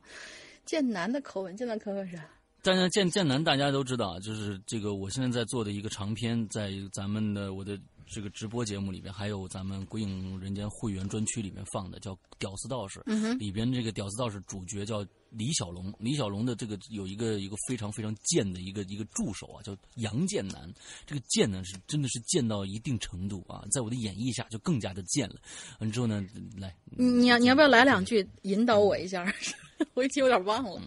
[0.65, 2.23] 剑南的口吻，剑南口吻是啥？
[2.63, 7.79] 但是剑剑南大家都知道啊，就是这个我现在在做的一个长篇，在咱们的我的
[8.09, 12.99] 这个直播节目里边，还有咱们《鬼影人间》会员专区里面放的，叫《屌丝道士》。
[13.05, 20.73] 嗯，里边这个屌丝道士主角叫李小龙，李小龙的这个有一个一个非常非常贱的一个一个助手啊，叫杨剑南。
[21.05, 25.35] 这个贱呢是真的是贱到一定程度啊，在我的演绎下就更加的贱了。
[25.79, 26.25] 完之后呢，
[26.57, 29.25] 来，你你要你要不要来两句引导我一下？
[29.93, 30.81] 我已经有点忘了。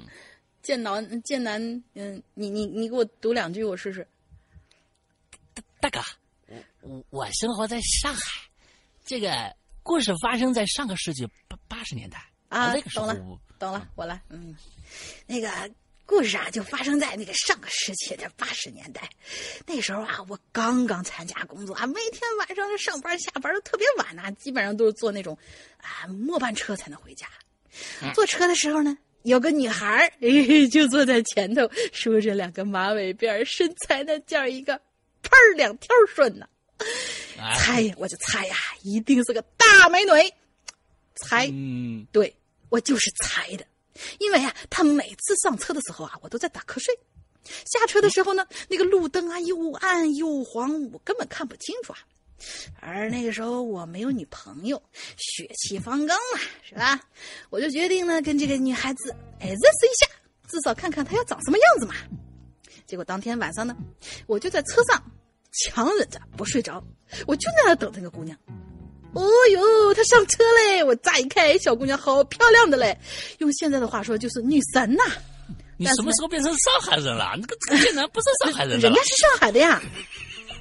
[0.62, 1.62] 剑南剑南，
[1.94, 4.06] 嗯，你你你给我读两句，我试试。
[5.80, 5.98] 大哥，
[6.82, 8.20] 我我我生活在上海，
[9.04, 14.20] 这个故事发生在上个世纪八八十年代啊那个时候懂了懂了，我来。
[14.30, 14.56] 嗯，
[15.26, 15.48] 那个
[16.06, 19.08] 故事啊，就发生在那个上个世纪的八十年代。
[19.66, 25.36] 那时候啊，我刚刚参加工作啊，每天晚上上班下班都特别晚呐、基本上都是坐那种
[25.78, 27.26] 啊末班车才能回家。
[28.14, 34.80] 坐车的时候呢，有个女孩儿、哎、就坐在前头，梳着两个马尾辫，身材那叫一个
[35.22, 36.59] 盆儿两条顺呐、哎，
[37.58, 40.10] 猜呀，我就猜呀，一定是个大美女。
[41.16, 42.34] 猜，嗯，对
[42.68, 43.66] 我就是猜的，
[44.18, 46.98] 因为啊，她每次上车的时候啊，我都在打瞌睡。
[47.44, 51.98] 下车的时候呢，那个路灯啊又暗又黄，我根本看不清楚啊。
[52.80, 54.82] 而那个时候我没有女朋友，
[55.16, 57.00] 血气方刚嘛，是吧？
[57.50, 60.06] 我就决定呢跟这个女孩子哎认识一下，
[60.48, 61.94] 至少看看她要长什么样子嘛。
[62.86, 63.76] 结果当天晚上呢，
[64.26, 65.02] 我就在车上
[65.52, 66.82] 强忍着不睡着，
[67.26, 68.36] 我就在那等那个姑娘。
[69.12, 69.22] 哦
[69.52, 70.84] 呦，她上车嘞！
[70.84, 72.96] 我乍一看，小姑娘好漂亮的嘞，
[73.38, 75.02] 用现在的话说就是女神呐、
[75.76, 77.32] 你什么时候变成上海人了？
[77.36, 79.82] 那个这个竟然不是上海人人家是上海的呀，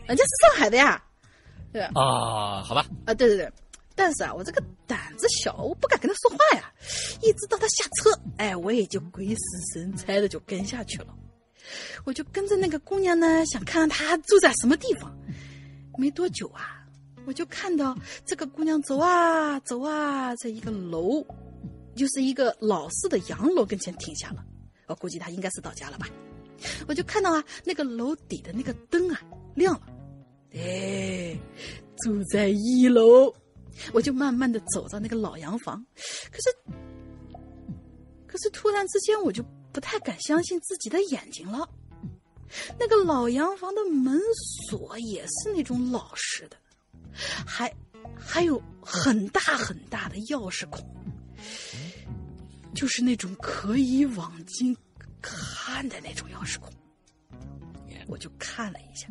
[0.07, 0.99] 人家是上海的呀，
[1.71, 2.01] 对吧？
[2.01, 3.51] 啊，好吧，啊，对对对，
[3.93, 6.73] 但是啊，我这个胆子小，我不敢跟他说话呀。
[7.21, 9.35] 一直到他下车，哎，我也就鬼使
[9.73, 11.13] 神差的就跟下去了。
[12.03, 15.15] 我就跟着那个姑娘呢，想看看她住在什么地方。
[15.97, 16.85] 没多久啊，
[17.25, 21.25] 我就看到这个姑娘走啊走啊，在一个楼，
[21.95, 24.43] 就是一个老式的洋楼跟前停下了。
[24.87, 26.07] 我估计她应该是到家了吧。
[26.87, 29.21] 我就看到啊，那个楼底的那个灯啊
[29.55, 29.81] 亮了。
[30.53, 31.37] 哎，
[31.97, 33.33] 住在一楼，
[33.93, 35.85] 我就慢慢的走到那个老洋房，
[36.31, 36.49] 可是，
[38.25, 41.67] 可是突然之间我就不太敢相信自己的眼睛了。
[42.79, 44.19] 那个老洋房的门
[44.67, 46.57] 锁也是那种老式的，
[47.45, 47.71] 还
[48.17, 50.83] 还有很大很大的钥匙孔，
[52.73, 54.75] 就是那种可以往进
[55.21, 56.73] 看的那种钥匙孔。
[58.07, 59.07] 我就看了一下，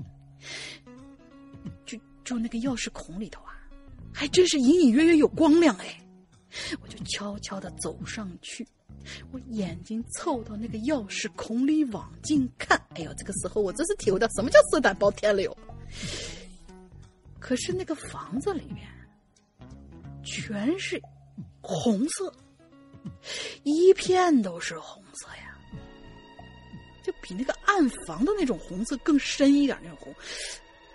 [1.86, 3.54] 就就那个钥匙孔里头啊，
[4.12, 6.04] 还真是隐隐约约有光亮哎。
[6.80, 8.66] 我就悄悄的走上去，
[9.32, 12.80] 我眼睛凑到那个钥匙孔里往进看。
[12.94, 15.56] 哎呦，这个时候我真是体会到什么叫色胆包天了哟。
[17.38, 18.88] 可是那个房子里面
[20.22, 21.00] 全是
[21.60, 22.32] 红色，
[23.62, 25.56] 一片都是红色呀。
[27.02, 30.14] 就比那个暗房的那种红色更深一点那种红。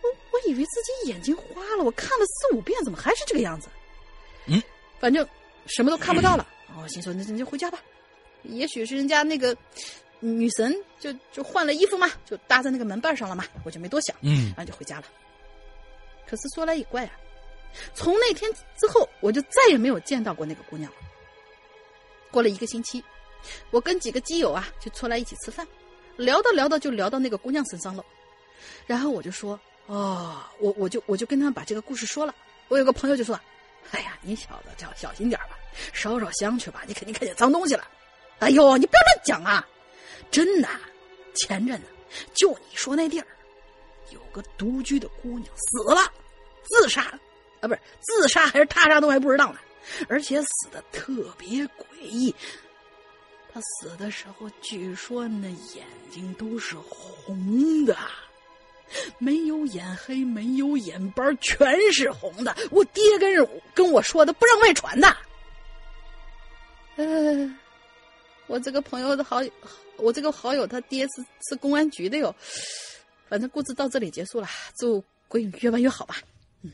[0.01, 3.67] 我我以为自己眼睛花了，我看了四五遍，怎么还是这个样子？
[4.45, 4.61] 嗯，
[4.99, 5.27] 反正
[5.65, 6.47] 什么都看不到了。
[6.77, 7.79] 我，心说那那就回家吧。
[8.43, 9.55] 也许是人家那个
[10.19, 15.05] 女神就就换了衣服嘛，就搭在那个门把上了嘛，我就没多想，嗯然后就回家了。
[16.27, 17.11] 可是说来也怪啊，
[17.93, 20.97] 从那天之后，我就再也没有见到过那个姑娘了。
[22.31, 23.03] 过了一个星期，
[23.69, 25.67] 我跟几个基友啊就出来一起吃饭，
[26.17, 28.03] 聊着聊着就聊到那个姑娘身上了，
[28.87, 32.33] 然后我就说：“哦，我我就我就跟他们把这个故事说了。”
[32.69, 33.39] 我有个朋友就说
[33.91, 35.59] ：“哎呀，你小子叫小心点吧，
[35.91, 37.87] 烧烧香去吧，你肯定看见脏东西了。”
[38.39, 39.65] 哎呦，你不要乱讲啊！
[40.31, 40.67] 真的，
[41.35, 41.87] 前阵子
[42.33, 43.27] 就你说那地儿，
[44.11, 46.01] 有个独居的姑娘死了，
[46.63, 47.03] 自杀
[47.61, 49.59] 啊，不是自杀还是他杀都还不知道呢，
[50.09, 52.33] 而且死的特别诡异。
[53.53, 57.95] 她死的时候，据说那眼睛都是红的，
[59.19, 62.55] 没有眼黑，没有眼斑，全是红的。
[62.71, 65.15] 我爹跟跟我说的，不让外传的。
[66.95, 67.55] 呃，
[68.53, 69.51] 我这个朋友的好友，
[69.97, 72.33] 我这个好友他爹是是公安局的哟。
[73.27, 74.47] 反正故事到这里结束了，
[74.77, 76.17] 祝鬼影越办越好吧。
[76.61, 76.71] 嗯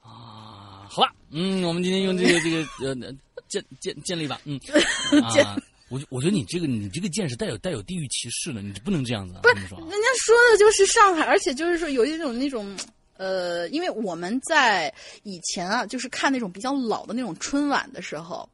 [0.00, 3.12] 啊，好吧，嗯，我们今天用这个这个呃
[3.48, 4.58] 建建建立吧，嗯，
[5.30, 5.60] 建啊，
[5.90, 12.74] 我我觉得你这个你这个剑是带有带有地域歧视的，你不能这样子啊，不是人家说的就是上海，而且就是说有一种那种。
[13.18, 14.94] 呃，因为我们在
[15.24, 18.48] 以前啊，就是看那种比较老的那种春晚的时候，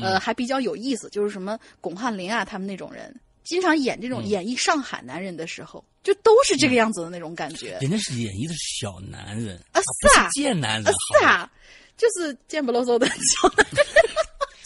[0.00, 3.14] 呃，还比较有意思，就是什么巩汉林啊，他们那种人，
[3.44, 4.26] 经常演这种嗯。
[4.26, 7.78] 演绎上海男人的时候，就都是这个样子的那种感觉。
[7.80, 11.52] 人家是演绎的是小男人啊是啊贱男人，啊，是啊，
[11.96, 13.86] 就是贱不啰嗦的小男人。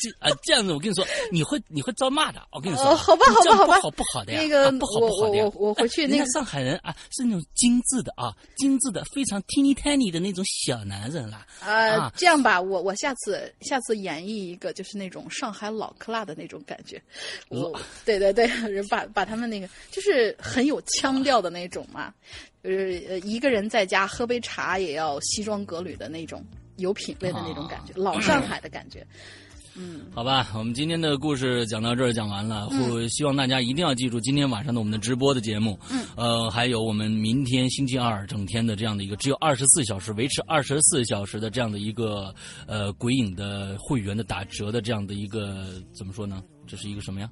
[0.05, 2.43] 这啊，这样子我跟你说，你会你会遭骂的。
[2.53, 11.47] 我跟你说，哦好吧好吧好吧不好不好的呀，那个啊不好我不好的呀我我我回去那个上海人啊，是那种精致的啊，精致的非常 teeny tiny 的那种小男人啦。
[11.61, 17.03] 呃啊，这样吧，我我下次下次演绎一个就是那种上海老克拉的那种感觉，
[17.49, 17.73] 我
[18.05, 18.49] 对对对，
[18.91, 22.13] 把把他们那个就是很有腔调的那种嘛，
[22.63, 26.45] 就是呃一个人在家喝杯茶也要西装革履的那种
[26.77, 29.07] 有品位的那种感觉，老上海的感觉。
[30.15, 42.33] 好吧，我们今天的故事讲到这儿讲完了，我希望大家一定要记住今天晚上的我们的直播的节目，嗯，呃，还有我们明天星期二整天的这样的一个只有二十四小时，维持二十四小时的这样的一个
[42.67, 46.41] 呃鬼影的会员的打折的这样的一个怎么说呢？
[46.69, 47.29] 这是一个什么呀？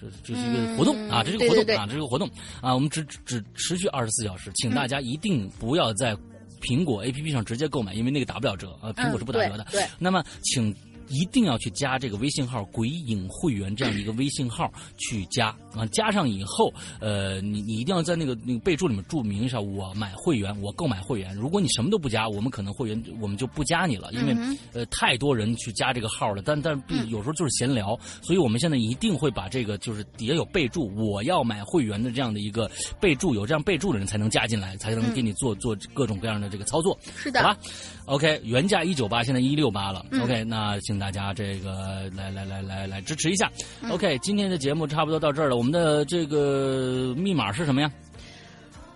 [0.00, 2.28] 这这是一个活动、嗯啊，这是一个活动啊，这是一个活动。
[2.62, 6.16] 啊，我们只只只持续二十四小时，请大家一定不要在
[6.62, 9.64] 苹果 APP 上直接购买，因为那个打不了折啊，苹果是不打折的。
[9.64, 9.88] 嗯对对。
[9.98, 10.74] 那么请
[11.08, 15.54] 一定要去加这个微信号“鬼影会员”这样的一个微信号去加。
[15.74, 21.34] 啊，加上以后，呃，你你一定要在那个那个备注里面注明一下我买会员，我购买会员。
[21.34, 36.98] 如果你什么都不加，我们可能会员我们就不加你了，因为、嗯呃太多人去加这个号了，但但有时候就是闲聊，所以我们现在一定会把这个就是底下有备注我要买会员的这样的一个备注，有这样备注的人才能加进来，才能给你做做各种各样的这个操作。
[37.16, 37.42] 是的。
[37.42, 37.58] 好，吧
[38.06, 40.04] ，OK，原价一九八，现在一六八了。
[40.10, 43.50] 嗯 OK，那请大家这个来来来来来支持一下。
[43.82, 47.90] 嗯 OK，今天的节目差不多到这儿了，我们的这个密码是什么呀？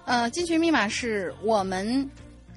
[0.07, 2.09] 呃，进群密码是我们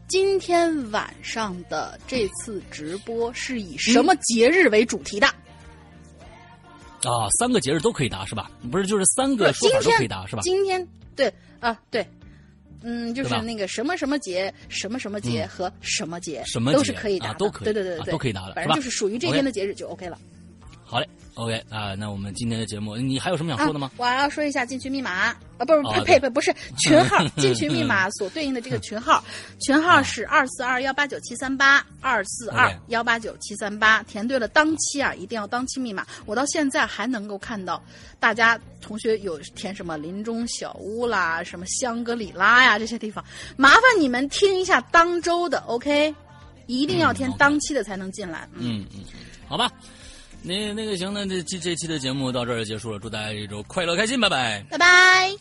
[0.08, 5.28] 今天晚上的这次直播是以什么节日为主题的？
[5.28, 8.50] 啊，三个节日都可以答是吧？
[8.72, 10.42] 不是，就是三个说法都可以答是吧？
[10.42, 12.08] 今天对啊对，
[12.84, 15.48] 嗯，就是那个什么什么节、什么什么节嗯。
[15.48, 20.18] 和什么节，什么都是可以答的，啊都可以啊对对对对，都可以拿的反正就是属于这天的节日就 OK 了。
[20.84, 23.98] 好嘞，OK 啊，那我们今天的节目，你还有什么想说的吗啊？？
[23.98, 29.24] 我还要说一下进群密码啊，不是呸呸呸不是 群号，进群密码所对应的这个群号，
[29.62, 36.06] 群号是二四二幺八九七三八二四二幺八九七三八，填对了当期啊，一定要当期密码。
[36.26, 37.82] 我到现在还能够看到
[38.20, 43.24] 大家同学有填什么林中小屋啦，什么香格里拉呀这些地方，
[43.58, 46.14] 麻烦你们听一下当周的 OK，
[46.68, 48.48] 一定要填当期的才能进来。
[48.54, 49.02] 嗯嗯，
[49.48, 49.72] 好吧。
[50.46, 54.62] 那那个行，那这这这期的节目到这儿就结束了，祝大家这周快乐开心，拜拜。
[54.70, 55.34] 拜拜。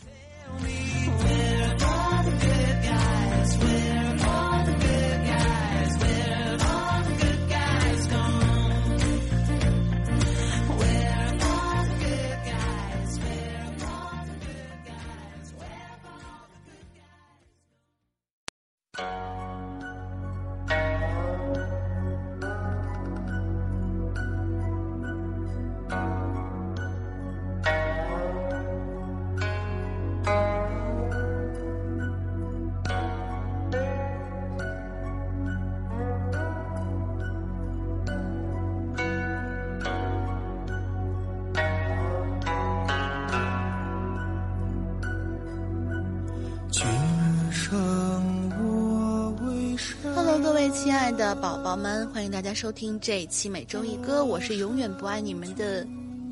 [51.15, 55.85] 的宝宝们，欢迎大家收听这一期每周一歌，我是永远不爱你们的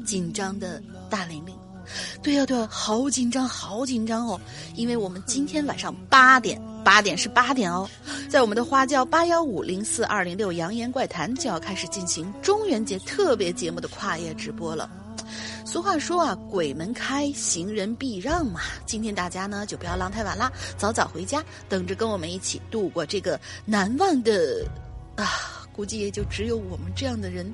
[0.03, 1.55] 紧张的大玲玲。
[2.23, 4.39] 对呀、对呀、好紧张，好紧张哦！
[4.75, 7.87] 因为我们今天晚上八点，八点是八点哦，
[8.27, 14.89] 在我们的花轿八幺五零四二零六扬言怪谈就要开始进行中元节特别节目的跨夜直播了。
[15.65, 18.61] 俗话说啊，鬼门开，行人避让嘛。
[18.85, 24.65] 今天大家呢就不要浪太晚啦，早早回家，等着跟我们一起度过这个难忘的
[25.15, 27.51] 啊，估计也就只有我们这样的人，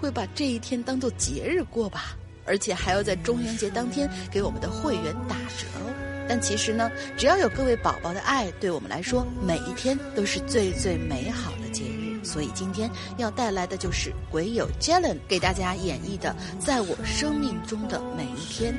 [0.00, 2.16] 会把这一天当做节日过吧。
[2.44, 5.92] 而且还要在中元节当天给我们的会员打折哦。
[6.26, 12.07] 但其实呢，只要有各位宝宝的爱，对我们来说，每一天都是最最美好的节日。
[12.28, 18.74] 所以今天要带来的就是鬼友 Jalen 给大家演绎的《在我生命中的每一天》。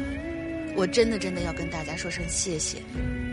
[0.77, 2.77] 我真的真的要跟大家说声谢谢，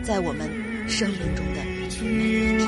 [0.03, 0.49] 在我们
[0.89, 2.67] 生命中的每一天。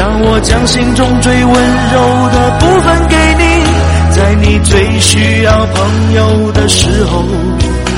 [0.00, 3.44] 让我将心中最温柔的部分给你
[4.10, 7.89] 在你最需要朋友的时候。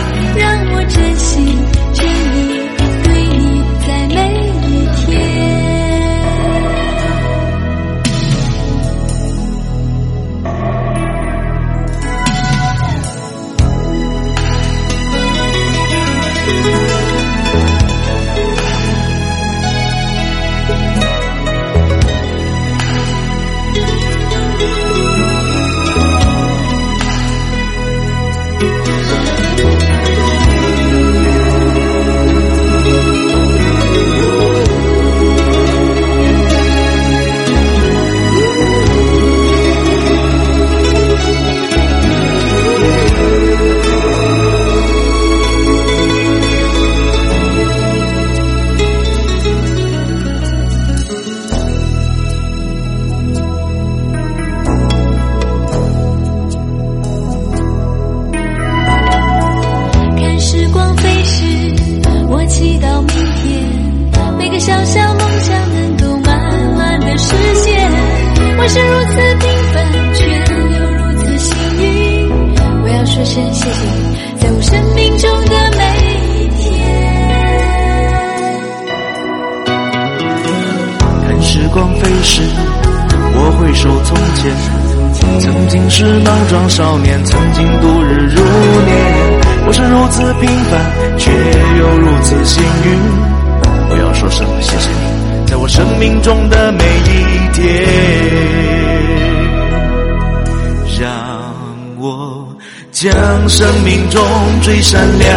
[104.63, 105.32] 最闪亮。